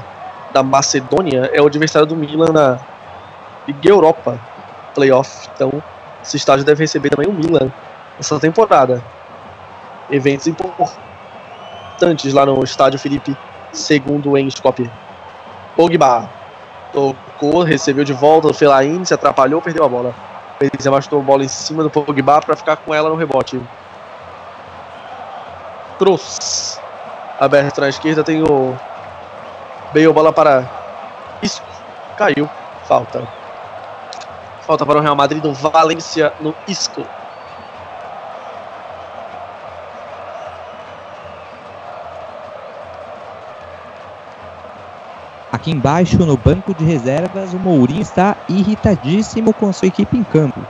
[0.52, 2.78] da Macedônia é o adversário do Milan na
[3.66, 4.38] Liga Europa
[4.94, 5.48] Playoff.
[5.52, 5.82] Então,
[6.22, 7.72] esse estádio deve receber também o Milan
[8.20, 9.02] essa temporada.
[10.08, 11.05] Eventos importantes
[12.32, 13.36] lá no estádio Felipe
[13.74, 14.90] II em Skopje.
[15.74, 16.28] Pogba
[16.92, 20.14] tocou, recebeu de volta o Fellaini, se atrapalhou, perdeu a bola.
[20.58, 23.60] Benzema chutou a bola em cima do Pogba para ficar com ela no rebote.
[25.98, 26.80] Kroos.
[27.38, 28.74] Aberto na esquerda tem o
[29.92, 30.64] Bale, bola para
[31.42, 31.66] Isco.
[32.16, 32.48] Caiu.
[32.84, 33.26] Falta.
[34.62, 37.04] Falta para o Real Madrid do Valência no Isco.
[45.52, 50.60] Aqui embaixo, no banco de reservas, o Mourinho está irritadíssimo com sua equipe em campo.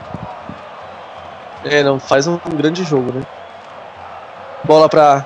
[1.65, 3.23] É, não faz um grande jogo, né?
[4.65, 5.25] Bola para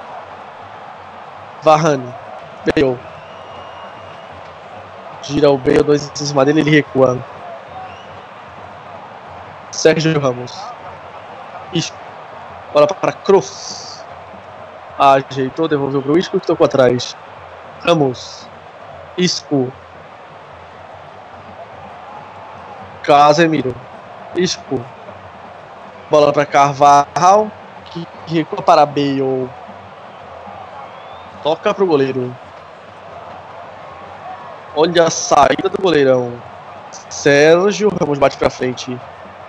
[1.63, 2.15] Varane.
[2.65, 2.99] Bale.
[5.23, 7.19] Gira o Bale, dois em cima dele, ele recua.
[9.71, 10.59] Sérgio Ramos.
[11.73, 11.97] Isco.
[12.73, 14.03] Bola para Kroos.
[14.99, 17.17] Ajeitou, devolveu para o Isco que tocou atrás.
[17.81, 18.50] Ramos.
[19.17, 19.73] Isco.
[23.03, 23.75] Casemiro.
[24.37, 24.85] Isco.
[26.11, 27.51] Bola para Carvalho.
[27.91, 29.49] Que recua para Bale.
[31.43, 32.35] Toca pro goleiro.
[34.77, 36.33] Olha a saída do goleirão.
[37.09, 38.97] Sérgio Ramos bate pra frente.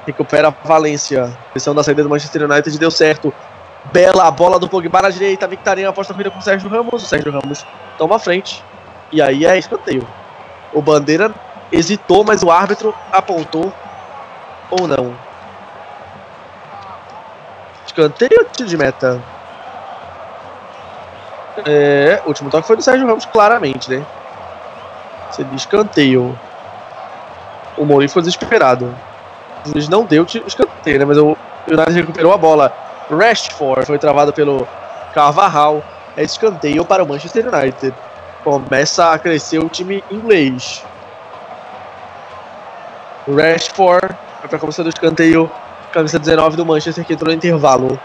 [0.06, 1.38] Recupera a Valência.
[1.52, 3.34] Pressão da saída do Manchester United deu certo.
[3.92, 5.48] Bela bola do Pogba na direita.
[5.48, 7.04] Victarina aposta a corrida com o Sérgio Ramos.
[7.04, 7.66] O Sérgio Ramos
[7.98, 8.64] toma a frente.
[9.12, 10.08] E aí é escanteio.
[10.74, 11.34] O Bandeira
[11.72, 13.74] hesitou, mas o árbitro apontou
[14.70, 15.14] ou não.
[17.86, 19.22] Escanteio ou tiro de meta?
[21.66, 24.06] É, o último toque foi do Sérgio Ramos, claramente, né?
[25.38, 26.38] De escanteio.
[27.78, 28.96] O Mourinho ficou desesperado.
[29.66, 31.06] O juiz não deu escanteio, né?
[31.06, 31.36] Mas o
[31.68, 32.74] United recuperou a bola.
[33.10, 34.68] Rashford foi travado pelo
[35.14, 35.84] Carvajal.
[36.16, 37.94] É escanteio para o Manchester United.
[38.44, 40.84] Começa a crescer o time inglês.
[43.28, 44.08] Rashford
[44.40, 45.50] vai para a começar do escanteio.
[45.92, 48.00] Camisa 19 do Manchester que entrou no intervalo.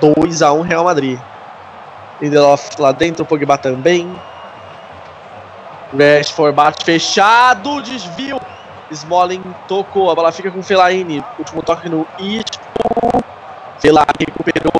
[0.00, 1.18] 2 a 1 Real Madrid.
[2.20, 4.12] Lindelof lá dentro, Pogba também.
[5.96, 8.40] Rashford bate fechado, desvio.
[8.90, 11.24] Smalling tocou, a bola fica com Fellaini.
[11.38, 12.64] Último toque no Isco.
[13.78, 14.72] Fellaini recuperou.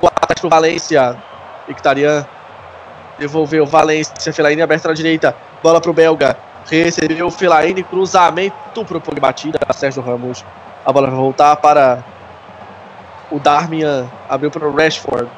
[0.00, 1.14] O ataque pro Valência.
[1.68, 2.26] Victarian
[3.18, 3.66] devolveu.
[3.66, 5.34] Valência, Fellaini aberto na direita.
[5.62, 6.36] Bola pro Belga.
[6.70, 9.58] Recebeu o Fellaini, cruzamento pro Pogba batida.
[9.72, 10.44] Sérgio Ramos.
[10.84, 12.04] A bola vai voltar para
[13.30, 14.06] o Darmian.
[14.28, 15.28] Abriu para o Rashford.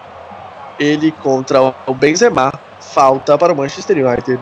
[0.79, 2.53] Ele contra o Benzema.
[2.81, 4.41] Falta para o Manchester United.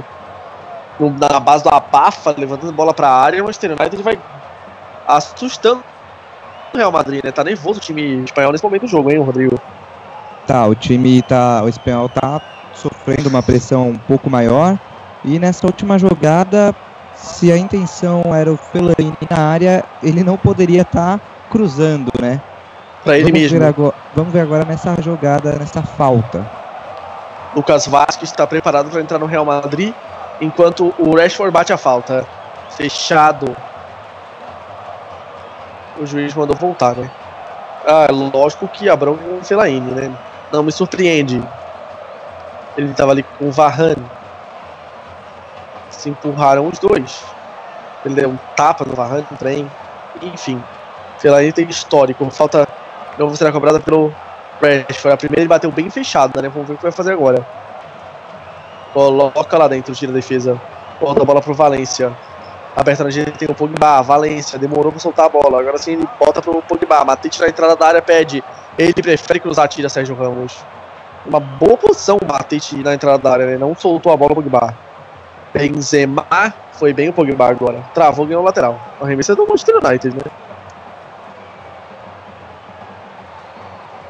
[1.19, 4.19] Na base do abafa, levantando bola para a área, o Manchester United vai
[5.07, 5.83] assustando
[6.73, 7.33] o Real Madrid, né?
[7.33, 9.61] Tá nervoso o time espanhol nesse momento do jogo, hein, Rodrigo?
[10.47, 11.63] Tá, o time tá.
[11.63, 12.41] O espanhol tá
[12.83, 14.79] sofrendo uma pressão um pouco maior.
[15.25, 16.75] E nessa última jogada,
[17.15, 22.41] se a intenção era o Fellaini na área, ele não poderia estar cruzando, né?
[23.05, 23.59] Para ele vamos, mesmo.
[23.59, 26.45] Ver agora, vamos ver agora nessa jogada, nessa falta.
[27.55, 29.95] Lucas Vasquez está preparado para entrar no Real Madrid,
[30.41, 32.27] enquanto o Rashford bate a falta.
[32.71, 33.55] Fechado.
[36.01, 37.11] O juiz mandou voltar, né?
[37.87, 40.11] Ah, lógico que a bronca com o Fellaini, né?
[40.51, 41.43] Não me surpreende.
[42.77, 44.05] Ele estava ali com o Varane.
[45.91, 47.25] Se empurraram os dois.
[48.05, 49.71] Ele deu um tapa no Varane, um trem.
[50.23, 50.63] Enfim.
[51.19, 52.29] Fellaini tem histórico.
[52.31, 52.67] Falta
[53.19, 54.13] não será cobrada pelo
[54.61, 56.49] Rashford, a primeira ele bateu bem fechada, né?
[56.49, 57.47] Vamos ver o que vai fazer agora.
[58.93, 60.61] Coloca lá dentro, tira a defesa.
[61.01, 62.13] Volta a bola pro Valência.
[62.77, 64.03] Aberta na direita tem o Pogba.
[64.03, 65.61] Valência demorou pra soltar a bola.
[65.61, 67.05] Agora sim ele bota pro Pogba.
[67.05, 68.43] Matite na entrada da área pede.
[68.79, 70.65] Ele prefere cruzar, tira Sérgio Ramos.
[71.25, 73.57] Uma boa posição o Matite na entrada da área, né?
[73.57, 74.75] Não soltou a bola pro Pogba.
[75.55, 76.27] Benzema
[76.73, 77.85] foi bem o Pogba agora.
[77.95, 78.81] Travou, ganhou o lateral.
[79.01, 80.33] O arremesso é do Manchester United, né?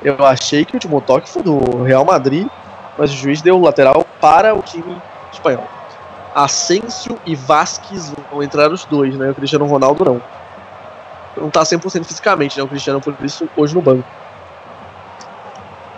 [0.02, 2.48] Eu achei que o último toque foi do Real Madrid,
[2.98, 4.96] mas o juiz deu o lateral para o time
[5.32, 5.68] espanhol.
[6.34, 9.30] Asensio e Vasquez vão entrar os dois, né?
[9.30, 10.22] O Cristiano Ronaldo não.
[11.36, 12.64] Não tá 100% fisicamente, né?
[12.64, 14.08] O Cristiano, por isso, hoje no banco.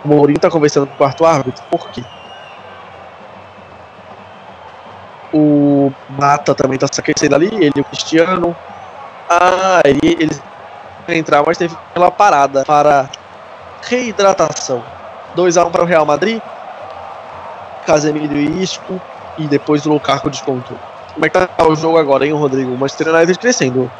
[0.05, 2.03] O Mourinho tá conversando com o quarto árbitro, por quê?
[5.33, 8.55] O Mata também tá se aquecendo ali, ele e o Cristiano.
[9.27, 10.39] Ah, ele, ele
[11.07, 13.09] ia entrar, mas teve aquela parada para
[13.81, 14.83] reidratação.
[15.35, 16.39] 2x1 para o Real Madrid.
[17.87, 19.01] Casemiro e Isco.
[19.39, 20.77] E depois o Lukaku descontou.
[21.13, 22.71] Como é que tá o jogo agora, hein, Rodrigo?
[22.71, 23.91] O Manchester United crescendo.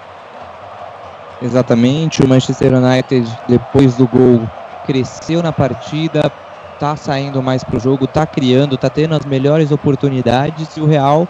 [1.41, 4.47] Exatamente, o Manchester United, depois do gol,
[4.85, 6.31] cresceu na partida,
[6.79, 11.27] tá saindo mais pro jogo, tá criando, tá tendo as melhores oportunidades e o Real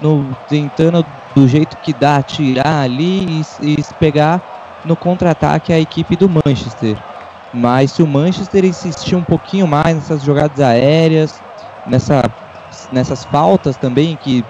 [0.00, 1.04] no, tentando
[1.34, 4.42] do jeito que dá tirar ali e, e pegar
[4.84, 6.96] no contra-ataque a equipe do Manchester.
[7.52, 11.40] Mas se o Manchester insistir um pouquinho mais nessas jogadas aéreas,
[11.86, 12.22] nessa,
[12.92, 14.44] nessas faltas também que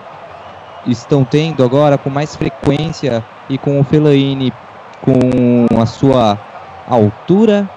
[0.86, 4.52] estão tendo agora com mais frequência e com o Fellaini
[5.00, 6.38] com a sua
[6.86, 7.68] altura,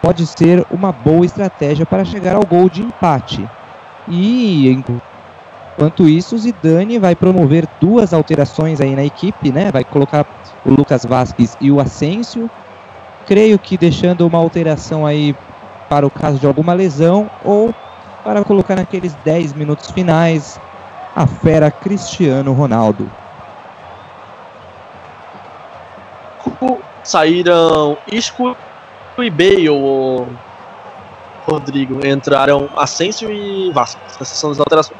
[0.00, 3.48] pode ser uma boa estratégia para chegar ao gol de empate.
[4.08, 9.70] E enquanto isso, o Zidane vai promover duas alterações aí na equipe, né?
[9.70, 10.26] Vai colocar
[10.64, 12.50] o Lucas Vasquez e o Asensio.
[13.26, 15.34] Creio que deixando uma alteração aí
[15.88, 17.74] para o caso de alguma lesão ou
[18.24, 20.60] para colocar naqueles 10 minutos finais
[21.14, 23.10] a fera Cristiano Ronaldo.
[27.04, 28.56] Saíram Isco
[29.24, 30.26] e Bale, o
[31.46, 32.06] Rodrigo.
[32.06, 34.00] Entraram Asensio e Vasco.
[34.20, 34.98] Essas são as alterações.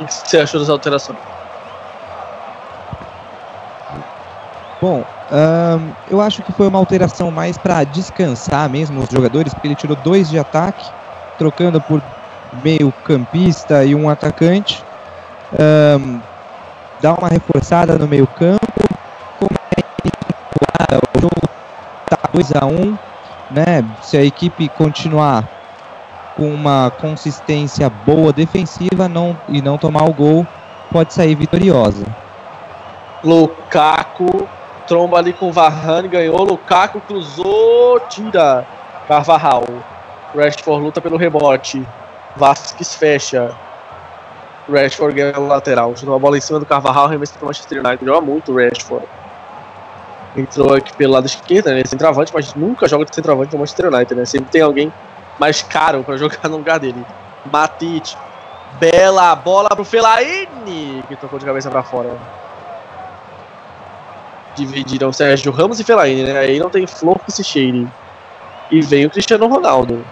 [0.00, 1.18] O que você achou das alterações?
[4.80, 9.68] Bom, ahn, eu acho que foi uma alteração mais para descansar mesmo os jogadores, porque
[9.68, 10.84] ele tirou dois de ataque,
[11.38, 12.02] trocando por
[12.62, 14.84] meio campista e um atacante.
[15.58, 16.20] Ahn,
[17.00, 18.66] dá uma reforçada no meio campo.
[19.38, 19.80] Como é
[20.96, 21.48] o jogo
[22.08, 22.98] tá 2 a 1
[23.50, 23.84] né?
[24.02, 25.48] Se a equipe continuar
[26.36, 30.46] com uma consistência boa defensiva não, e não tomar o gol,
[30.90, 32.04] pode sair vitoriosa.
[33.22, 34.39] Lukaku
[34.90, 36.42] tromba ali com o Varane, ganhou.
[36.42, 38.66] Lukaku cruzou, tira.
[39.06, 39.62] Carvajal.
[40.34, 41.86] Rashford luta pelo rebote.
[42.34, 43.56] Vasquez fecha.
[44.68, 45.96] Rashford ganha o lateral.
[45.96, 48.04] Chutou a bola em cima do Carvajal, arremesso pro Manchester United.
[48.04, 49.06] Joga muito o Rashford.
[50.36, 51.84] Entrou aqui pelo lado esquerdo, né?
[51.84, 54.24] Centroavante, mas nunca joga de centroavante no Manchester United, né?
[54.24, 54.92] Sempre tem alguém
[55.38, 57.06] mais caro pra jogar no lugar dele.
[57.44, 58.18] Matite.
[58.80, 62.10] Bela bola pro Fellaini, que tocou de cabeça pra fora.
[64.54, 66.38] Dividiram Sérgio Ramos e Fellaini, né?
[66.38, 67.88] Aí não tem flor que se cheire.
[68.70, 70.04] E vem o Cristiano Ronaldo.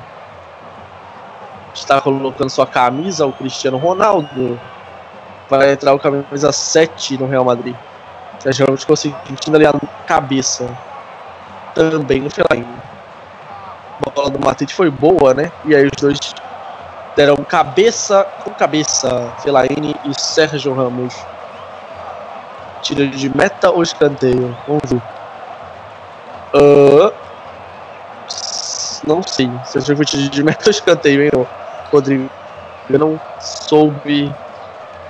[1.74, 4.58] Está colocando sua camisa o Cristiano Ronaldo.
[5.48, 7.74] Vai entrar o camisa 7 no Real Madrid.
[8.40, 9.74] Sérgio Ramos ficou sentindo ali a
[10.06, 10.66] cabeça.
[11.74, 12.66] Também no Fellaini.
[14.06, 15.50] A bola do Matite foi boa, né?
[15.64, 16.18] E aí os dois
[17.16, 19.32] deram cabeça com cabeça.
[19.42, 21.14] Fellaini e Sérgio Ramos.
[22.82, 24.56] Tira de meta ou escanteio?
[24.66, 25.02] Vamos ver.
[26.54, 27.12] Ah,
[29.06, 29.50] não sei.
[29.64, 31.30] Se eu foi tiro de meta ou escanteio, hein,
[31.92, 32.30] Rodrigo?
[32.88, 34.34] Eu não soube.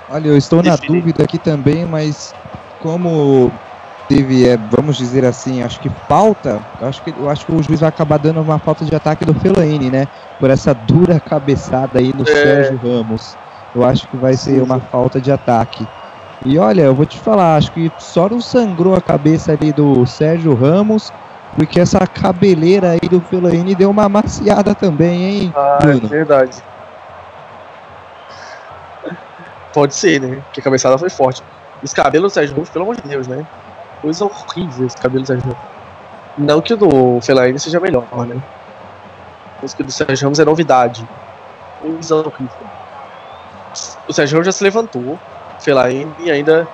[0.07, 1.01] Olha, eu estou na Definir.
[1.01, 2.33] dúvida aqui também, mas
[2.77, 3.51] como
[4.07, 7.61] teve, é, vamos dizer assim, acho que falta, eu acho que, eu acho que o
[7.61, 10.07] juiz vai acabar dando uma falta de ataque do Fellaini, né?
[10.39, 12.33] Por essa dura cabeçada aí no É.
[12.33, 13.37] Sérgio Ramos.
[13.73, 15.87] Eu acho que vai ser uma falta de ataque.
[16.45, 20.05] E olha, eu vou te falar, acho que só não sangrou a cabeça ali do
[20.05, 21.11] Sérgio Ramos,
[21.55, 26.07] porque essa cabeleira aí do Fellaini deu uma maciada também, hein, Ah, é Bruno?
[26.07, 26.57] verdade.
[29.73, 30.41] Pode ser, né?
[30.45, 31.43] Porque a cabeçada foi forte.
[31.83, 33.45] Esse cabelo do Sérgio Ramos, pelo amor de Deus, né?
[34.01, 35.59] Coisa horrível esse cabelo do Sérgio Ramos.
[36.37, 38.41] Não que o do Fellaini seja melhor, né?
[39.61, 41.05] Mas que o do Sérgio Ramos é novidade.
[41.81, 42.47] coisa horrível.
[44.07, 45.19] O Sérgio Ramos já se levantou.
[45.59, 46.67] Fellaini ainda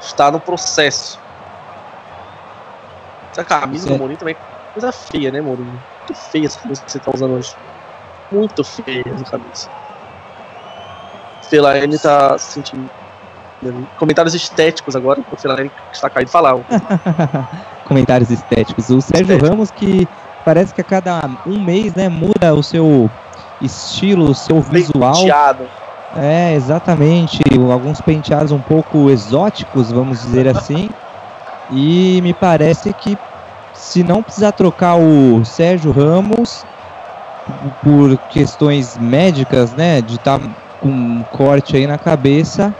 [0.00, 1.18] está no processo.
[3.32, 3.98] Essa camisa do.
[3.98, 5.70] Mourinho também é coisa feia, né, Mourinho?
[5.70, 7.54] Muito feia essa camisa que você tá usando hoje.
[8.32, 9.68] Muito feia essa camisa.
[11.42, 12.90] Fellaini tá se sentindo.
[13.98, 16.54] Comentários estéticos agora, o Fellaini está caído falar.
[17.84, 18.88] Comentários estéticos.
[18.88, 19.48] O Sérgio Estético.
[19.48, 20.08] Ramos que
[20.44, 23.10] parece que a cada um mês, né, muda o seu
[23.60, 25.12] estilo, o seu visual.
[25.12, 25.68] Penteado.
[26.16, 27.40] É, exatamente.
[27.70, 30.90] Alguns penteados um pouco exóticos, vamos dizer assim.
[31.70, 33.16] E me parece que
[33.72, 36.64] se não precisar trocar o Sérgio Ramos
[37.82, 40.38] por questões médicas, né, de estar
[40.80, 42.74] com um corte aí na cabeça,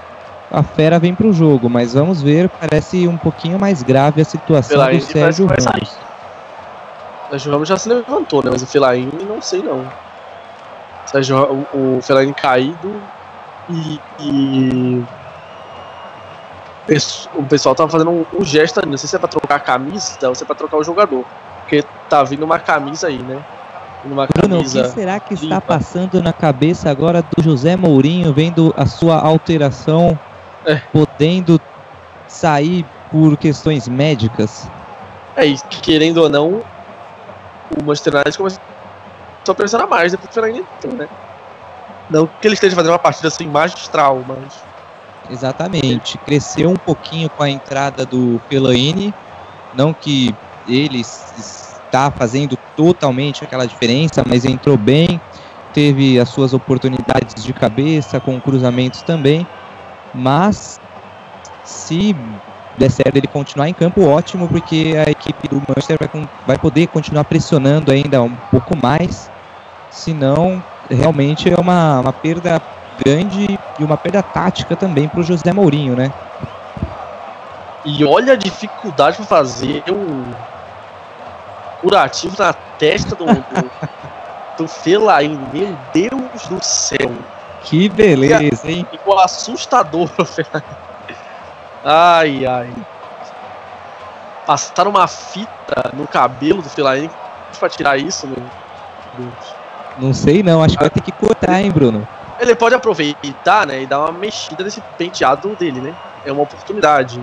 [0.51, 1.70] a fera vem pro jogo.
[1.70, 5.97] Mas vamos ver, parece um pouquinho mais grave a situação do Sérgio Ramos.
[7.27, 8.51] O Sérgio Ramos já se levantou, né?
[8.52, 9.81] Mas o Fellaini não sei não.
[9.81, 12.93] O, Sérgio, o, o Fellaini caído
[13.69, 15.05] e, e
[17.35, 18.91] o pessoal tava fazendo um, um gesto ali.
[18.91, 21.24] Não sei se é pra trocar a camisa ou se é pra trocar o jogador.
[21.61, 23.41] Porque tá vindo uma camisa aí, né?
[24.05, 24.82] Uma Bruno, o camisa.
[24.82, 25.61] que será que está limpa.
[25.61, 30.19] passando na cabeça agora do José Mourinho, vendo a sua alteração,
[30.65, 30.77] É.
[30.93, 31.61] podendo
[32.27, 34.69] sair por questões médicas?
[35.37, 36.62] É, e querendo ou não,
[37.78, 38.61] o Manchester United começou
[39.49, 41.09] a pressionar mais depois o Fellaini entrou, né?
[42.11, 44.65] Não que ele esteja fazendo uma partida assim magistral, mas.
[45.31, 46.19] Exatamente.
[46.19, 49.15] Cresceu um pouquinho com a entrada do Fellaini,
[49.73, 50.35] não que
[50.66, 55.20] ele está fazendo totalmente aquela diferença, mas entrou bem,
[55.73, 59.47] teve as suas oportunidades de cabeça, com cruzamentos também,
[60.12, 60.81] mas
[61.65, 62.15] se
[62.77, 66.89] der certo ele continuar em campo, ótimo, porque a equipe do Manchester vai, vai poder
[66.89, 69.31] continuar pressionando ainda um pouco mais,
[69.91, 72.61] senão realmente é uma, uma perda
[73.05, 76.12] grande e uma perda tática também para o José Mourinho, né?
[77.85, 80.25] E olha a dificuldade pra fazer um
[81.81, 83.71] curativo na testa do, do,
[84.59, 84.71] do.
[85.53, 87.11] Meu Deus do céu.
[87.62, 88.87] Que beleza, hein?
[88.91, 90.65] Ficou assustador o Fellaini.
[91.83, 92.75] Ai, ai.
[94.47, 97.11] Passaram uma fita no cabelo do Fellaini
[97.59, 98.37] pra tirar isso, meu
[99.17, 99.60] Deus.
[100.01, 102.07] Não sei não, acho que vai ter que cortar, hein, Bruno?
[102.41, 105.95] Ele pode aproveitar, né, e dar uma mexida nesse penteado dele, né?
[106.25, 107.21] É uma oportunidade.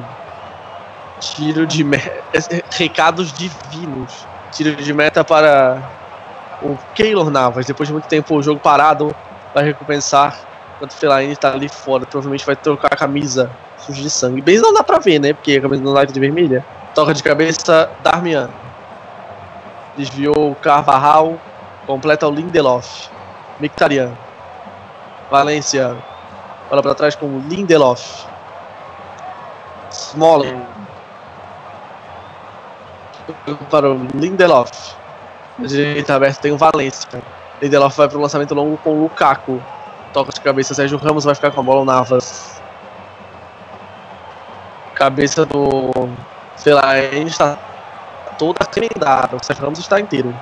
[1.20, 2.24] Tiro de meta.
[2.72, 4.28] Recados divinos.
[4.52, 5.82] Tiro de meta para
[6.62, 7.66] o Keylor Navas.
[7.66, 9.16] Depois de muito tempo o jogo parado,
[9.54, 10.38] vai recompensar.
[10.76, 12.06] Enquanto o Fellaini tá ali fora.
[12.06, 13.50] Provavelmente vai trocar a camisa
[13.80, 14.42] suja de sangue.
[14.42, 15.34] Bem, não dá pra ver, né?
[15.34, 16.66] Porque a camisa United é vermelha.
[16.94, 18.50] Toca de cabeça, Darmian.
[19.96, 21.40] Desviou o Carvajal.
[21.88, 23.08] Completa o Lindelof.
[23.62, 24.12] Mictarian.
[25.32, 25.96] Valência.
[26.70, 28.26] Bola pra trás com o Lindelof.
[29.90, 30.62] Smalling.
[33.72, 34.70] Para o Lindelof.
[35.58, 37.24] Na direita aberta tem o Valência.
[37.62, 39.64] Lindelof vai pro lançamento longo com o Lukaku.
[40.12, 42.62] Toca de cabeça, Sérgio Ramos vai ficar com a bola, o Navas.
[44.94, 46.10] Cabeça do
[46.58, 47.58] Fellaini está
[48.38, 49.38] toda remendada.
[49.38, 50.36] O Sérgio Ramos está inteiro.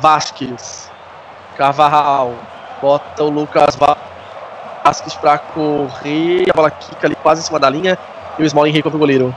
[0.00, 0.90] Vasquez.
[1.56, 2.34] Carvajal.
[2.80, 3.96] Bota o Lucas Va-
[4.84, 6.46] Vasquez pra correr.
[6.50, 7.98] A bola quica ali quase em cima da linha.
[8.38, 9.34] E o Smalling recompra o goleiro.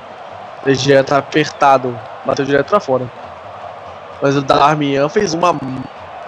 [0.66, 1.98] DG tá apertado.
[2.26, 3.06] Bateu direto pra fora.
[4.22, 5.56] Mas o Darmian fez uma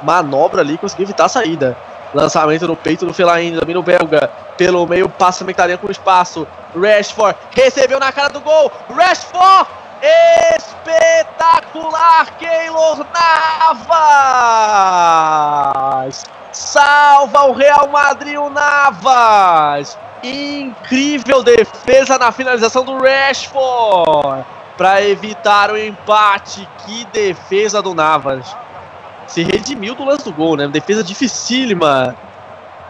[0.01, 1.75] manobra ali e conseguiu evitar a saída.
[2.13, 4.29] Lançamento no peito do Fellaini, domina o belga.
[4.57, 6.47] Pelo meio, passa o Mictarian com espaço.
[6.75, 8.71] Rashford recebeu na cara do gol.
[8.95, 9.67] Rashford!
[10.55, 12.25] Espetacular!
[12.37, 13.05] Keylor
[15.29, 16.25] Navas!
[16.51, 19.97] Salva o Real Madrid, o Navas!
[20.23, 24.45] Incrível defesa na finalização do Rashford!
[24.77, 26.67] Para evitar o empate.
[26.85, 28.55] Que defesa do Navas!
[29.27, 30.67] Se redimiu do lance do gol, né?
[30.67, 32.15] Defesa dificílima.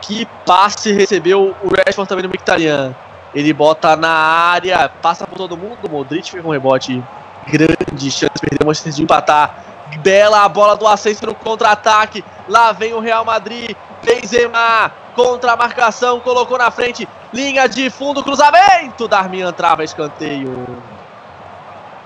[0.02, 2.96] Que passe recebeu o Rashford também no Mictarian.
[3.34, 5.78] Ele bota na área, passa por todo mundo.
[5.84, 7.04] O Modric com um rebote.
[7.48, 9.64] Grande chance de perder o Manchester de empatar.
[9.98, 12.24] Bela bola do Ascenso no contra-ataque.
[12.48, 13.76] Lá vem o Real Madrid.
[14.04, 17.08] Benzema contra a marcação, colocou na frente.
[17.34, 19.08] Linha de fundo, cruzamento.
[19.08, 20.68] Darmian trava escanteio.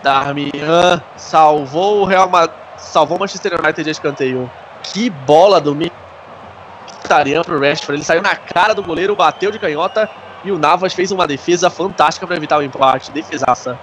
[0.02, 2.58] Darmian salvou o Real Madrid.
[2.78, 4.52] Salvou o Manchester United de escanteio.
[4.82, 7.94] Que bola do Mkhitaryan pro Rashford.
[7.94, 10.10] Ele saiu na cara do goleiro, bateu de canhota.
[10.44, 13.12] E o Navas fez uma defesa fantástica para evitar o empate.
[13.12, 13.80] Defesaça.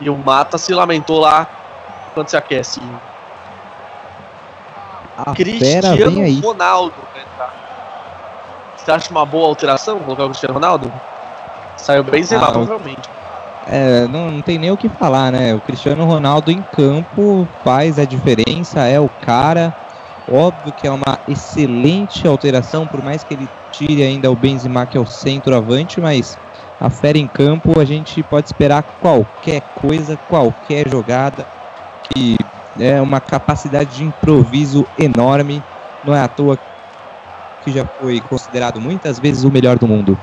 [0.00, 1.46] E o Mata se lamentou lá
[2.12, 2.80] quando se aquece.
[5.16, 5.34] A aí.
[5.34, 7.54] Cristiano Ronaldo vai entrar.
[8.76, 10.92] Você acha uma boa alteração colocar o Cristiano Ronaldo?
[11.76, 13.08] Saiu bem Benzema, Ah, provavelmente.
[13.66, 15.54] É, não, não tem nem o que falar, né?
[15.54, 19.74] O Cristiano Ronaldo em campo faz a diferença, é o cara.
[20.26, 24.96] Óbvio que é uma excelente alteração, por mais que ele tire ainda o Benzema, que
[24.96, 26.38] é o centroavante, mas
[26.80, 31.46] a fera em campo a gente pode esperar qualquer coisa, qualquer jogada,
[32.08, 32.36] que
[32.78, 35.62] é uma capacidade de improviso enorme.
[36.04, 36.58] Não é à toa
[37.64, 40.18] que já foi considerado muitas vezes o melhor do mundo.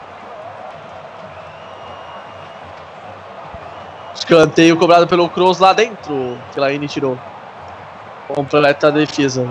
[4.13, 6.37] Escanteio cobrado pelo Kroos lá dentro.
[6.53, 7.17] Que Laine tirou.
[8.27, 9.47] Completa a defesa.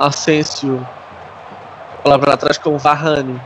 [0.00, 0.86] Asensio.
[2.02, 3.38] Bola pra trás com Varane.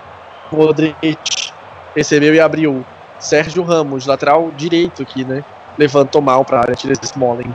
[0.52, 1.52] Modric.
[1.97, 2.85] Recebeu e abriu.
[3.18, 5.44] Sérgio Ramos, lateral direito aqui, né?
[5.76, 6.76] Levantou mal pra área.
[6.76, 7.52] Tira esse Smalling.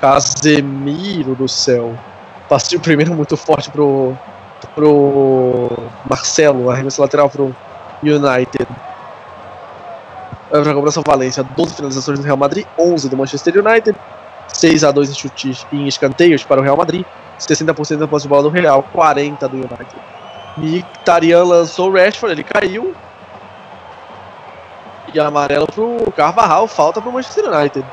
[0.00, 1.98] Casemiro do céu.
[2.48, 4.16] Passou primeiro muito forte pro.
[4.76, 5.68] pro.
[6.08, 6.70] Marcelo.
[6.70, 7.54] Arremesso lateral pro
[8.02, 8.68] United.
[10.50, 13.94] Vai pra cobrança Valência, 12 finalizações do Real Madrid, 11 do Manchester United,
[14.48, 17.04] 6 a 2 em chutes e em escanteios para o Real Madrid,
[17.38, 19.96] 60% da posse de bola do Real, 40 do United.
[20.56, 22.94] Mkhitaryan lançou o Rashford, ele caiu.
[25.12, 27.84] E amarelo pro Carvajal, falta pro Manchester United.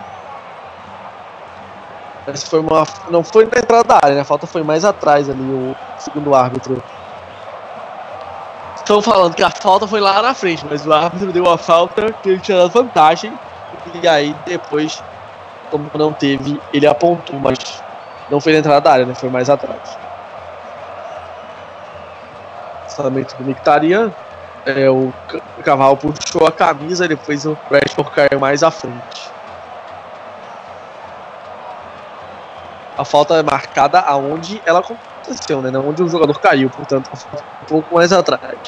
[2.27, 4.22] Essa foi uma, não foi na entrada da área, né?
[4.22, 6.82] A falta foi mais atrás ali, o segundo árbitro.
[8.76, 12.11] Estão falando que a falta foi lá na frente, mas o árbitro deu a falta
[12.11, 13.32] que ele tinha dado vantagem.
[14.02, 15.02] E aí depois,
[15.77, 17.57] como não teve, ele apontou, mas
[18.30, 19.14] não foi na entrada da área, né?
[19.15, 19.99] Foi mais atrás.
[22.84, 24.15] Lançamento do Mictarian.
[24.65, 29.35] É, o Ca- o Cavalo puxou a camisa, depois o Rashford caiu mais à frente.
[32.97, 35.69] A falta é marcada aonde ela aconteceu, né?
[35.77, 38.60] Onde o jogador caiu, portanto, é um pouco mais atrás.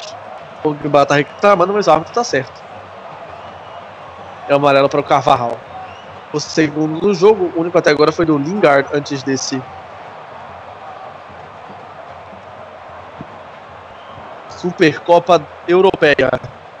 [0.58, 2.62] O Pogba tá reclamando, mas o árbitro tá certo.
[4.48, 5.77] É amarelo para o Carvajal.
[6.32, 9.62] O segundo do jogo, o único até agora foi do Lingard antes desse.
[14.50, 16.30] Supercopa Europeia.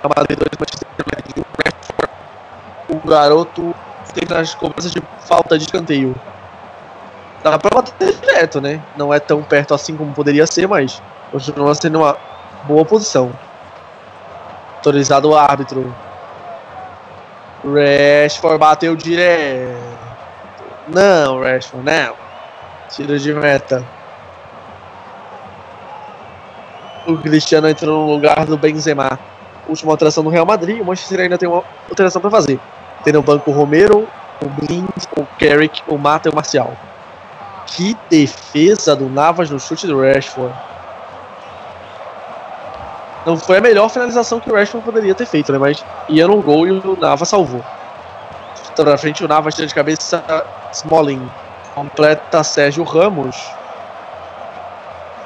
[0.02, 1.40] A Madrid 2 Manchester United.
[1.40, 2.12] O Rashford,
[2.88, 3.74] O garoto
[4.12, 6.14] tem nas cobranças de falta de escanteio.
[7.42, 8.82] Dá pra bater direto, né?
[8.96, 11.00] Não é tão perto assim como poderia ser, mas
[11.30, 12.16] continua sendo uma
[12.64, 13.32] boa posição.
[14.76, 15.94] Autorizado o árbitro.
[17.64, 19.76] Rashford bateu direto.
[20.88, 22.14] Não, Rashford, não.
[22.90, 23.84] Tiro de meta.
[27.06, 29.18] O Cristiano entrou no lugar do Benzema.
[29.68, 30.80] Última alteração do Real Madrid.
[30.80, 32.60] O Manchester ainda tem uma alteração para fazer.
[33.04, 34.08] Tem no banco o Romero,
[34.42, 36.74] o Blind, o Carrick, o Mata e o Marcial.
[37.66, 40.54] Que defesa do Navas no chute do Rashford.
[43.28, 45.58] Não foi a melhor finalização que o Rashford poderia ter feito, né?
[45.58, 47.62] Mas ia no gol e o Navas salvou.
[48.72, 50.24] Então na frente o Navas tira de cabeça
[50.72, 51.30] Smalling.
[51.74, 53.36] Completa Sérgio Ramos.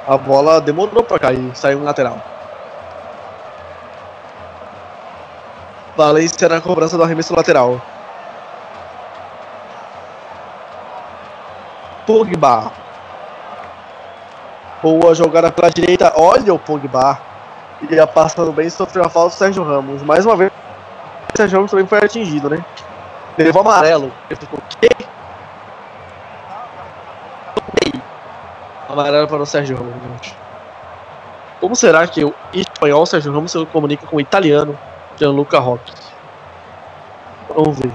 [0.08, 2.20] A bola demorou pra cair, saiu no lateral.
[5.96, 7.80] Valência na cobrança do arremesso lateral.
[12.04, 12.72] Pogba.
[14.82, 16.12] Boa jogada pela direita.
[16.16, 17.30] Olha o Pogba.
[17.90, 20.02] Ia passando bem, sofreu a falta do Sérgio Ramos.
[20.02, 20.50] Mais uma vez,
[21.32, 22.64] o Sérgio Ramos também foi atingido, né?
[23.36, 24.12] Levou amarelo.
[24.30, 24.88] Ele ficou, o quê?
[28.88, 30.34] Amarelo para o Sérgio Ramos.
[31.60, 34.78] Como será que o espanhol Sérgio Ramos se comunica com o italiano
[35.16, 35.92] Gianluca Roque?
[37.48, 37.92] Vamos ver.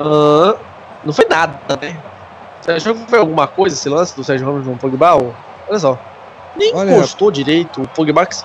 [0.00, 0.56] Ah,
[1.04, 1.96] não foi nada, né?
[2.60, 5.14] Você achou que foi alguma coisa esse lance do Sérgio Ramos no Pogba?
[5.68, 5.98] Olha só.
[6.56, 7.82] Nem Olha- encostou direito.
[7.82, 8.36] O Pogba que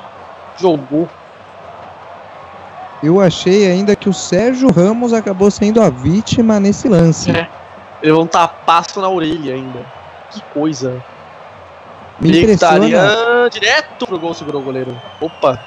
[0.62, 1.10] jogou.
[3.04, 7.32] Eu achei ainda que o Sérgio Ramos acabou sendo a vítima nesse lance.
[7.32, 7.50] É.
[8.04, 9.86] Levou um tapaço na orelha ainda.
[10.30, 11.04] Que coisa.
[12.20, 14.96] Me impressiona, direto pro gol, segurou o goleiro.
[15.20, 15.60] Opa.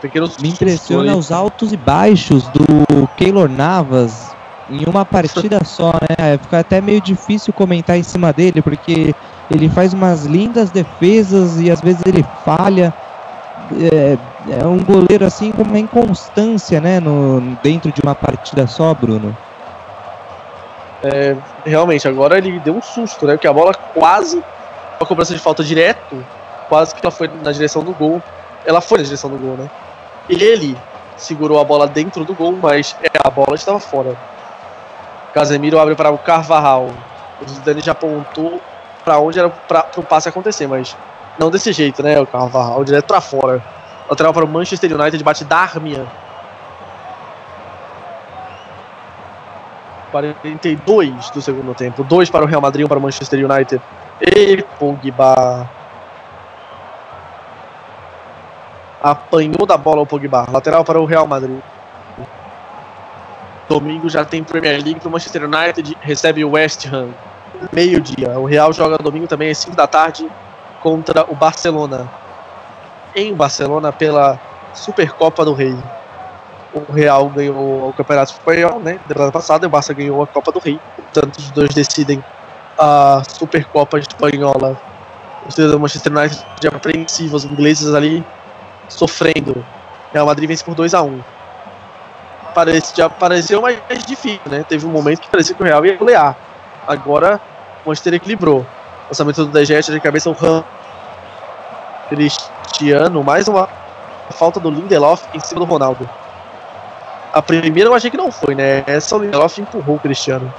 [0.00, 4.34] Pequeno me impressiona os altos e baixos do Keylor Navas
[4.70, 6.38] em uma partida só, né?
[6.38, 9.14] Fica até meio difícil comentar em cima dele, porque
[9.50, 12.94] ele faz umas lindas defesas e às vezes ele falha.
[13.92, 14.16] É,
[14.60, 17.00] é um goleiro assim com uma inconstância, né?
[17.00, 19.36] No, dentro de uma partida só, Bruno.
[21.64, 23.32] Realmente, agora ele deu um susto, né?
[23.34, 24.42] Porque a bola quase.
[25.00, 26.24] A cobrança de falta direto.
[26.68, 28.22] Quase que ela foi na direção do gol.
[28.64, 29.68] Ela foi na direção do gol, né?
[30.28, 30.76] Ele
[31.16, 34.16] segurou a bola dentro do gol, mas é, a bola estava fora.
[35.34, 36.90] Casemiro abre para o Carvajal.
[37.40, 38.60] O Zidane já apontou
[39.04, 40.96] pra onde era pra, pro passe acontecer, mas
[41.38, 42.20] não desse jeito, né?
[42.20, 43.62] O Carvajal direto pra fora.
[44.08, 46.06] Lateral para o Manchester United, bate Darmian.
[50.10, 52.02] 42 do segundo tempo.
[52.02, 53.80] 2 para o Real Madrid, 1 para o Manchester United.
[54.20, 55.70] E Pogba.
[59.02, 60.46] Apanhou da bola o Pogba.
[60.50, 61.60] Lateral para o Real Madrid.
[63.68, 65.96] Domingo já tem Premier League para o Manchester United.
[66.00, 67.10] Recebe o West Ham.
[67.72, 68.38] Meio-dia.
[68.38, 70.28] O Real joga domingo também às 5 da tarde
[70.82, 72.10] contra o Barcelona.
[73.14, 74.40] Em Barcelona pela
[74.72, 75.76] Supercopa do Rei.
[76.72, 78.98] O Real ganhou o Campeonato Espanhol, né?
[79.06, 80.78] Temporada passada, o Barça ganhou a Copa do Rei.
[80.96, 82.24] Portanto, os dois decidem
[82.78, 84.80] a Supercopa Espanhola.
[85.46, 88.24] Os do Manchester United de apreensivos, os ingleses ali
[88.88, 89.64] sofrendo.
[90.12, 91.20] Real Madrid vence por 2 a 1
[92.54, 94.64] Parece, já pareceu mais difícil, né?
[94.68, 96.36] Teve um momento que parecia que o Real ia golear.
[96.86, 97.40] Agora
[97.84, 98.66] o Manchester equilibrou.
[99.08, 100.64] Lançamento do DG de cabeça o Ram.
[102.08, 103.68] Cristiano, mais uma
[104.30, 106.08] falta do Lindelof em cima do Ronaldo.
[107.32, 108.82] A primeira eu achei que não foi, né?
[108.86, 110.52] Essa o Lindelof empurrou o Cristiano.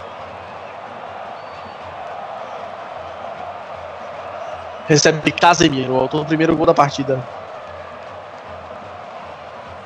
[4.88, 7.24] Recebe Casemiro, autor do primeiro gol da partida.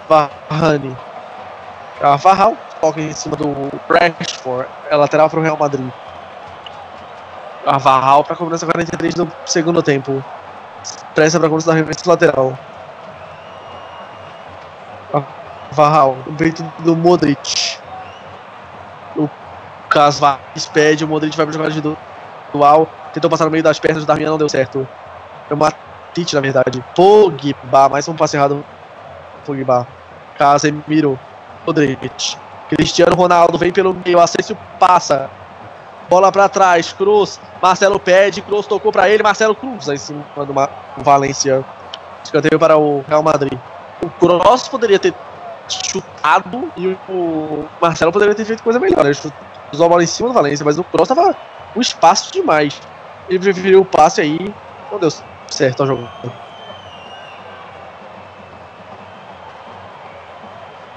[0.07, 0.95] Varane.
[1.99, 5.91] Carvajal, toca em cima do Rashford, é lateral para o Real Madrid.
[7.65, 10.23] Carvajal para a cobrança 43 do segundo tempo.
[11.15, 12.57] Pressa para a cobrança da revista lateral.
[15.11, 17.79] Carvajal, o peito do Modric.
[19.15, 19.27] O
[19.89, 21.81] Casvaz pede, o Modric vai para jogada de
[22.53, 22.87] dual.
[23.13, 24.87] Tentou passar no meio das pernas do Darmian, não deu certo.
[25.49, 25.73] É uma
[26.15, 26.81] Tite, na verdade.
[26.95, 28.63] Pogba, mais um passe errado.
[29.45, 29.85] Pogba.
[30.37, 31.19] Casemiro.
[31.67, 32.37] Modric.
[32.69, 35.29] Cristiano Ronaldo vem pelo meio, Asensio passa.
[36.09, 37.39] Bola para trás, Cruz.
[37.61, 40.53] Marcelo pede, Cruz tocou para ele, Marcelo cruza em cima do
[41.03, 41.65] Valência.
[42.23, 43.57] Escanteio para o Real Madrid.
[44.03, 45.13] O Cross poderia ter
[45.67, 49.05] chutado e o Marcelo poderia ter feito coisa melhor.
[49.05, 49.17] Ele
[49.71, 51.35] usou a bola em cima do Valência, mas o Cross tava
[51.75, 52.79] um espaço demais.
[53.27, 54.53] Ele preferiu o passe aí,
[54.91, 55.09] não deu
[55.47, 56.45] certo a jogada.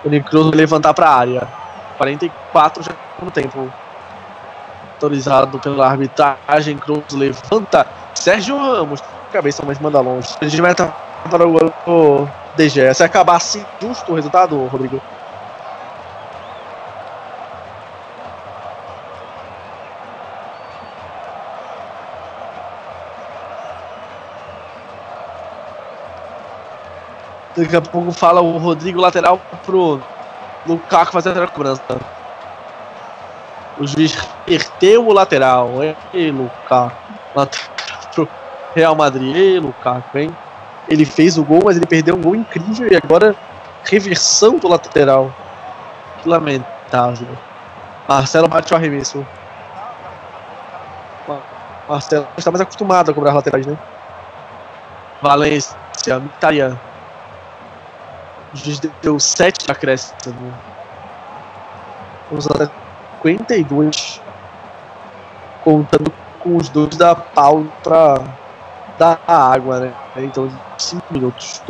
[0.05, 1.48] O Cruz levantar para a área.
[1.97, 3.72] 44 já no tempo.
[4.99, 6.77] Autorizado pela arbitragem.
[6.77, 7.87] Cruz levanta.
[8.16, 9.01] Sérgio Ramos.
[9.33, 10.35] Cabeça, mas manda longe.
[10.41, 10.93] A gente meta
[11.31, 12.93] para o DG.
[12.95, 15.01] Se acabar assim, justo o resultado, Rodrigo?
[27.57, 30.01] Daqui a pouco fala o Rodrigo lateral pro
[30.66, 32.18] Lukaku fazer a cobrança.
[33.78, 35.70] O juiz perdeu o lateral.
[36.12, 36.96] Ei, Lukaku.
[37.34, 37.68] Lateral
[38.12, 38.28] pro
[38.74, 39.34] Real Madrid.
[39.36, 40.36] Ei, Lukaku, hein?
[40.88, 43.36] Ele fez o gol, mas ele perdeu um gol incrível e agora
[43.84, 45.32] reversão do lateral.
[46.22, 47.28] Que lamentável.
[48.09, 49.24] Marcelo bate o arremesso.
[51.88, 53.78] Marcelo está mais acostumado a cobrar laterais, né?
[55.22, 55.76] Valência,
[56.06, 56.78] Mkhitaryan.
[58.52, 60.55] O juiz deu 7 de acréscimo.
[62.30, 62.88] Vamos até
[63.23, 64.20] 52.
[65.65, 68.20] Contando com os dois da pau pra
[68.99, 69.93] dar a água, né?
[70.16, 71.62] Então, 5 minutos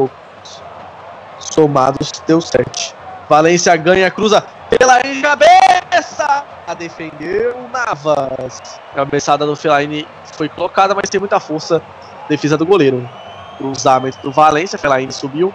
[1.38, 2.94] somados, deu 7.
[3.28, 6.44] Valência ganha, cruza pela cabeça!
[6.66, 8.60] A defendeu Navas.
[8.94, 11.82] Cabeçada do Fellaini foi colocada, mas tem muita força.
[12.28, 13.08] Defesa do goleiro.
[13.56, 15.52] Cruzamento do Valência, Fellaini subiu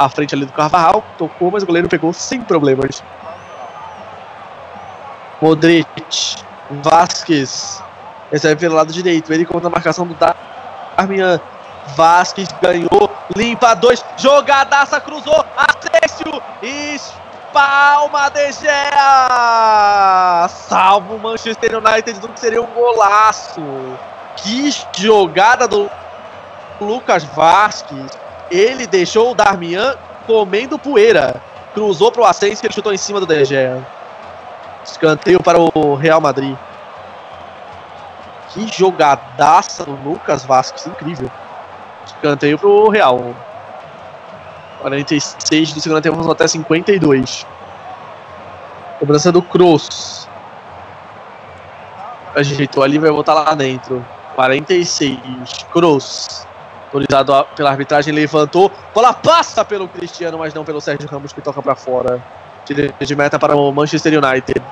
[0.00, 3.02] à frente ali do Carvajal, tocou, mas o goleiro pegou sem problemas.
[5.40, 5.86] Modric,
[6.82, 7.82] Vasquez,
[8.30, 11.40] recebe pelo lado direito, ele contra a marcação do Darmian.
[11.96, 22.28] Vasquez ganhou, limpa dois, jogadaça, cruzou, Asensio, espalma De Gea, salvo o Manchester United do
[22.28, 23.62] que seria um golaço.
[24.36, 25.90] Que jogada do
[26.80, 28.10] Lucas Vasquez
[28.50, 29.96] ele deixou o Darmian
[30.26, 31.42] comendo poeira.
[31.72, 33.99] Cruzou para o Asensio ele chutou em cima do De Gea.
[34.84, 36.56] Escanteio para o Real Madrid.
[38.48, 41.30] Que jogadaça do Lucas Vasquez, incrível.
[42.04, 43.34] Escanteio para o Real.
[44.80, 47.46] 46 do segundo tempo, vamos até 52.
[48.98, 50.28] Cobrança do Cruz.
[52.34, 54.04] Ajeitou ali, vai voltar lá dentro.
[54.34, 55.18] 46.
[55.72, 56.46] Cruz.
[56.86, 58.70] Autorizado pela arbitragem, levantou.
[58.92, 62.20] Bola passa pelo Cristiano, mas não pelo Sérgio Ramos, que toca para fora.
[62.70, 64.62] Tira de meta para o Manchester United.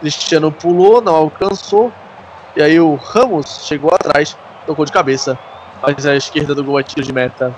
[0.00, 1.92] Cristiano pulou, não alcançou.
[2.56, 4.36] E aí o Ramos chegou atrás,
[4.66, 5.38] tocou de cabeça.
[5.80, 7.54] Mas a esquerda do gol é tiro de meta.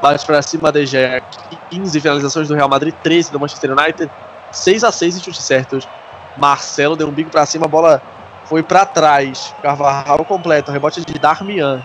[0.00, 1.20] Bate pra cima de Gea.
[1.68, 4.08] 15 finalizações do Real Madrid, 13 do Manchester United.
[4.52, 5.88] 6 a 6 em chutes certos.
[6.36, 8.00] Marcelo deu um bico pra cima, a bola
[8.44, 9.52] foi pra trás.
[9.60, 11.84] Carvajal completo, rebote de Darmian.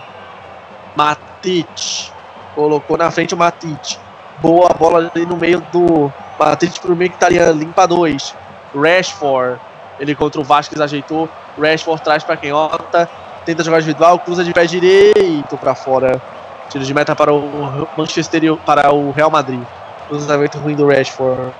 [0.94, 2.12] Matic
[2.54, 4.03] colocou na frente o Matic.
[4.40, 8.34] Boa bola ali no meio do Matic pro Mkhitaryan, limpa dois.
[8.74, 9.60] Rashford,
[9.98, 11.28] ele contra o Vasquez ajeitou.
[11.58, 13.08] Rashford traz pra canhota,
[13.44, 16.20] tenta jogar individual, cruza de pé direito pra fora.
[16.68, 19.62] Tiro de meta para o Manchester para o Real Madrid.
[20.08, 21.52] Cruzamento ruim do Rashford.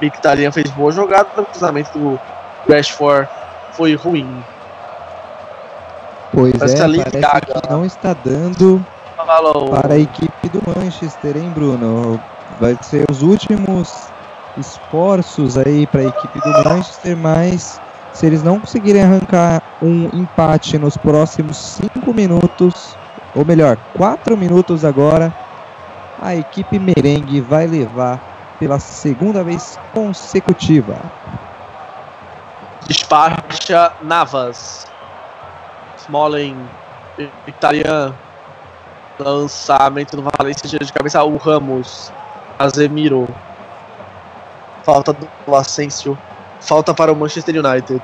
[0.00, 2.18] Mkhitaryan fez boa jogada, o cruzamento do
[2.68, 3.28] Rashford
[3.72, 4.42] foi ruim.
[6.32, 7.60] Pois é, tá ali, parece Gaga.
[7.60, 8.84] que não está dando
[9.26, 9.70] Falou.
[9.70, 12.20] para a equipe do Manchester, hein, Bruno?
[12.58, 14.10] Vai ser os últimos
[14.56, 17.80] esforços aí para a equipe do Manchester, mas
[18.12, 22.96] se eles não conseguirem arrancar um empate nos próximos cinco minutos,
[23.34, 25.32] ou melhor, quatro minutos agora,
[26.20, 28.20] a equipe merengue vai levar
[28.58, 30.96] pela segunda vez consecutiva.
[32.86, 34.86] Despacha Navas.
[35.96, 36.56] Smalling.
[37.18, 38.14] Mkhitaryan.
[39.20, 42.10] Lançamento do Valência, tira de cabeça o Ramos.
[42.58, 43.28] Azemiro.
[44.82, 46.18] Falta do Asensio.
[46.60, 48.02] Falta para o Manchester United.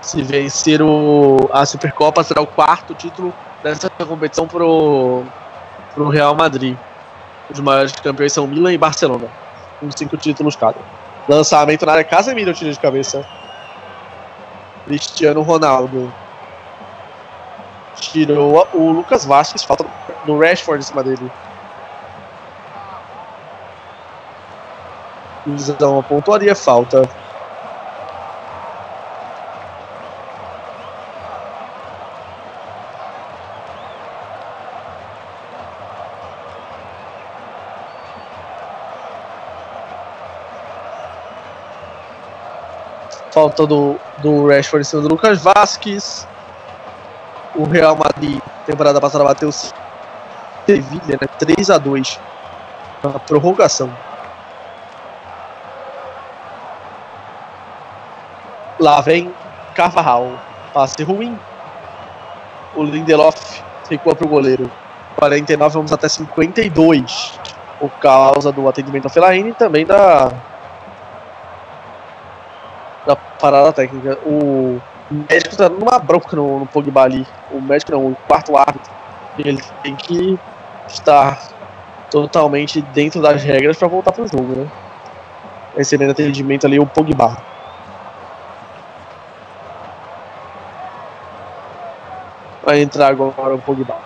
[0.00, 3.32] Se vencer o, a Supercopa, será o quarto título
[3.62, 5.22] dessa competição pro,
[5.94, 6.76] pro Real Madrid.
[7.48, 9.28] Os maiores campeões são Milan e Barcelona,
[9.78, 10.78] com cinco títulos cada.
[11.28, 13.24] Lançamento na área, Casemiro tira de cabeça.
[14.84, 16.12] Cristiano Ronaldo.
[18.02, 19.84] Tirou o Lucas Vasquez, falta
[20.24, 21.30] do Rashford em cima dele.
[25.80, 27.02] Uma pontuaria, falta.
[43.32, 46.31] Falta do, do Rashford em cima do Lucas Vasquez.
[47.54, 51.28] O Real Madrid, temporada passada, bateu o Sevilha, né?
[51.38, 52.20] 3 a 2
[53.02, 53.92] na prorrogação.
[58.78, 59.32] Lá vem
[59.74, 60.32] Carvajal.
[60.72, 61.38] Passe ruim.
[62.74, 64.70] O Lindelof recua para o goleiro.
[65.16, 67.38] 49, vamos até 52.
[67.78, 70.32] Por causa do atendimento ao Fellaini e também da,
[73.06, 74.18] da parada técnica.
[74.24, 74.80] O
[75.12, 77.26] médico tá numa bronca no, no Pogba ali.
[77.50, 78.92] O médico não, o quarto árbitro.
[79.38, 80.38] Ele tem que
[80.88, 81.40] estar
[82.10, 84.70] totalmente dentro das regras para voltar pro jogo, né?
[85.76, 87.36] Recebendo atendimento ali o Pogba.
[92.62, 93.98] Vai entrar agora o Pogba.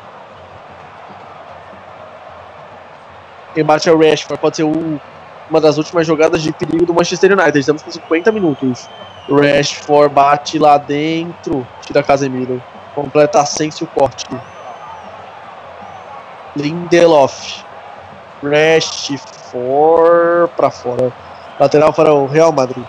[3.54, 5.00] Quem bate é o Rashford, pode ser o-
[5.48, 7.58] uma das últimas jogadas de perigo do Manchester United.
[7.58, 8.86] Estamos com 50 minutos.
[9.28, 12.62] Rashford bate lá dentro, tira Casemiro.
[12.94, 14.24] Completa Asensio o corte.
[16.56, 17.64] Lindelof.
[18.42, 21.12] Rashford pra fora.
[21.58, 22.84] Lateral para o Real Madrid.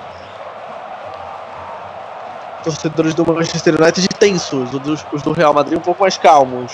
[2.64, 4.70] Torcedores do Manchester United tensos,
[5.14, 6.72] os do Real Madrid um pouco mais calmos.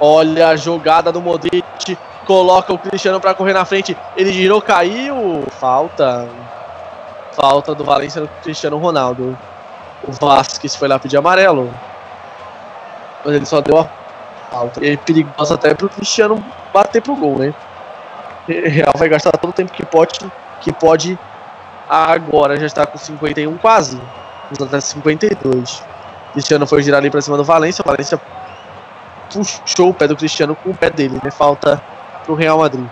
[0.00, 3.96] Olha a jogada do Modric, coloca o Cristiano para correr na frente.
[4.16, 5.44] Ele girou, caiu.
[5.58, 6.28] Falta.
[7.40, 9.38] Falta do Valência no Cristiano Ronaldo.
[10.02, 11.72] O Vasquez foi lá pedir amarelo.
[13.24, 13.88] Mas ele só deu a
[14.50, 14.84] falta.
[14.84, 16.44] E é perigoso até pro Cristiano
[16.74, 17.54] bater pro gol, né?
[18.48, 20.18] Real vai gastar todo o tempo que pode,
[20.60, 21.16] que pode
[21.88, 22.58] agora.
[22.58, 24.00] Já está com 51 quase.
[24.50, 25.84] Vamos até 52.
[26.32, 27.82] Cristiano foi girar ali pra cima do Valência.
[27.82, 28.20] O Valência
[29.32, 31.30] puxou o pé do Cristiano com o pé dele, né?
[31.30, 31.80] Falta
[32.24, 32.88] pro Real Madrid.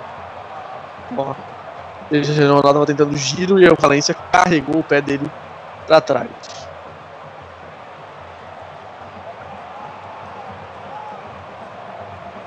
[1.10, 1.34] O
[2.08, 5.28] Cristiano Ronaldo tava tentando giro e o Valência carregou o pé dele
[5.86, 6.28] pra trás.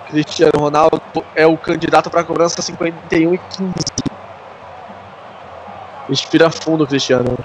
[0.08, 1.02] Cristiano Ronaldo
[1.36, 3.74] é o candidato para cobrança 51 e 15.
[6.10, 7.38] Respira fundo, Cristiano.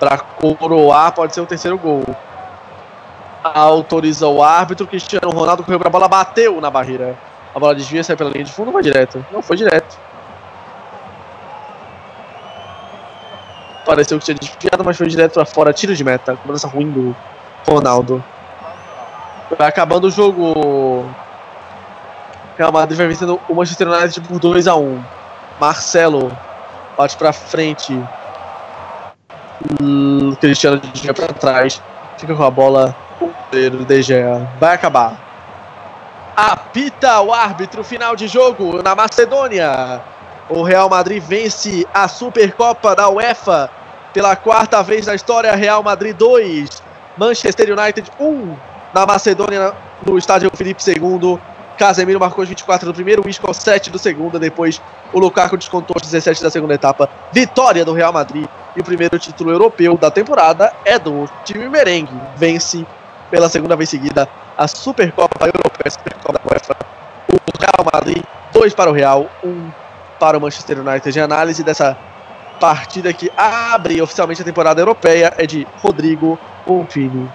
[0.00, 2.04] Para coroar, pode ser o terceiro gol.
[3.42, 4.86] Autoriza o árbitro.
[4.86, 7.18] Cristiano Ronaldo correu pra bola, bateu na barreira.
[7.54, 9.24] A bola desvia, sai pela linha de fundo, vai direto.
[9.30, 10.07] Não foi direto.
[13.88, 15.72] Pareceu que tinha desviado, mas foi direto pra fora.
[15.72, 16.36] Tiro de meta.
[16.36, 17.16] Cobrança ruim do
[17.66, 18.22] Ronaldo.
[19.56, 21.08] Vai acabando o jogo.
[22.58, 25.02] Real Madrid vai vencendo o Manchester United por 2 a 1
[25.58, 26.30] Marcelo
[26.98, 27.98] bate pra frente.
[29.80, 31.80] Hum, Cristiano de Gea pra trás.
[32.18, 32.94] Fica com a bola.
[33.18, 33.86] O goleiro.
[34.60, 35.18] Vai acabar.
[36.36, 40.02] Apita o árbitro final de jogo na Macedônia.
[40.50, 43.70] O Real Madrid vence a Supercopa da UEFA
[44.14, 45.54] pela quarta vez na história.
[45.54, 46.82] Real Madrid 2,
[47.18, 48.56] Manchester United 1
[48.94, 49.74] na Macedônia
[50.06, 51.38] no estádio Felipe II.
[51.76, 54.80] Casemiro marcou os 24 do primeiro, o Isco aos 7 do segundo, depois
[55.12, 57.08] o Lukaku descontou os 17 da segunda etapa.
[57.30, 62.20] Vitória do Real Madrid e o primeiro título europeu da temporada é do time merengue.
[62.36, 62.86] Vence
[63.30, 66.74] pela segunda vez seguida a Supercopa Europeia, Supercopa da UEFA.
[67.30, 69.70] O Real Madrid, 2 para o Real, 1 um
[70.18, 71.18] para o Manchester United.
[71.18, 71.96] Em análise dessa
[72.58, 77.28] partida que abre oficialmente a temporada europeia é de Rodrigo Bonfini.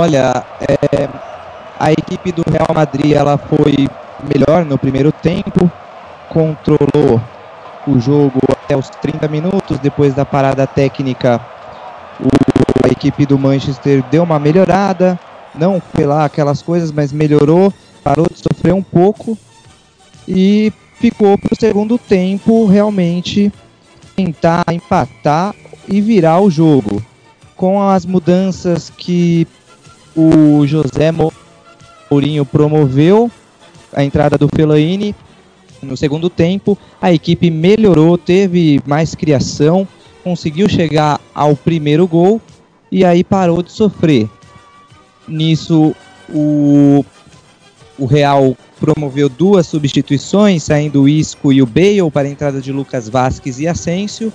[0.00, 1.10] Olha, é,
[1.78, 3.86] a equipe do Real Madrid ela foi
[4.32, 5.70] melhor no primeiro tempo,
[6.30, 7.20] controlou
[7.86, 9.78] o jogo até os 30 minutos.
[9.78, 11.38] Depois da parada técnica,
[12.18, 15.20] o, a equipe do Manchester deu uma melhorada.
[15.54, 17.70] Não foi lá aquelas coisas, mas melhorou,
[18.02, 19.36] parou de sofrer um pouco
[20.26, 23.52] e ficou para o segundo tempo realmente
[24.16, 25.54] tentar empatar
[25.86, 27.04] e virar o jogo.
[27.54, 29.46] Com as mudanças que
[30.16, 31.12] o José
[32.10, 33.30] Mourinho promoveu
[33.92, 35.14] a entrada do Fellaini
[35.82, 39.88] no segundo tempo, a equipe melhorou, teve mais criação,
[40.22, 42.40] conseguiu chegar ao primeiro gol
[42.92, 44.28] e aí parou de sofrer.
[45.26, 45.94] Nisso,
[46.28, 47.04] o,
[47.98, 52.72] o Real promoveu duas substituições, saindo o Isco e o Bale para a entrada de
[52.72, 54.32] Lucas Vasquez e Asensio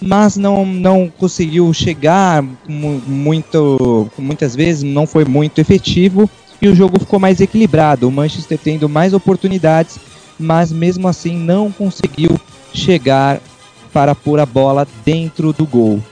[0.00, 6.30] mas não, não conseguiu chegar muito, muitas vezes, não foi muito efetivo
[6.60, 8.08] e o jogo ficou mais equilibrado.
[8.08, 9.98] O Manchester tendo mais oportunidades,
[10.38, 12.38] mas mesmo assim não conseguiu
[12.72, 13.40] chegar
[13.92, 16.02] para pôr a bola dentro do gol.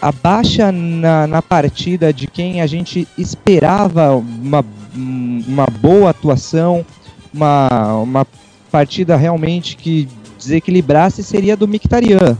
[0.00, 4.64] A baixa na, na partida de quem a gente esperava uma,
[4.94, 6.86] uma boa atuação,
[7.34, 8.26] uma, uma
[8.70, 12.38] partida realmente que desequilibrasse seria do Mictarian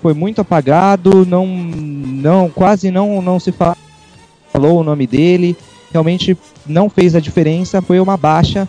[0.00, 5.56] foi muito apagado, não, não quase não, não se falou o nome dele,
[5.92, 8.68] realmente não fez a diferença, foi uma baixa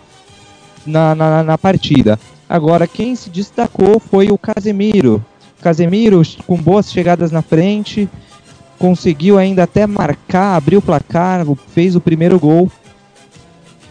[0.86, 2.20] na, na, na partida.
[2.48, 5.24] Agora, quem se destacou foi o Casemiro.
[5.62, 8.10] Casemiro, com boas chegadas na frente,
[8.80, 12.72] conseguiu ainda até marcar, abriu o placar, fez o primeiro gol.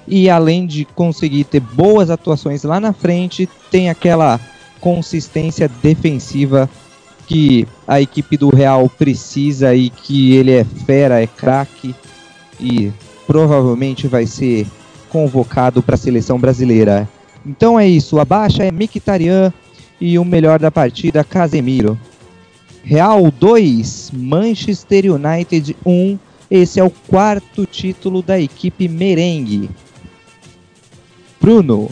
[0.06, 4.40] E além de conseguir ter boas atuações lá na frente, tem aquela
[4.80, 6.68] consistência defensiva
[7.28, 11.94] que a equipe do Real precisa e que ele é fera, é craque
[12.58, 12.90] e
[13.26, 14.66] provavelmente vai ser
[15.10, 17.06] convocado para a seleção brasileira.
[17.44, 19.52] Então é isso, a baixa é Mkhitaryan
[20.00, 21.98] e o melhor da partida Casemiro.
[22.82, 26.18] Real 2, Manchester United 1.
[26.50, 29.68] Esse é o quarto título da equipe merengue.
[31.38, 31.90] Bruno,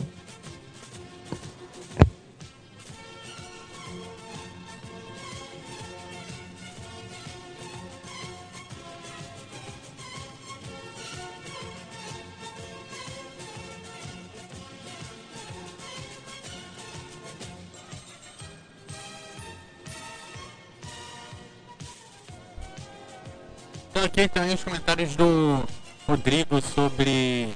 [23.97, 25.65] Então aqui também os comentários do
[26.07, 27.49] Rodrigo sobre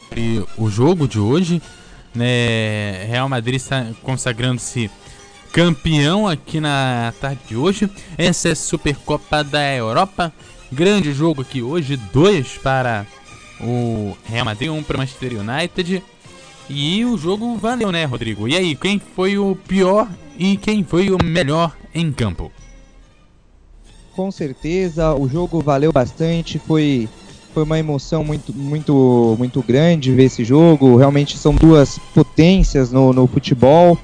[0.00, 1.62] sobre o jogo de hoje,
[2.12, 3.04] né?
[3.04, 3.62] Real Madrid
[4.02, 4.90] consagrando-se
[5.52, 7.88] campeão aqui na tarde de hoje.
[8.18, 10.32] Essa é a Supercopa da Europa.
[10.72, 13.06] Grande jogo aqui hoje, dois para
[13.60, 16.02] o Real Madrid, um para o Manchester United.
[16.68, 18.48] E o jogo valeu, né, Rodrigo?
[18.48, 22.52] E aí, quem foi o pior e quem foi o melhor em campo?
[24.14, 27.08] Com certeza, o jogo valeu bastante, foi
[27.52, 30.96] foi uma emoção muito muito muito grande ver esse jogo.
[30.96, 33.98] Realmente são duas potências no, no futebol,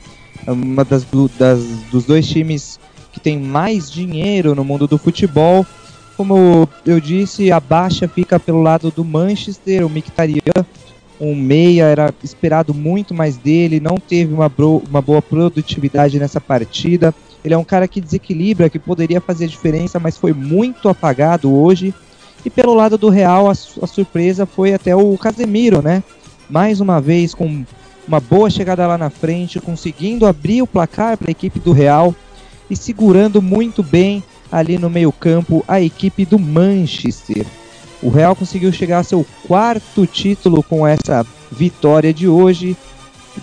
[0.46, 1.06] uma das,
[1.38, 1.60] das
[1.90, 2.80] dos dois times
[3.12, 5.66] que tem mais dinheiro no mundo do futebol.
[6.16, 10.64] Como eu disse, a baixa fica pelo lado do Manchester, o Mkhitaryan
[11.22, 16.40] um meia, era esperado muito mais dele, não teve uma, bro, uma boa produtividade nessa
[16.40, 17.14] partida.
[17.44, 21.94] Ele é um cara que desequilibra, que poderia fazer diferença, mas foi muito apagado hoje.
[22.44, 26.02] E pelo lado do Real, a, a surpresa foi até o Casemiro, né?
[26.48, 27.64] Mais uma vez com
[28.06, 32.14] uma boa chegada lá na frente, conseguindo abrir o placar para a equipe do Real
[32.68, 37.46] e segurando muito bem ali no meio-campo a equipe do Manchester.
[38.02, 42.76] O Real conseguiu chegar ao seu quarto título com essa vitória de hoje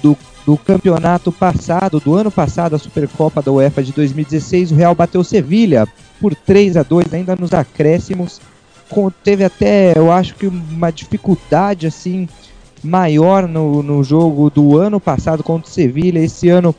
[0.02, 0.18] do,
[0.50, 4.72] do campeonato passado, do ano passado, a Supercopa da UEFA de 2016.
[4.72, 5.88] O Real bateu Sevilha
[6.20, 8.42] por 3 a 2 ainda nos acréscimos.
[9.24, 12.28] Teve até, eu acho que uma dificuldade assim
[12.84, 16.18] maior no, no jogo do ano passado contra o Sevilha.
[16.18, 16.74] Esse ano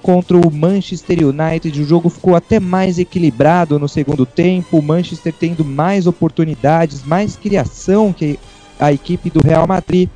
[0.00, 1.82] contra o Manchester United.
[1.82, 4.78] O jogo ficou até mais equilibrado no segundo tempo.
[4.78, 8.38] O Manchester tendo mais oportunidades, mais criação que
[8.78, 10.08] a equipe do Real Madrid.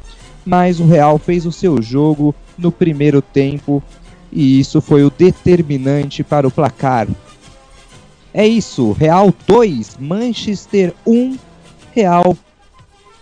[0.45, 3.83] Mas o Real fez o seu jogo no primeiro tempo
[4.31, 7.09] e isso foi o determinante para o placar.
[8.33, 11.39] É isso, Real 2, Manchester 1,
[11.93, 12.37] Real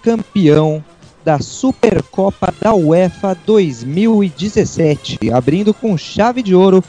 [0.03, 0.82] campeão
[1.24, 6.82] da Supercopa da UEFA 2017, abrindo com chave de ouro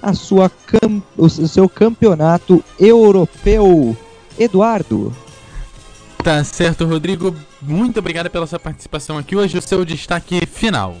[0.00, 3.96] a sua cam- o seu campeonato europeu.
[4.38, 5.12] Eduardo,
[6.22, 7.34] Tá certo, Rodrigo.
[7.66, 9.58] Muito obrigado pela sua participação aqui hoje.
[9.58, 10.96] O seu destaque final.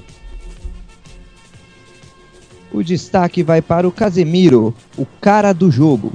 [2.72, 6.12] o destaque vai para o Casemiro, o cara do jogo.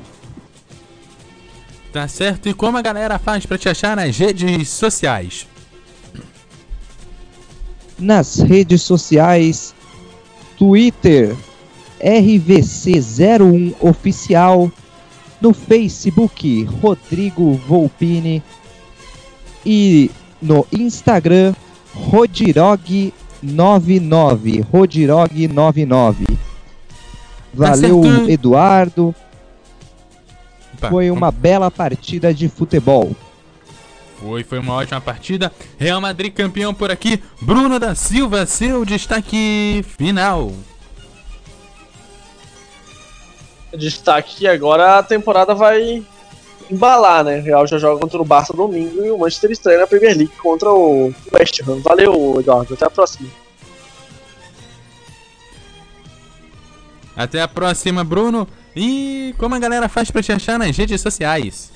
[1.93, 2.49] Tá certo?
[2.49, 5.47] E como a galera faz pra te achar nas redes sociais?
[7.99, 9.76] nas redes sociais,
[10.57, 11.35] Twitter,
[12.01, 14.71] RVC01 Oficial,
[15.41, 18.41] no Facebook, Rodrigo Volpini
[19.65, 20.09] e
[20.41, 21.53] no Instagram,
[21.95, 26.38] Rodirog99, Rodirog99.
[27.53, 28.30] Valeu, certo.
[28.30, 29.14] Eduardo.
[30.76, 33.14] Opa, Foi uma bela partida de futebol.
[34.20, 35.52] Foi, foi uma ótima partida.
[35.78, 37.22] Real Madrid campeão por aqui.
[37.41, 40.52] Bruno da Silva, seu destaque final.
[43.78, 46.03] Destaque que agora a temporada vai
[46.70, 47.40] embalar, né?
[47.40, 50.36] O Real já joga contra o Barça domingo e o Manchester estreia na Premier League
[50.38, 51.80] contra o West Ham.
[51.80, 52.74] Valeu, Eduardo.
[52.74, 53.30] Até a próxima.
[57.16, 58.48] Até a próxima, Bruno.
[58.76, 61.72] E como a galera faz pra te achar nas redes sociais?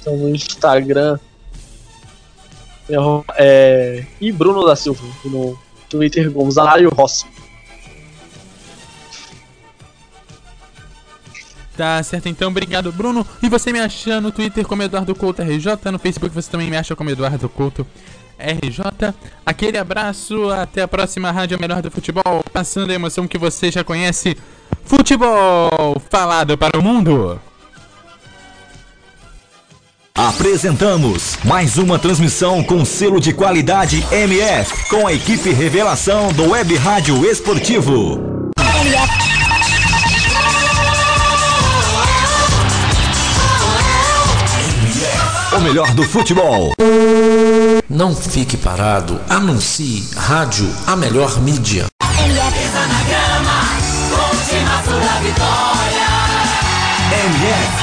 [0.00, 1.18] Então no Instagram.
[2.88, 2.96] é
[3.36, 5.02] É, e Bruno da Silva.
[5.24, 5.58] No
[5.88, 7.26] Twitter, Gonzalo Rossi.
[11.80, 13.26] Tá certo, então, obrigado, Bruno.
[13.42, 16.76] E você me acha no Twitter como Eduardo Couto RJ, no Facebook você também me
[16.76, 17.86] acha como Eduardo Couto
[18.38, 19.14] RJ.
[19.46, 23.82] Aquele abraço, até a próxima Rádio Melhor do Futebol, passando a emoção que você já
[23.82, 24.36] conhece.
[24.84, 27.40] Futebol falado para o mundo.
[30.14, 36.76] Apresentamos mais uma transmissão com selo de qualidade MF, com a equipe Revelação do Web
[36.76, 38.50] Rádio Esportivo.
[45.60, 46.72] O melhor do futebol.
[47.86, 51.86] Não fique parado, anuncie Rádio A Melhor Mídia.
[57.12, 57.79] MF